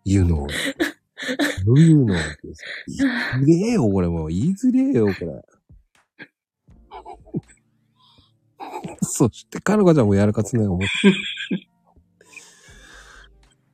[0.05, 0.47] 言うの。
[1.65, 2.25] どういうの言い
[2.99, 4.27] づれえよ、これもう。
[4.29, 5.41] 言いづれえよ、これ。
[9.01, 10.87] そして、かのかちゃんもやらかつね、思って。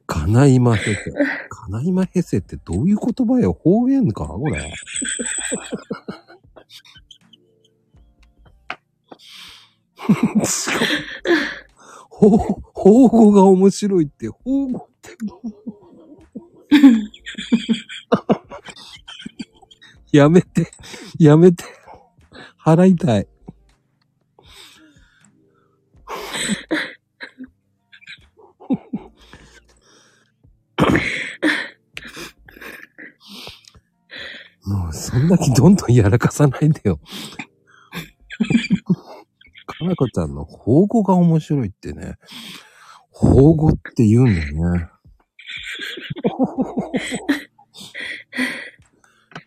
[0.09, 0.95] かないまへせ。
[1.49, 4.73] かないまへせってどういう言葉よ方言かこれ。
[10.43, 10.87] すごい。
[12.09, 12.37] ほ、
[12.73, 15.15] 方語が面白いって、方語って。
[20.11, 20.71] やめて、
[21.19, 21.63] やめて。
[22.65, 23.27] 払いたい。
[34.69, 36.99] もう、そんなにどんどんやらかさないでよ。
[39.65, 42.17] かなこちゃんの方語が面白いってね。
[43.11, 44.89] 方語って言うんだよね。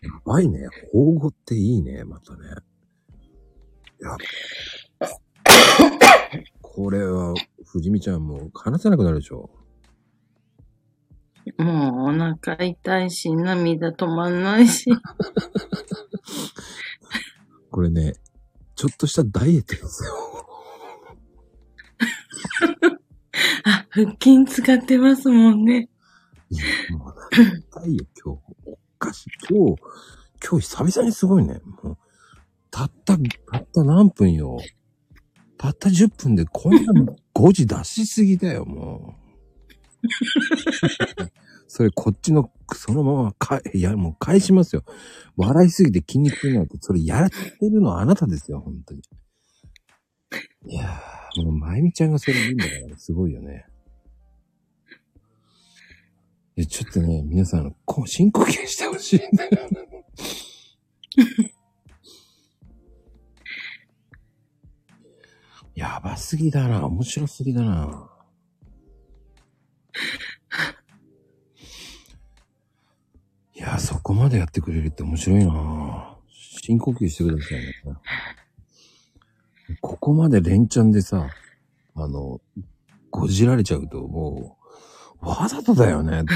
[0.01, 0.67] やばいね。
[0.91, 2.49] 方語っていいね、またね。
[4.01, 4.17] やっ
[6.61, 7.33] これは、
[7.65, 9.49] 藤見ちゃんもう話せなくなるでしょ。
[11.57, 14.85] もうお腹痛いし、涙止まんないし。
[17.69, 18.13] これね、
[18.75, 20.11] ちょっとしたダイエットですよ。
[23.65, 25.89] あ、腹筋使ってますもんね。
[26.49, 26.63] いや、
[26.97, 27.15] もう
[27.75, 28.29] 今日、
[28.65, 29.29] おかしい。
[29.49, 29.81] 今日、
[30.47, 31.61] 今日久々にすごいね。
[31.83, 31.97] もう、
[32.69, 34.59] たった、たった何分よ。
[35.57, 36.93] たった10分でこんな
[37.33, 39.22] 5時出しすぎだよ、もう。
[41.67, 44.83] それこっちの、そのままか、いや、もう返しますよ。
[45.35, 47.35] 笑いすぎて筋肉痛になると、それやらって
[47.69, 49.01] るのはあなたですよ、本当に。
[50.67, 53.65] いやー、もう、まゆみちゃんがそれ言うんだから、すごいよね。
[56.55, 59.51] いや、ちょっとね、皆さん、こう、深呼吸してほしいんだよ。
[65.75, 66.85] やばすぎだな。
[66.85, 68.12] 面白すぎだな。
[73.55, 76.17] いや、そこまでやってくれるって面白いな。
[76.29, 77.73] 深呼吸してくださいね。
[79.81, 81.27] ここまで連チャンでさ、
[81.95, 82.41] あの、
[83.11, 84.57] ごじられちゃうと、も
[85.21, 86.23] う、わざとだよね。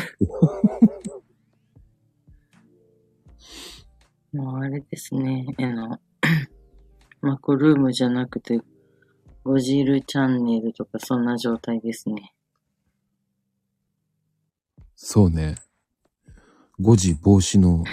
[4.33, 5.45] もうあれですね。
[5.57, 5.99] あの、
[7.21, 8.61] マコルームじゃなくて、
[9.43, 12.33] ゴジルチャンネルとかそんな状態ですね。
[14.99, 15.53] そうね。
[16.81, 17.83] 5時帽子の、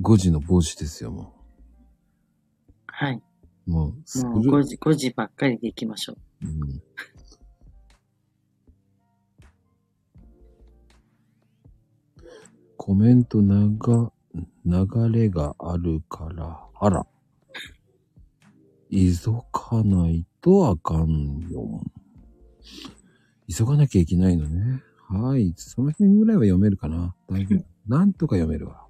[0.00, 1.34] 5時の帽子ですよ、も
[2.86, 3.20] はい。
[3.66, 3.70] う。
[3.70, 6.46] もう、すもう5時、5時ばっかりで行きましょう。
[6.46, 6.82] うん
[12.76, 17.06] コメント長、流れがあるから、あら。
[18.90, 21.82] 急がないとあかんよ。
[23.48, 24.82] 急がなきゃいけないのね。
[25.14, 25.54] はい。
[25.56, 27.14] その辺ぐらいは読めるかな。
[27.28, 27.64] 大丈夫。
[27.86, 28.88] なんとか読めるわ。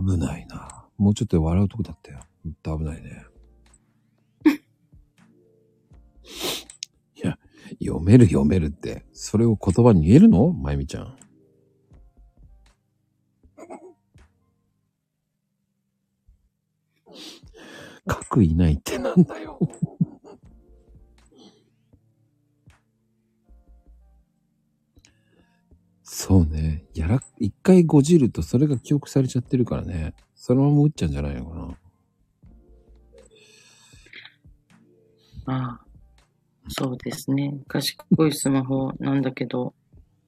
[0.00, 0.86] 危ないな。
[0.96, 2.20] もうちょっとで笑うとこだったよ。
[2.44, 3.24] ほんと危ないね。
[7.16, 7.36] いや、
[7.82, 10.52] 読める読めるって、それを言葉に言えるの？
[10.52, 11.16] まゆみちゃん。
[18.06, 19.58] 核いないってなんだよ。
[26.22, 26.84] そうね。
[26.94, 30.12] やら、一回ごじるとそれが記憶されちゃってるからね。
[30.34, 31.54] そのまま打っちゃうんじゃないのか
[35.46, 35.54] な。
[35.54, 35.86] ああ、
[36.68, 37.62] そうですね。
[37.66, 39.72] 賢いスマホなんだけど、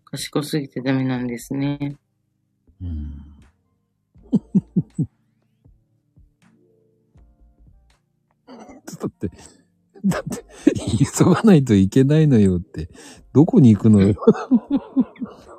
[0.06, 1.98] 賢すぎてダメなんですね。
[2.80, 3.12] うん。
[8.46, 8.54] だ
[9.08, 9.30] って、
[10.06, 10.42] だって、
[11.18, 12.88] 急がないといけないのよって、
[13.34, 14.14] どこに行くのよ。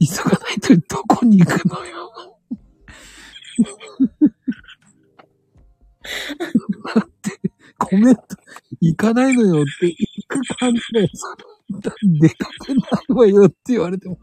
[0.00, 2.12] 急がないとどこに行くのよ。
[6.94, 7.40] だって、
[7.78, 8.22] コメント、
[8.80, 11.08] 行かないのよって、行く感じで、
[12.20, 14.18] 出かけないわよって言われても。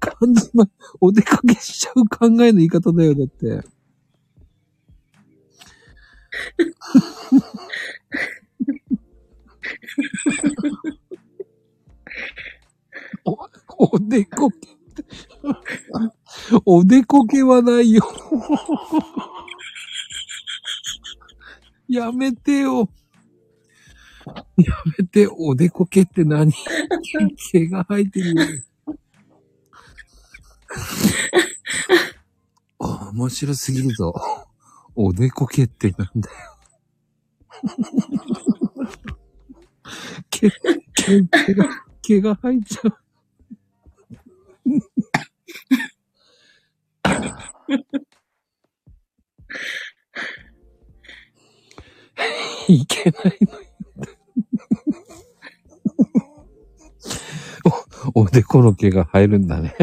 [0.00, 0.66] 感じま、
[1.00, 3.62] お出かけしちゃう考えの言い方だよ、だって。
[13.24, 13.38] お、
[13.94, 15.04] おでこけって。
[16.64, 18.02] おでこけはないよ。
[21.88, 22.88] やめてよ。
[24.56, 26.52] やめて、おでこけって何？
[27.52, 28.40] 毛が生えてるよ。
[32.78, 34.14] 面白すぎるぞ。
[34.94, 36.36] おでこけってなんだよ。
[40.30, 41.68] 毛、毛、毛が、
[42.02, 43.02] 毛が生えちゃう。
[52.68, 53.68] いけないのよ。
[58.14, 59.74] お、おでこの毛が生えるんだね。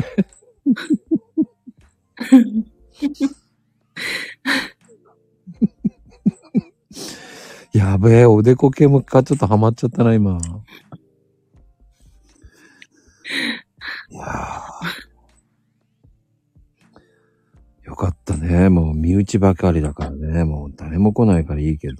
[7.73, 10.39] やべえ、おでこ系もかちょっとハマっちゃったな、今。
[14.09, 15.09] いやー
[17.89, 18.69] よかったね。
[18.69, 20.43] もう身内ばかりだからね。
[20.43, 21.95] もう誰も来ないからいいけど。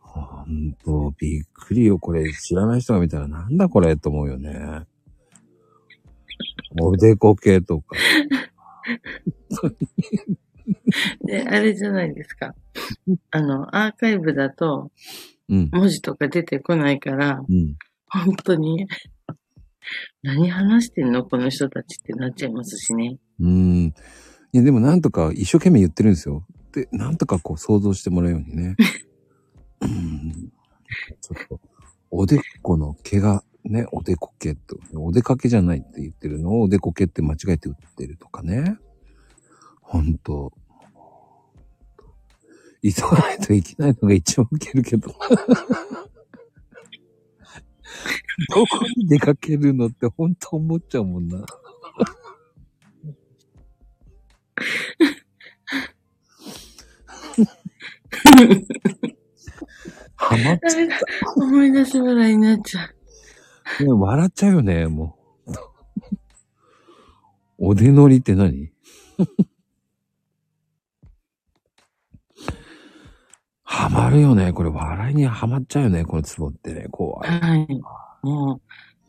[0.00, 1.98] ほんと、びっくりよ。
[1.98, 4.86] これ知らない人が見たらなんだこれと思うよね。
[6.80, 7.96] おでこ系とか。
[9.60, 10.38] 本当に
[11.24, 12.54] で、あれじゃないですか。
[13.30, 14.90] あの、アーカイブだと
[15.50, 15.68] うん。
[15.72, 17.76] 文字とか出てこないから、うん。
[18.08, 18.86] 本当に、
[20.22, 21.24] 何話してんの？
[21.24, 23.18] この人たちってなっちゃいますしね。
[23.40, 23.86] うん。
[23.86, 23.92] い
[24.52, 26.46] や、でもなんとか一生懸命言ってるんですよ。
[26.72, 28.76] で、なんとかこう想像してもらうようにね。
[29.80, 30.52] うん。
[31.20, 31.60] ちょっと、
[32.10, 38.76] おでこの毛が、ね、おでこ毛と、お出かけじゃないって言ってるのをおでこ毛って間違えて売ってるとかね。
[39.80, 40.52] ほんと。
[42.82, 45.08] 急がないといけないのが一番ウケるけど。
[45.08, 45.14] ど
[48.66, 51.44] こに出かけるのってほんと思っちゃうもんな。
[60.16, 60.98] ハマっちゃダメだ。
[61.36, 62.84] 思い出し笑いになっちゃ
[63.80, 63.84] う。
[63.84, 63.86] う。
[63.86, 65.52] ね笑っちゃうよね、もう。
[67.58, 68.72] おでのりって何？
[73.72, 74.52] ハマるよね。
[74.52, 76.04] これ笑いにハマっちゃうよね。
[76.04, 76.88] このツボってね。
[76.90, 77.30] 怖い。
[77.30, 77.68] はい。
[78.20, 78.60] も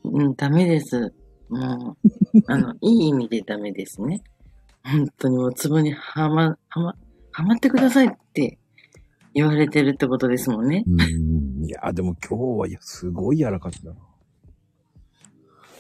[0.03, 1.11] う、うん、ダメです。
[1.49, 4.21] もう、あの、いい意味でダメですね。
[4.83, 6.95] 本当にもう、ツボにはま、はま、
[7.31, 8.59] はまってくださいって
[9.33, 10.83] 言われてるってことですもんね。
[10.85, 11.65] うん。
[11.65, 13.95] いや、でも今日はいや、すごい柔らかったな。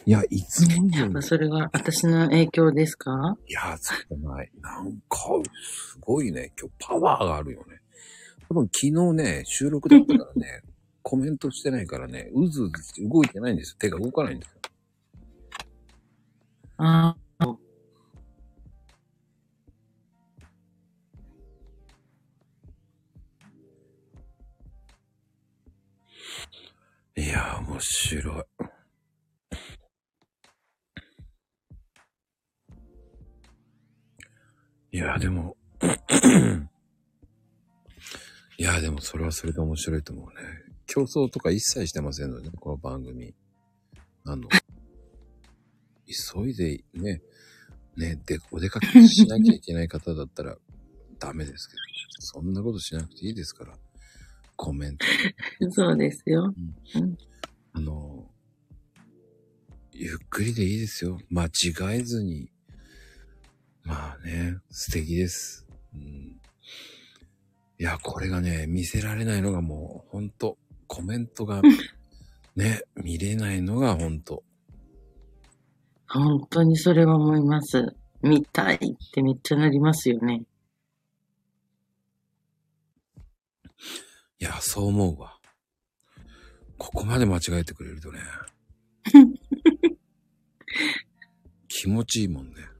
[0.07, 1.21] いや、いつもやっぱ。
[1.21, 3.37] それは私の影響ですか？
[3.47, 4.51] いや、そうじゃない。
[4.59, 5.17] なんか、
[5.63, 6.51] すごいね。
[6.59, 7.79] 今日パワーがあるよね。
[8.51, 10.61] 多分昨日ね、収録だったからね、
[11.01, 13.77] コメントしてないからね、うずうずして動いてないんですよ。
[13.79, 14.59] 手が動かないんですよ。
[16.75, 17.57] ああ、
[27.15, 28.45] いや、面白
[34.91, 34.97] い。
[34.97, 35.55] いや、でも、
[38.61, 40.47] いや、でもそれはそれで面白いと思うね。
[40.85, 43.33] 競争とか一切してませんのでね、この番組。
[44.23, 44.47] あの、
[46.05, 47.23] 急いでね、
[47.97, 50.57] ね、で、お出かけしなきゃいけない方だったら
[51.17, 51.79] ダメですけど、
[52.19, 53.73] そんなことしなくていいですから。
[54.55, 55.07] コメント
[55.71, 56.53] そうですよ。
[57.73, 58.31] あの、
[59.91, 61.19] ゆっくりでいいですよ。
[61.31, 62.51] 間違えずに。
[63.85, 65.65] まあね、素敵です。
[65.95, 66.40] うん、
[67.81, 71.63] いや、これがね、見せられないのがもう、ほんと、コメントが、
[72.55, 74.43] ね、見れないのがほんと。
[76.07, 77.95] 本当にそれは思います。
[78.21, 78.79] 見たいっ
[79.11, 80.43] てめっちゃなりますよね。
[84.37, 85.39] いや、そう思うわ。
[86.77, 88.19] ここまで間違えてくれるとね。
[91.67, 92.70] 気持ちいいもんね。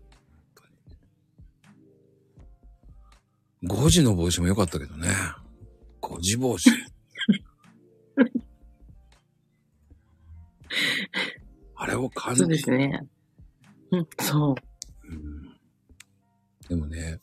[3.64, 5.08] 5時の帽子も良かったけどね。
[6.02, 6.70] 5時帽子。
[11.76, 13.08] あれを感じそうですね。
[13.92, 14.56] うん、そう。
[15.08, 15.42] うん
[16.72, 17.20] でもね、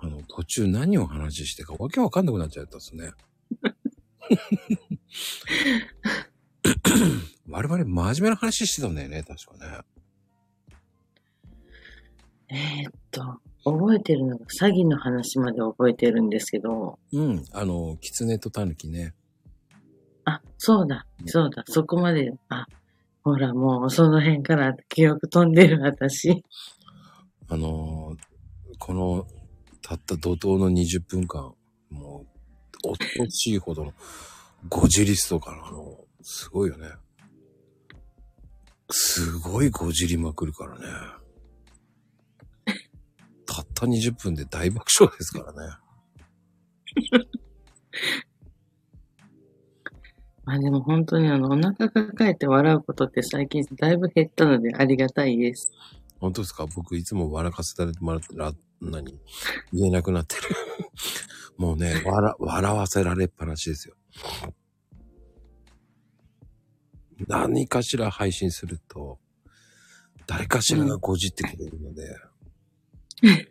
[0.00, 3.10] あの、途中何を話してかわけわかんなくなっちゃったっすね。
[7.48, 9.80] 我々真面目な話してたんだよね、確かね。
[12.50, 13.40] えーっと、
[13.72, 19.14] 覚えてるのが詐欺の話まで覚えてるんですけど、うん、あの、狐と狸ね。
[20.24, 22.66] あ、そうだ、そうだ、そこまで、あ、
[23.22, 26.42] ほら、もうその辺から記憶飛んでる私。
[27.48, 28.16] あの、
[28.78, 29.26] この、
[29.82, 31.54] たった怒涛の20分間、
[31.90, 32.26] も
[32.84, 33.94] う、恐ろしいほどの、
[34.68, 36.88] ゴジリストからの、すごいよね。
[38.90, 40.86] すごいゴジりまくるからね。
[43.50, 45.58] たった20分で大爆笑ですからね。
[50.44, 55.70] まあでも本当にあの、お腹抱えて笑うことって最近だいぶ減ったのでありがたいです。
[56.20, 56.66] 本当ですか？
[56.66, 59.18] 僕いつも笑かせてもらってら、何？
[59.72, 60.42] 言えなくなってる。
[61.56, 63.94] もうね、笑、笑わせられっぱなしですよ。
[67.26, 69.18] 何かしら配信すると、
[70.26, 72.04] 誰かしらがごじってくれるので。
[72.06, 72.27] どん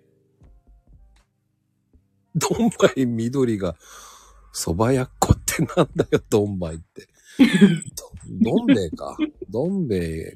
[2.80, 3.76] ばい緑が、
[4.53, 7.07] 蕎麦屋っこってなんだよ、どんばいって。
[7.95, 9.18] どどん兵衛か。
[9.49, 10.35] どん兵衛、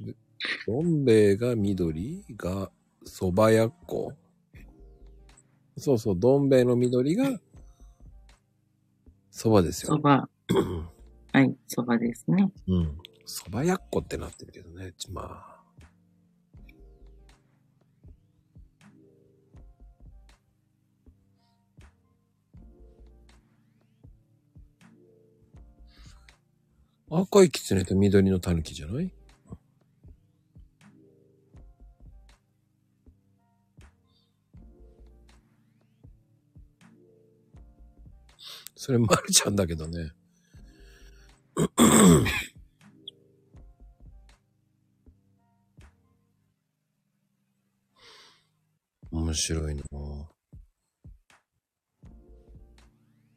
[0.68, 2.72] どん兵衛が緑が
[3.06, 4.14] 蕎麦屋っこ。
[5.78, 7.40] そうそう、どん兵衛の緑が
[9.32, 9.96] 蕎麦ですよ。
[9.96, 10.30] そば、
[11.34, 12.52] はい、そばですね。
[12.68, 12.98] うん。
[13.26, 14.94] 蕎麦屋っこってなってるけどね。
[15.12, 15.51] まあ。
[27.14, 29.12] 赤い狐と緑の狸じゃない？
[38.78, 40.12] それ、まるちゃんだけどね。
[49.12, 49.84] 面白いな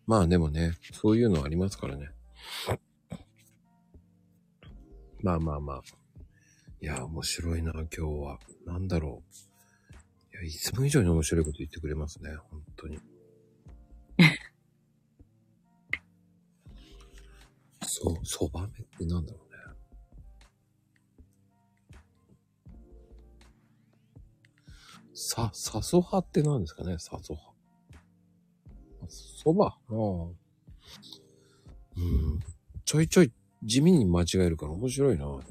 [0.06, 2.10] まあでもね、そういうのありますからね。
[5.24, 5.82] まあまあまあ。
[6.82, 8.38] いや、面白いな、今日は。
[8.66, 10.34] なんだろう。
[10.34, 12.98] いや、いつも以上に面白いこと言ってくれますね、本当に。
[17.86, 19.56] そう、そばめってなんだろうね。
[25.14, 27.54] さ、さそ葉って何ですかね、さそ葉。
[29.08, 29.78] そば？
[29.88, 30.28] うん。
[30.28, 30.36] うん。
[32.84, 33.32] ちょいちょい
[33.64, 35.24] 地味に間違えるから面白いな。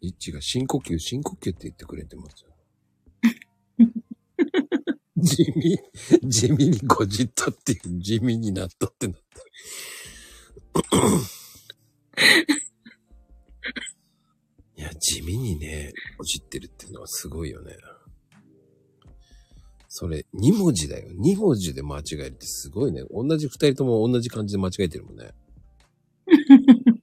[0.00, 2.52] イッチが深呼吸、深呼吸って言ってくれてますよ。
[5.16, 5.78] 地味、
[6.28, 9.42] 地味にごじったっていう、地味になったってなった。
[14.76, 17.76] いや、地味にね、ごじってるっていうのはすごいよね。
[19.94, 21.10] それ、2文字だよ。
[21.10, 23.04] 2文字で間違えるってすごいね。
[23.10, 25.34] 同じ2人とも同じ感じで間違えてるもんね。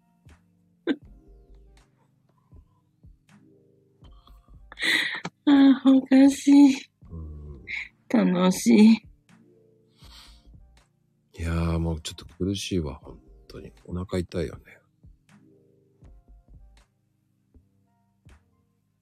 [5.45, 6.73] ああ、おかしい。
[7.11, 7.61] うん
[8.11, 8.93] 楽しい。
[11.37, 13.71] いやーもうちょっと苦しいわ、本当に。
[13.85, 14.63] お腹痛いよね。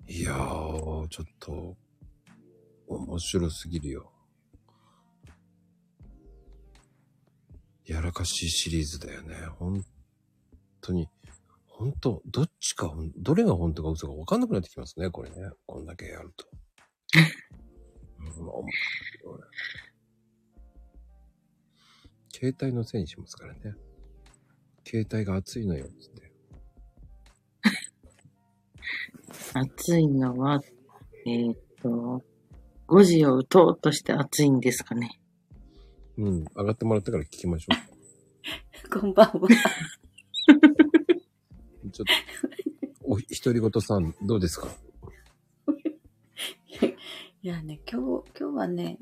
[0.09, 1.77] いやー、ちょっと、
[2.87, 4.11] 面白すぎるよ。
[7.85, 9.35] やらかしいシリーズだよね。
[9.59, 9.83] 本
[10.81, 11.07] 当に。
[11.67, 15.35] 本当どっちか、どれが本当か嘘か分かんなくなってきますね、これね。
[15.65, 16.47] こんだけやると。
[18.19, 18.67] うん、面
[19.21, 19.39] 白い
[22.33, 23.75] 携帯のせいにしますからね。
[24.85, 26.31] 携帯が熱いのよ、つって。
[29.53, 30.61] 暑いのは、
[31.25, 32.23] えーっと、
[32.87, 35.19] 5時を打とうとして暑いんですかね。
[36.17, 37.73] うん、上がってもらってから聞きましょ
[38.99, 39.41] こんばんは。
[39.41, 39.47] う。
[41.91, 42.13] ちょっと、
[43.03, 44.69] お、独り言さん、どうですか？
[47.43, 48.97] いやね、今日、今日はね、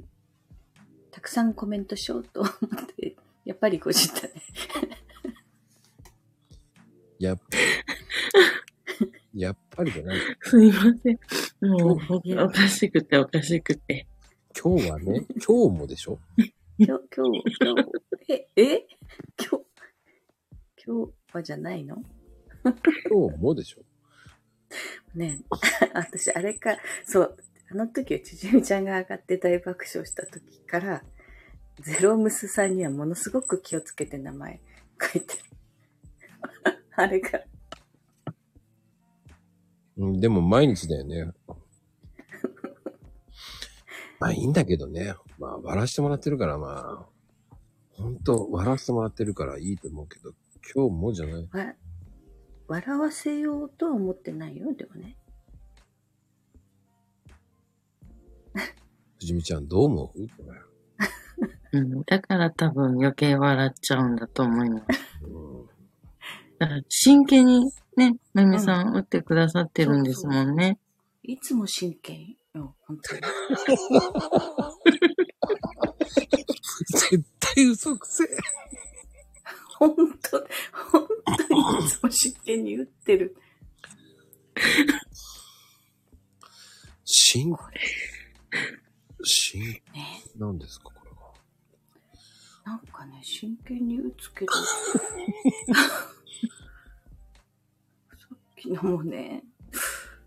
[1.11, 2.53] たくさんコメントしようと思っ
[2.97, 4.33] て、やっぱりごじったね。
[7.19, 7.43] やっぱ
[9.33, 10.19] り、やっぱりじゃない。
[10.41, 11.19] すいません。
[11.61, 11.99] もう、
[12.43, 14.07] おかしくておかしくて。
[14.61, 16.19] 今日はね、 今日もでしょ？
[16.77, 17.75] 今日、今日、今
[18.27, 18.87] 日、え、え？
[19.37, 19.65] 今日、
[20.85, 21.97] 今日はじゃないの？
[22.63, 23.81] 今日もでしょ？
[25.13, 27.37] ねえ私、あれか、そう、
[27.71, 31.03] あの時はちじみちゃんが上がって大爆笑した時から、
[31.81, 34.59] ゼロムスさんにはものすごく気をつけて名前
[35.01, 35.43] 書いてる。
[36.95, 37.41] あれが、
[39.97, 41.31] うん、でも毎日だよね。
[44.19, 45.13] まあいいんだけどね。
[45.39, 47.05] まあ笑わしてもらってるからまあ、
[47.91, 50.33] ほんと笑わせてもらってるからいいと思うけど、
[50.73, 51.43] 今日もじゃない。
[51.43, 51.49] わ、
[52.67, 55.17] 笑わせようとは思ってないよ、でもね。
[59.19, 60.27] 藤見ちゃんどう思う？
[60.27, 60.43] こ
[61.71, 62.03] れうん。
[62.03, 64.85] だから多分余計笑っちゃうんだと思います。
[65.23, 65.54] うん
[66.59, 70.79] だから真剣にね、めめさん打ってくださってるんですもんね。
[71.23, 73.21] いつも真剣よ、本当に。
[76.89, 78.27] 絶対嘘くせえ。
[79.77, 80.39] 本当、
[80.91, 81.07] 本
[81.47, 83.35] 当にいつも真剣に打ってる。
[87.03, 87.55] 真、
[89.23, 89.81] 真、ね。
[90.37, 91.33] なんですかこれは。
[92.65, 94.53] なんかね、真剣に打つけど。
[98.55, 99.43] さっきのもね、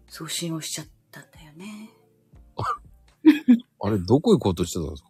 [0.07, 1.91] 送信をしちゃったんだよね。
[3.81, 5.09] あれ、どこ行こうとしてたんですか？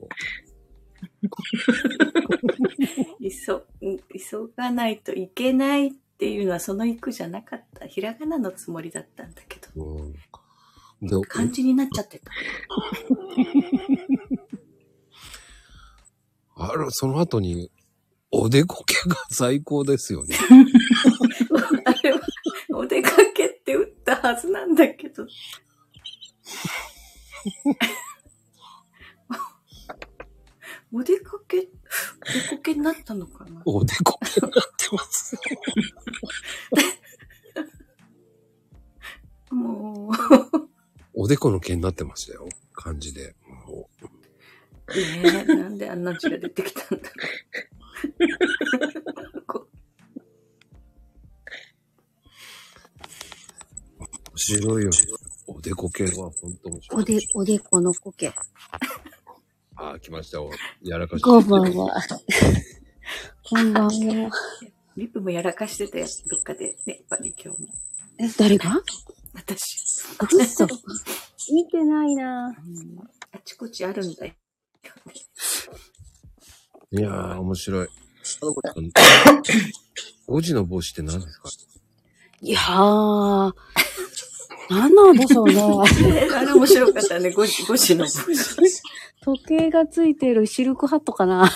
[3.81, 3.99] 急、
[4.31, 7.87] 急がないといけないっていうのはその行くじゃなかった。
[7.87, 9.85] ひらがなのつもりだったんだけど。
[9.85, 10.13] うん。
[11.09, 12.31] で、漢字になっちゃってた。
[16.71, 17.71] あら、その後に、
[18.31, 20.37] おでこけが最高ですよね。
[24.15, 25.27] ったはずなんだけど。
[30.91, 31.69] お出かけ、お出
[32.57, 33.61] かけになったのかな？
[33.67, 35.37] おでこけになってます。
[39.51, 40.11] も
[41.15, 42.49] おでこの毛になってましたよ。
[42.73, 43.37] 漢字で。
[43.47, 44.09] もうう、
[44.97, 47.13] ねえ、なんであんな字が出てきたんだろ
[49.57, 49.68] う。
[54.39, 54.91] 白いよ。
[55.47, 56.33] おでこ系は本
[56.63, 57.03] 当面白い。
[57.03, 58.29] おで、おでこのこけ。
[59.77, 60.51] ああ、来ましたよ。
[60.83, 61.95] やらかしこんばんは。
[63.45, 64.31] こんばんは。
[64.97, 66.77] リップもやらかしてたよ、どっかで。
[66.87, 67.69] ね、やっぱり今日も。
[68.19, 68.83] え、誰が？
[69.35, 69.63] 私。
[70.35, 70.67] 嘘。
[71.55, 72.99] 見てないなうん
[73.33, 74.35] あちこちあるんだよ。
[76.91, 77.89] いやー、面白い。
[80.29, 81.49] 5時の帽子って何ですか？
[82.41, 83.53] いやー、
[84.71, 85.61] 何なんでしょうね。
[86.35, 88.07] あれ面白かったね、5時、5時の。
[89.23, 91.51] 時計がついてるシルクハットかな。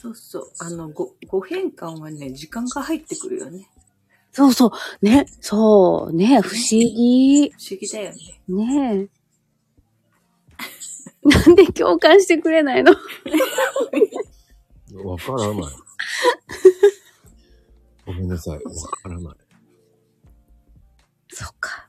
[0.00, 0.50] そうそう。
[0.60, 3.68] あの、ご、ご変換はね、時間が入ってくるよね。
[4.32, 5.04] そうそう。
[5.04, 6.14] ね、そう。
[6.14, 7.50] ね、不思議。
[7.50, 8.40] 不思議だよね。
[8.48, 9.08] ね
[11.24, 11.28] え。
[11.28, 12.92] なんで共感してくれないの？
[15.04, 15.56] わからない。
[18.10, 18.54] ごめんなさい。
[18.54, 19.34] わからない。
[21.28, 21.88] そっか。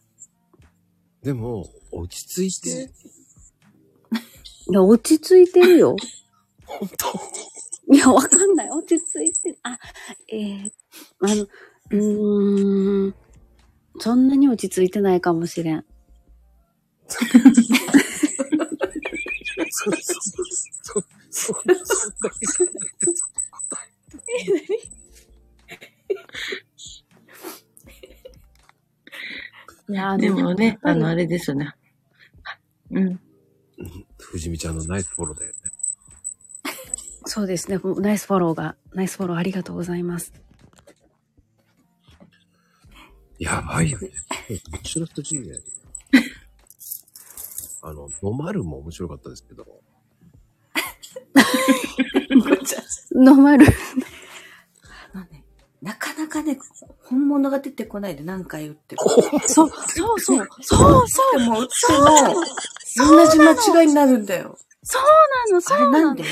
[1.23, 2.91] でも、落ち着いて、
[4.69, 5.95] いや、落ち着いてるよ。
[6.65, 6.89] 本
[7.87, 7.95] 当？
[7.95, 8.69] いや、わかんない。
[8.69, 9.57] 落ち着いてる。
[9.63, 9.79] あ、
[10.27, 10.71] えー、
[11.21, 13.15] あの、うーん。
[13.99, 15.83] そんなに落ち着いてないかもしれん。
[17.07, 17.27] そう
[19.71, 21.05] そうそう。
[21.31, 21.63] そうそう
[29.89, 31.23] いや、でもね、あの、あれ。
[31.23, 31.73] れですよね。
[32.91, 33.19] うん。
[34.17, 35.57] 藤見ちゃんのナイスフォローだよね。
[37.25, 37.79] そうですね。
[37.97, 40.33] ナイスフォローが、ナイスフォローありがとうございます。
[43.37, 44.11] やばいよね。
[44.49, 45.59] 面白すぎるね。
[47.81, 49.65] あの、飲まるも面白かったですけど。
[52.49, 52.81] ごちゃ
[53.15, 53.65] 飲まる。
[53.65, 54.10] あのね、
[55.81, 56.59] なかなかね、
[57.05, 59.01] 本物が出てこないで何回打っても。
[59.47, 64.57] そう、そうそう、そうそう、でも打っても、同じ間違いになるんだよ。
[64.83, 65.01] そう
[65.49, 66.23] なの、あそうなのれなんで。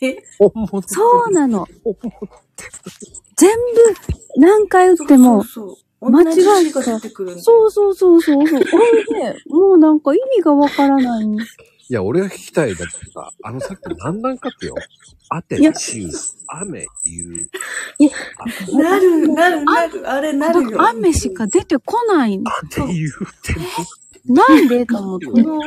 [0.00, 0.16] え？
[0.38, 1.68] 本物そうなの。
[3.36, 6.10] 全部、何回打っても、そうそうそう。
[6.10, 7.44] 間違い字が出てくるんだよ。
[7.44, 8.60] そうそうそうそうそう。
[8.60, 11.26] あれね、もうなんか意味がわからない。
[11.88, 12.74] いや、俺が聞きたい。
[12.74, 14.74] だってさ、あのさっき何段かってよ。
[15.28, 16.10] あていや、しゅう、
[16.48, 18.78] 雨、言う。
[18.78, 20.82] なる、なる、なる、あれなるよ。
[20.88, 22.40] 雨しか出てこない。
[22.44, 23.54] あて言うって。
[24.32, 25.26] なんでと思って。
[25.26, 25.60] この、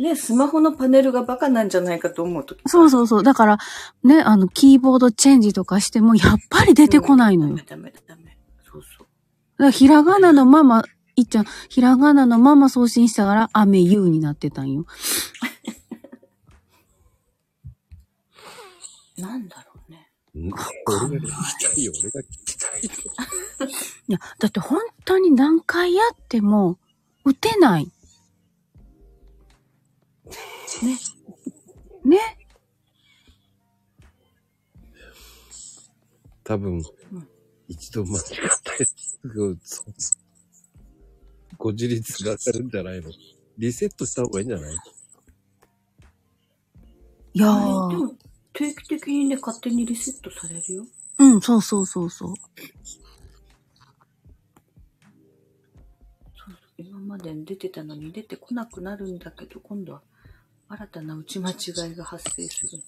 [0.00, 2.60] ね、スマホのパネルがバカなんじゃないかと思うとき。
[2.66, 3.22] そうそうそう。
[3.22, 3.58] だから、
[4.04, 7.56] ね、あの、キーボードチェンジとかしても、やっぱり出てこないのよ。
[7.56, 8.38] ダメダメダメ。
[8.64, 9.62] そうそう。
[9.62, 10.82] らひらがなのまま、
[11.16, 14.86] いっちゃん、ひらがなのまま送信したから、雨ゆうになってたんよ。
[19.18, 20.10] なんだろうね。
[20.34, 21.92] ん俺が聞きたいよ。
[22.00, 22.90] 俺が聞きたいよ。
[24.08, 26.78] いや、だって本当に何回やっても、
[27.24, 27.92] 打てない。
[30.82, 30.98] ね。
[32.04, 32.38] ね。
[36.44, 36.82] 多分ん、
[37.68, 38.24] 一度間違っ
[38.64, 39.54] たやつが、
[41.62, 43.10] そうご自立が上がるんじゃないの？
[43.56, 44.74] リセットした方がいいんじゃない？
[47.34, 47.98] いやでー。
[47.98, 48.14] も、
[48.52, 50.84] 定期的にね、勝手にリセットされるよ。
[51.18, 52.34] うん、そうそうそうそう。
[52.34, 52.38] そう
[56.46, 60.02] そう今まで出てたのに出てこなくなるんだけど、今度は
[60.68, 61.54] 新たな打ち間違
[61.92, 62.86] いが発生するんだ。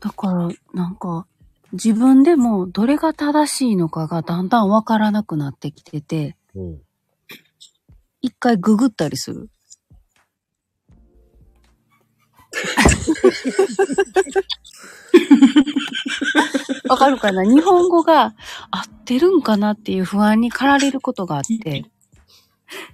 [0.00, 1.26] だから、なんか、
[1.72, 6.80] 自分でもどれが正しいのかがだんだんわからなくなってきてて、うん。
[8.22, 9.50] 一回ググったりする。
[16.88, 17.44] わかるかな？
[17.44, 18.34] 日本語が
[18.70, 21.84] 合ってるんかなっていう不安に駆られることがあって。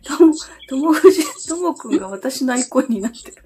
[0.05, 0.35] とも、
[0.69, 3.37] ともふじ、ともくんが私のアイコンになってる。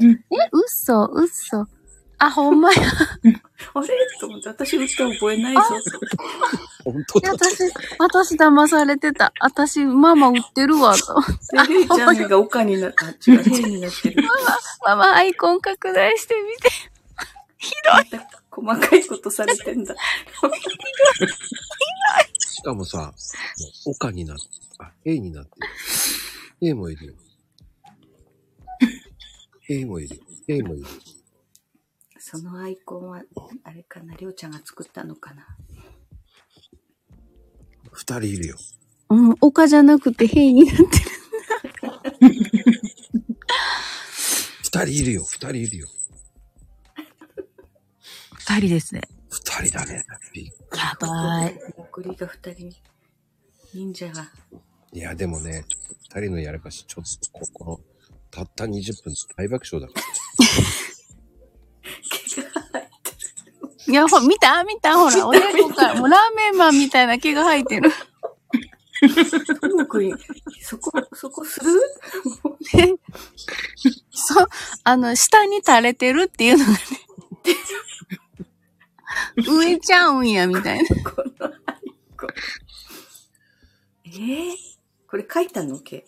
[0.00, 1.66] え、嘘、嘘。
[2.18, 2.76] あ、ほんまや。
[3.74, 3.88] あれ
[4.20, 5.60] と思って、私打って覚えないぞ。
[6.84, 7.32] 本当だ。
[7.32, 7.62] 私、
[7.98, 9.32] 私騙されてた。
[9.40, 10.96] 私、ママ売ってるわ。
[10.96, 11.14] と
[11.52, 13.06] で、レイちゃんが岡になった。
[13.06, 14.22] あ、違う、ヘイになってる。
[14.86, 16.70] ママアイコン拡大してみて。
[17.92, 19.94] また細かいことされてんだ。
[22.38, 23.12] しかもさ、もう
[23.90, 24.42] 岡になって、
[24.78, 26.68] あ、A になってる。
[26.70, 27.14] A もいるよ。
[29.68, 30.22] A もいるよ。
[30.48, 30.86] A もいる。
[32.28, 33.22] そのアイコンは、
[33.62, 35.46] あれかな、りょうちゃんが作ったのかな。
[37.92, 38.56] 二人いるよ。
[39.10, 40.88] うん、丘じゃなくて平になってる。
[44.64, 45.22] 二人いるよ。
[45.22, 45.86] 二人いるよ。
[48.34, 49.02] 二人ですね。
[49.30, 50.04] 二人だね。
[50.34, 50.44] びっ
[50.76, 51.56] やばい。
[51.78, 52.72] 残りが二人、
[53.72, 54.32] 忍者が。
[54.92, 57.80] いや、でもね、ちょっと二人のやらかし、ちょっとここの、
[58.32, 60.95] たった20分大爆笑だから。
[62.10, 62.86] 毛が入っ
[63.84, 64.64] ていや、ほ、見た？
[64.64, 64.96] 見た？
[64.96, 67.90] ほら、おでこから、もうラーメンマンみたいな毛が生えてる。
[67.90, 67.94] る。
[69.60, 70.18] ともくん、
[70.60, 71.80] そこ、そこする？
[74.10, 74.46] そう、
[74.84, 76.78] あの、下に垂れてるっていうのがね、
[79.48, 80.88] 植えちゃうんや、みたいな。
[81.10, 82.30] このアイコン。
[84.06, 84.56] えー、
[85.08, 85.78] これ書いたの？
[85.80, 86.04] 毛。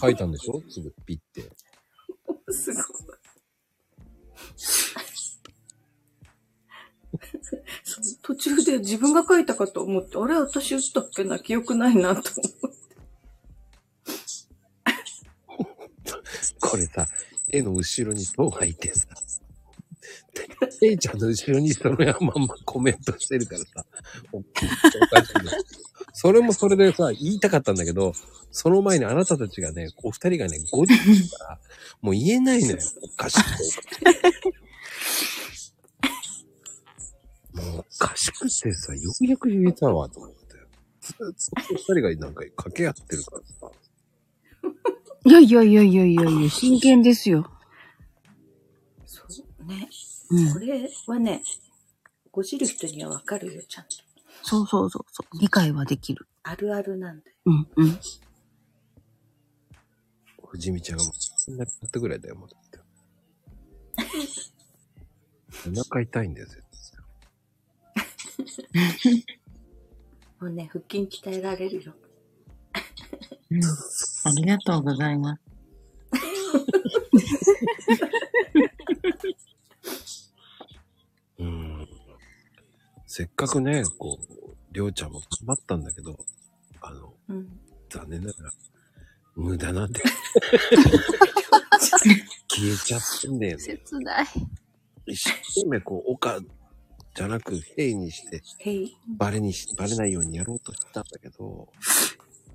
[0.00, 0.62] 書いたんでしょ？
[0.68, 1.50] すぐピッて。
[2.52, 2.84] すごい。
[8.22, 12.76] 途中で自分が書いたかと思って、あれ私打ったっけな記憶ないなと思って。
[16.60, 17.06] これさ、
[17.48, 19.06] 絵の後ろに塔がいてさ、
[20.80, 23.86] で A ちゃんの後ろにそのまんまコメントしてるからさ、
[24.32, 24.66] おおか
[25.24, 25.50] しいよ
[26.12, 28.12] それもそれでさ、言いたかったんだけど、
[28.50, 31.58] その前にあなたたちがね、お二人がね、5時から、
[32.00, 32.78] もう言えないのよ。
[33.02, 33.46] おかしく
[37.98, 38.04] て。
[38.04, 40.36] もうおかしくてさ、ようやく言えたわ、と思って。
[41.00, 43.72] ずっと二人がなんか掛け合ってるからさ。
[45.24, 47.50] いやいやいやいやいやいや、真剣ですよ。
[49.04, 49.22] そ
[49.60, 49.88] うね。
[50.30, 50.58] うんこ。
[50.58, 51.42] れはね、
[52.30, 53.90] ごじる人にはわかるよ、ちゃんと。
[54.42, 55.40] そうそうそうそう。
[55.40, 56.28] 理解はできる。
[56.42, 57.36] あるあるなんだよ。
[57.46, 57.98] うんうん。
[60.46, 62.78] 藤見ちゃんがもう、そんなったぐらいだよ、もうだって。
[65.70, 66.62] お腹痛いんだよ、絶
[70.40, 71.94] もうね、腹筋鍛えられるよ。
[73.50, 75.46] うんありがとうございます。
[79.22, 79.36] 対。
[81.38, 81.88] うん。
[83.06, 84.24] せっかくね、こう、
[84.72, 86.18] りょうちゃんも頑張ったんだけど、
[86.80, 87.48] あの、うん。
[87.88, 88.52] 残念ながら、
[89.34, 90.00] 無駄なんで。
[92.48, 93.62] 消えちゃってんだよね。
[93.62, 94.26] 切ない。
[95.06, 96.40] 一生懸命こう、岡
[97.16, 98.42] じゃなく、平にして。
[99.16, 101.72] バレにし、バレないようにやろうとしたんだけど、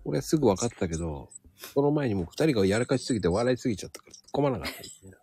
[0.05, 1.29] 俺はすぐ分かったけど、
[1.73, 5.13] その前にもう二人がやらかしすぎて笑いすぎちゃったから、突っ込まなかったですね。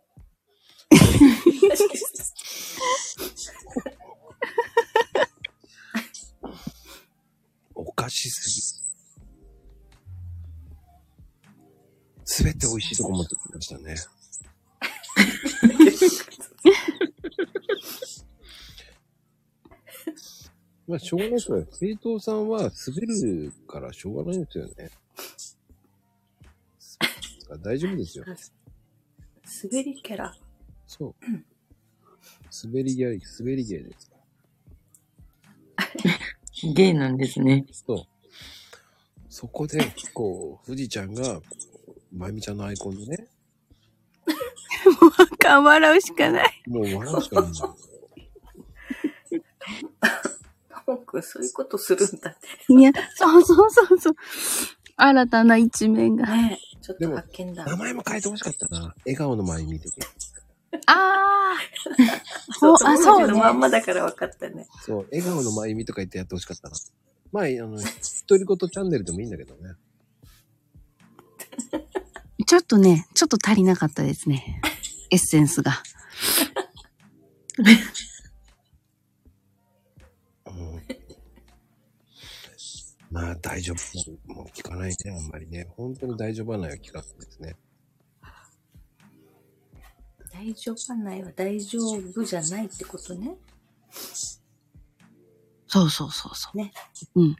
[7.76, 8.60] おかしすぎ。
[12.24, 13.94] すべて美味しいとこ持ってきましたね。
[20.86, 21.66] まあ、しょうがないですよ。
[21.70, 24.90] 生藤さんは滑るからしょうがないんですよね。
[27.62, 28.24] 大丈夫ですよ。
[28.24, 30.36] 滑りキャラ。
[30.86, 31.14] そう。
[32.64, 34.10] 滑り芸、滑り芸です。
[36.74, 37.66] ゲイなんですね。
[37.70, 38.06] そう。
[39.28, 39.80] そこで、
[40.14, 41.40] こう、富士ちゃんが、
[42.12, 43.28] まゆみちゃんのアイコンでね、
[45.38, 46.62] か笑うしかない。
[46.66, 47.74] もう笑うしかないんだ
[50.06, 50.38] よ。
[50.88, 52.72] ともくん、そういうことするんだって。
[52.72, 54.14] いや、そうそうそうそう。
[54.96, 56.26] 新たな一面が。
[56.26, 57.64] ねえ、ちょっと発見だ。
[57.66, 58.94] 名前も変えてほしかったな。
[59.04, 60.00] 笑顔の前見てて。
[60.86, 61.56] ああ。
[62.58, 63.60] そう、あ、そうのまんね。
[63.60, 64.66] まだから分かったね。
[64.84, 66.76] そう、笑顔の前見とか言ってやってほしかったな。
[67.30, 69.74] まあ、あの、独り言チャンネルでもいいんだけどね。
[72.46, 74.62] ちょっとね、ちょっと足りなかったですね。
[75.10, 75.82] エッセンスが。
[83.20, 84.32] まあ、大丈夫。
[84.32, 85.66] もう聞かないね、あんまりね。
[85.76, 87.56] 本当に大丈夫はないは聞かないですね。
[90.32, 93.36] 大丈夫ないは大丈夫じゃないってことね。
[95.66, 96.56] そうそうそうそう。
[96.56, 96.72] ね。
[97.16, 97.36] うん。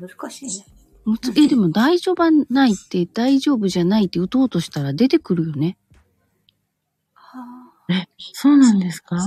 [0.00, 0.66] 難しいね。
[1.04, 5.76] むつえ、でも大丈夫ないって、大丈夫じゃないって打とうとしたら出てくるよね。
[7.12, 7.44] は
[7.90, 9.18] え、そうなんですか？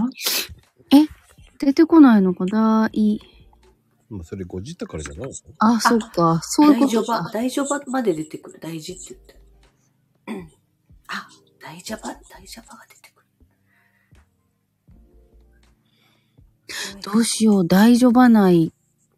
[1.60, 3.22] 出てこないのか、大、
[4.10, 5.36] まあ、それごじったからじゃないの？
[5.60, 6.32] あ、そっか。
[6.32, 8.60] あ、そういう大丈夫ことか。、大丈夫まで出てくる。
[8.60, 9.40] 大事って言って。
[10.28, 10.52] うん
[11.08, 11.28] あ、
[11.62, 12.16] 大丈夫、大
[12.48, 13.22] 丈夫が出てく
[16.96, 17.02] る。
[17.02, 18.74] どうしよう、大丈夫ない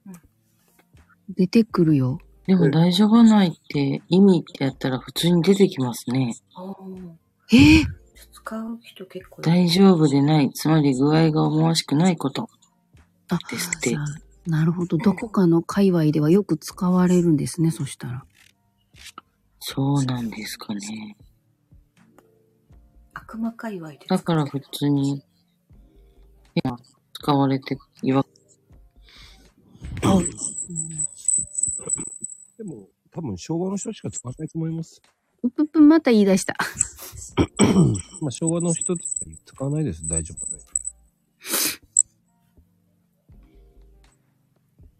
[0.05, 0.14] うん。
[1.30, 2.19] 出てくるよ。
[2.45, 6.34] でも大丈夫ないって意味ってやったら普通に出てきますね。
[7.51, 7.85] えー、
[8.31, 10.51] 使う人結構いる大丈夫でない。
[10.53, 12.49] つまり具合が思わしくないこと。
[13.30, 13.97] あ、ですって
[14.47, 14.97] なるほど。
[14.97, 18.25] どこかの界隈ではよく使われるんですね、そしたら。
[19.59, 21.17] そうなんですかね。
[23.13, 25.21] 悪魔界隈でだから普通に、
[26.55, 26.77] 今
[27.13, 28.25] 使われて、いわ、
[32.57, 35.01] でも、多分昭和の人しか使わないと思います。
[35.43, 36.55] うぷぷ、また言い出した。
[38.21, 39.03] まあ、昭和の人って
[39.45, 40.07] 使わないです。
[40.07, 40.47] 大丈夫。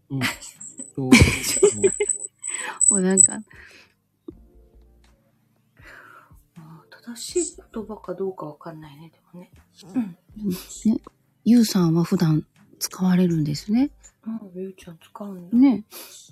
[0.10, 0.20] うん。
[2.90, 3.40] もうなんか、
[6.90, 9.52] 正しい言葉かどうかわかんないね、でもね。
[11.46, 12.46] ゆうさんは普段
[12.80, 13.92] 使われるんですね。
[14.26, 15.58] うん、ゆうちゃん使うんだ。
[15.58, 15.86] ね。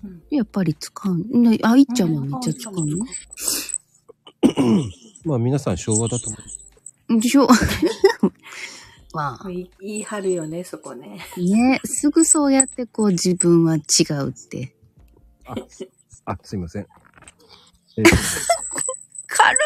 [0.03, 1.17] うんやっぱり使う。
[1.17, 2.85] ね、あ、いっちゃんもめっちゃ使うの？
[2.85, 3.05] ね。
[5.23, 6.37] まあ、皆さん昭和だと思
[7.09, 7.19] う。
[7.21, 7.47] でしょ
[9.15, 11.21] まあ、い言い張るよね、そこね。
[11.37, 13.83] ね、すぐそうやってこう自分は違う
[14.31, 14.75] って。
[15.45, 15.55] あ、
[16.25, 16.87] あ、すいません。
[17.97, 18.05] えー
[19.27, 19.57] 軽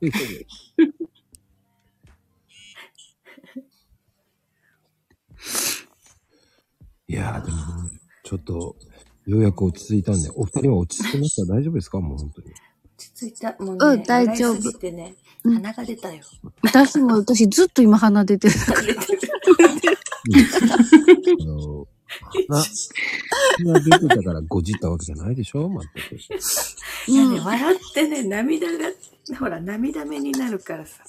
[0.00, 0.18] えーそ
[5.84, 5.88] う
[7.08, 7.90] いやー、でもね、
[8.22, 8.76] ちょっと、
[9.26, 11.52] ようやく落ち着いたんで、お二人は落ち着きました？
[11.52, 12.00] 大丈夫ですか？
[12.00, 12.50] もう本当に。
[12.50, 12.56] 落
[12.96, 13.56] ち着いた。
[13.58, 14.60] もうね、うん大丈夫
[14.90, 16.22] ね、うん鼻が出たよ。
[16.62, 18.54] 私も、私ずっと今鼻出てる。
[21.40, 21.86] あの、
[22.48, 22.62] な、
[23.58, 25.68] 鼻出てたからごじったわけじゃないでしょ？
[25.68, 26.16] まったく。
[27.10, 28.90] いやね、笑ってね、涙が、
[29.38, 31.02] ほら、涙目になるからさ。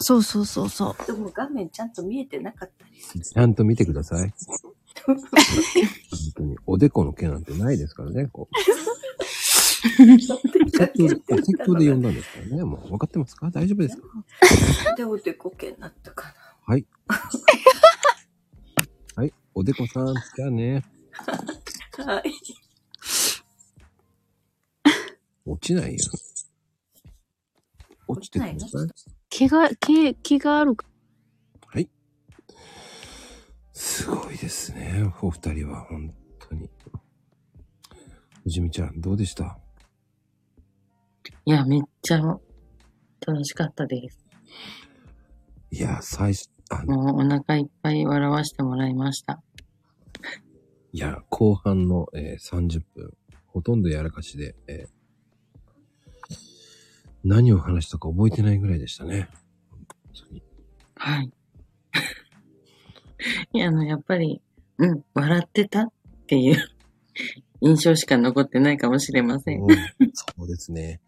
[0.00, 1.06] そうそうそうそう。
[1.06, 3.24] でも画面ちゃんと見えてなかったりする。
[3.24, 4.32] ちゃんと見てください。
[5.06, 5.16] 本
[6.36, 8.54] 当に、おでこの毛なんてないですからね、こう。
[9.82, 12.64] お説教で、お説教で呼んだんですからね。
[12.64, 13.50] もう分かってますか？
[13.50, 14.02] 大丈夫ですか？
[14.96, 16.34] でおでこ毛になったか
[16.66, 16.86] はい。
[19.16, 19.32] はい。
[19.54, 20.84] おでこさん、じゃあね。
[21.98, 22.04] な。
[22.14, 22.32] はい。
[25.46, 25.98] 落ちないよ。
[28.06, 28.88] 落ちてください。
[29.30, 30.86] 毛が、毛、毛があるか
[31.66, 31.88] はい。
[33.72, 35.12] すごいですね。
[35.22, 36.70] お二人は、本当に。
[38.44, 39.58] 藤美ちゃん、どうでした？
[41.44, 44.26] いや、めっちゃ楽しかったです。
[45.70, 49.42] いや、最初、あの、もうお腹いっぱい笑わせてもらいました。
[50.92, 53.12] いや、後半の、えー30分、
[53.46, 55.00] ほとんどやらかしで、えー
[57.22, 59.28] 何を話したか覚えてないぐらいでしたね。
[60.94, 61.30] はい。
[63.52, 64.40] いや、あの、やっぱり、
[64.78, 65.92] うん、笑ってたっ
[66.26, 66.56] ていう
[67.60, 69.60] 印象しか残ってないかもしれません
[70.14, 71.00] そうですね。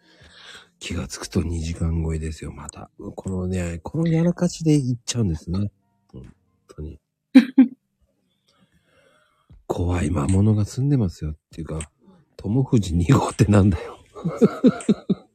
[0.83, 2.91] 気がつくと2時間超えですよ、また。
[3.15, 5.71] このね、このやらかしでいっちゃうんですね。
[6.13, 6.35] 本
[6.67, 6.99] 当に。
[9.69, 11.89] 怖い魔物が住んでますよっていうか、
[12.37, 13.97] 友藤2号ってなんだよ。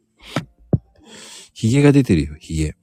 [1.53, 2.75] ヒゲが出てるよ、ヒゲ。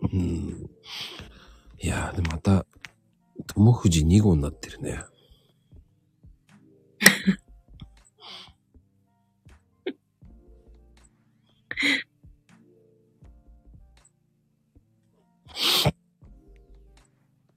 [0.00, 0.70] うん。
[1.80, 2.64] いやー、でまた、
[3.56, 5.00] 友藤2号になってるね。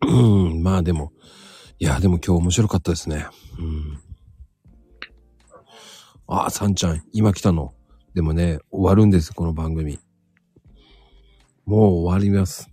[0.01, 1.11] うん、まあでも、
[1.79, 3.27] いや、でも今日面白かったですね。
[3.59, 3.99] うん。
[6.27, 7.73] あ、さんちゃん、今来たの。
[8.13, 9.99] でもね、終わるんです、この番組。
[11.65, 12.69] もう終わります。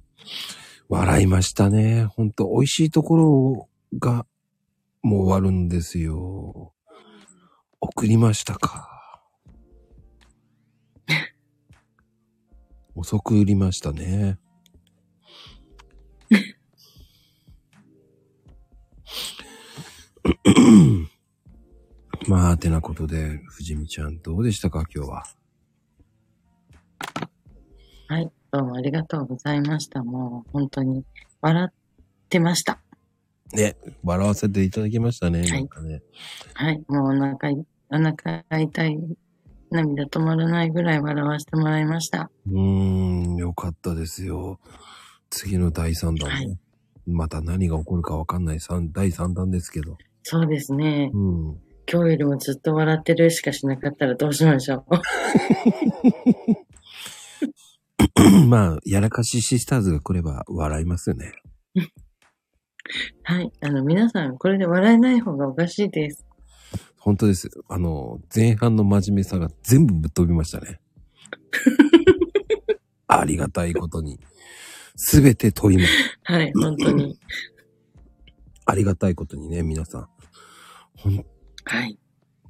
[0.88, 2.04] 笑いましたね。
[2.04, 4.26] ほんと、美味しいところが、
[5.02, 6.72] もう終わるんですよ。
[7.80, 9.22] 送りましたか？
[12.94, 14.38] 遅く売りましたね。
[22.28, 24.84] まあ、てなことで、藤見ちゃんどうでしたか？
[24.94, 25.24] 今日は。
[28.08, 30.04] はい、どうもありがとうございました。
[30.04, 31.04] もう本当に
[31.40, 31.74] 笑っ
[32.28, 32.78] てました。
[33.52, 35.44] ね、笑わせていただきましたね。
[35.44, 36.02] いなんかね。
[36.54, 37.56] はい、もうお腹い、
[37.90, 38.98] お腹痛い、
[39.72, 42.30] 涙止まらないぐらい笑わせてもらいました。
[42.46, 42.60] うー
[43.34, 44.60] ん、よかったですよ。
[45.30, 46.28] 次の第3弾ね。
[46.28, 46.58] はい
[47.06, 49.98] また何が起こるかわかんない三第3弾ですけど。
[50.22, 51.10] そうですね。
[51.12, 51.60] うん。
[51.86, 55.02] 今日よりもずっと笑ってるしかしなかったらどうしましょう。
[58.48, 61.32] まあ、やらかしシスターズが来れば笑いますよね。
[63.24, 63.50] はい。
[63.60, 66.24] あの、皆さん、これで笑えない方がおかしいです。
[66.98, 67.50] 本当です。
[67.68, 70.80] あの、前半の真面目さが全部ぶっ飛びましたね。
[73.08, 74.20] ありがたいことに。
[74.96, 75.90] すべて飛びまし
[76.24, 76.34] た。
[76.34, 77.18] はい、本当に。
[78.66, 80.08] ありがたいことにね、皆さん。
[80.96, 81.24] ほん、
[81.64, 81.98] はい。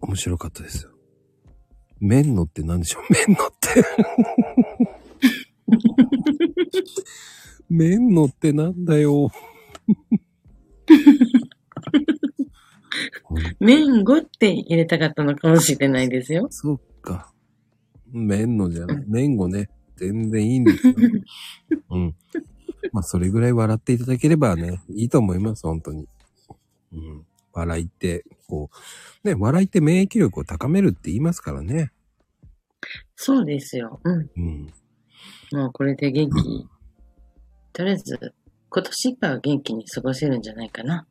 [0.01, 0.91] 面白かったですよ。
[2.01, 3.12] 麺のって何でしょう？
[3.27, 3.85] 麺のって。
[7.70, 9.32] 麺のってなんだよ。
[13.59, 16.47] 麺語って入れたかったのかもしれないですよ。
[16.51, 17.32] そっか。
[18.12, 19.05] 麺のじゃない。
[19.07, 19.69] 麺語ね。
[19.97, 20.95] 全然いいんですよ。
[21.91, 22.15] うん。
[22.93, 26.09] まあ、それぐらい笑っていただければね、いいと思います、本当に。
[26.93, 27.27] うん。
[27.53, 28.70] 笑いって、こ
[29.24, 31.93] う、ね、笑いって免疫力を高めるって言いますからね。
[33.16, 34.01] そうですよ。
[34.05, 34.31] うん。
[34.36, 34.73] うん。
[35.53, 36.69] もうこれで元気。
[37.73, 38.35] とりあえず、
[38.71, 41.07] 今年いっぱいは元気に過ごせるんじゃないかな。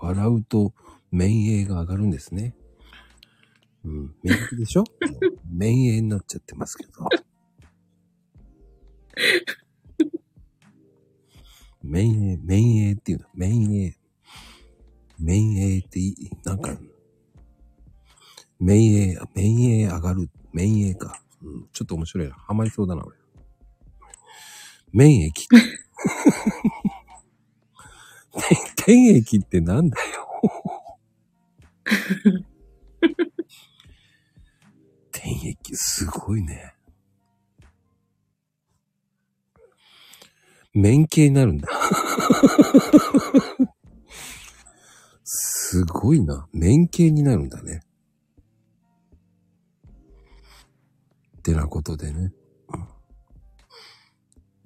[0.00, 0.72] 笑うと
[1.10, 2.54] 免疫が上がるんですね。
[3.84, 4.14] うん。
[4.22, 4.84] 免疫でしょ？
[5.50, 6.92] 免疫になっちゃってますけど。
[11.82, 13.26] 免疫、免疫っていうの。
[13.34, 13.92] 免疫。
[15.18, 16.78] 免疫っていい、なんか、
[18.58, 20.28] 免疫、免疫上がる。
[20.52, 21.22] 免疫か。
[21.72, 22.34] ちょっと面白いな。
[22.34, 23.16] ハマりそうだな、俺。
[24.92, 25.32] 免疫。
[28.76, 30.06] 天液ってなんだよ。
[35.12, 36.74] 天液、すごいね。
[40.74, 41.68] 免形になるんだ。
[45.24, 46.46] すごいな。
[46.52, 47.85] 免形になるんだね。
[51.46, 52.32] てなことでね。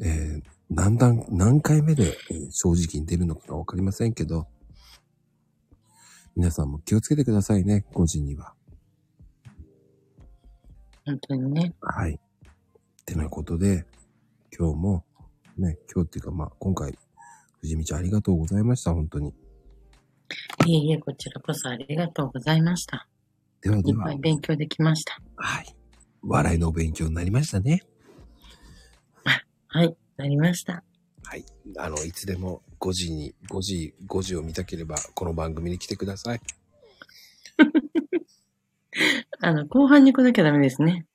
[0.00, 4.46] うんえー、何段、何回目で、えー正直に出るのかわかりませんけど、
[6.34, 8.54] 皆さんも気をつけてくださいね、5時には。
[11.04, 11.74] 本当にね。
[11.82, 12.14] はい。
[12.14, 12.18] っ
[13.04, 13.84] てなことで、
[14.58, 15.04] 今日も、
[15.58, 16.98] ね、今日っていうかまあ、今回、
[17.60, 19.34] 藤道ありがとうございました、本当に。
[20.66, 23.06] いえいえ、こちらこそありがとうございました。
[23.60, 25.20] ではいではっぱい、勉強できました。
[25.36, 25.76] はい。
[26.22, 27.82] 笑いのお勉強になりましたね。
[29.72, 30.82] はい、なりました。
[31.22, 31.44] はい。
[31.78, 36.40] あの、いつでも5時に、5時、5時を見たければ、この番組に来てください。
[39.38, 41.06] あの、後半に来なきゃダメですね。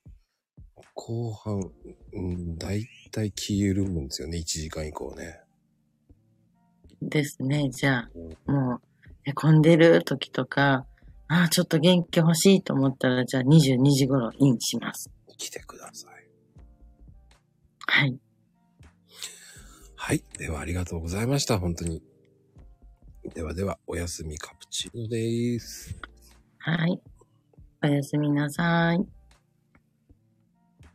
[0.94, 1.70] 後半、
[2.14, 5.42] うん、だいたい気緩むんですよね、1時間以降ね。
[7.02, 7.68] ですね。
[7.68, 8.08] じゃ
[8.46, 8.80] あ、もう、
[9.26, 10.86] 寝込んでる時とか、
[11.28, 15.10] ああ、ちょっと元気欲しいと思ったら、じゃあ22時頃インします。
[15.36, 16.26] 来てください。
[17.86, 18.18] はい。
[19.96, 20.22] はい。
[20.38, 22.02] では、ありがとうございました、本当に。
[23.34, 25.96] ではでは、おやすみカプチーノです。
[26.58, 27.00] はい。
[27.82, 29.15] おやすみなさい。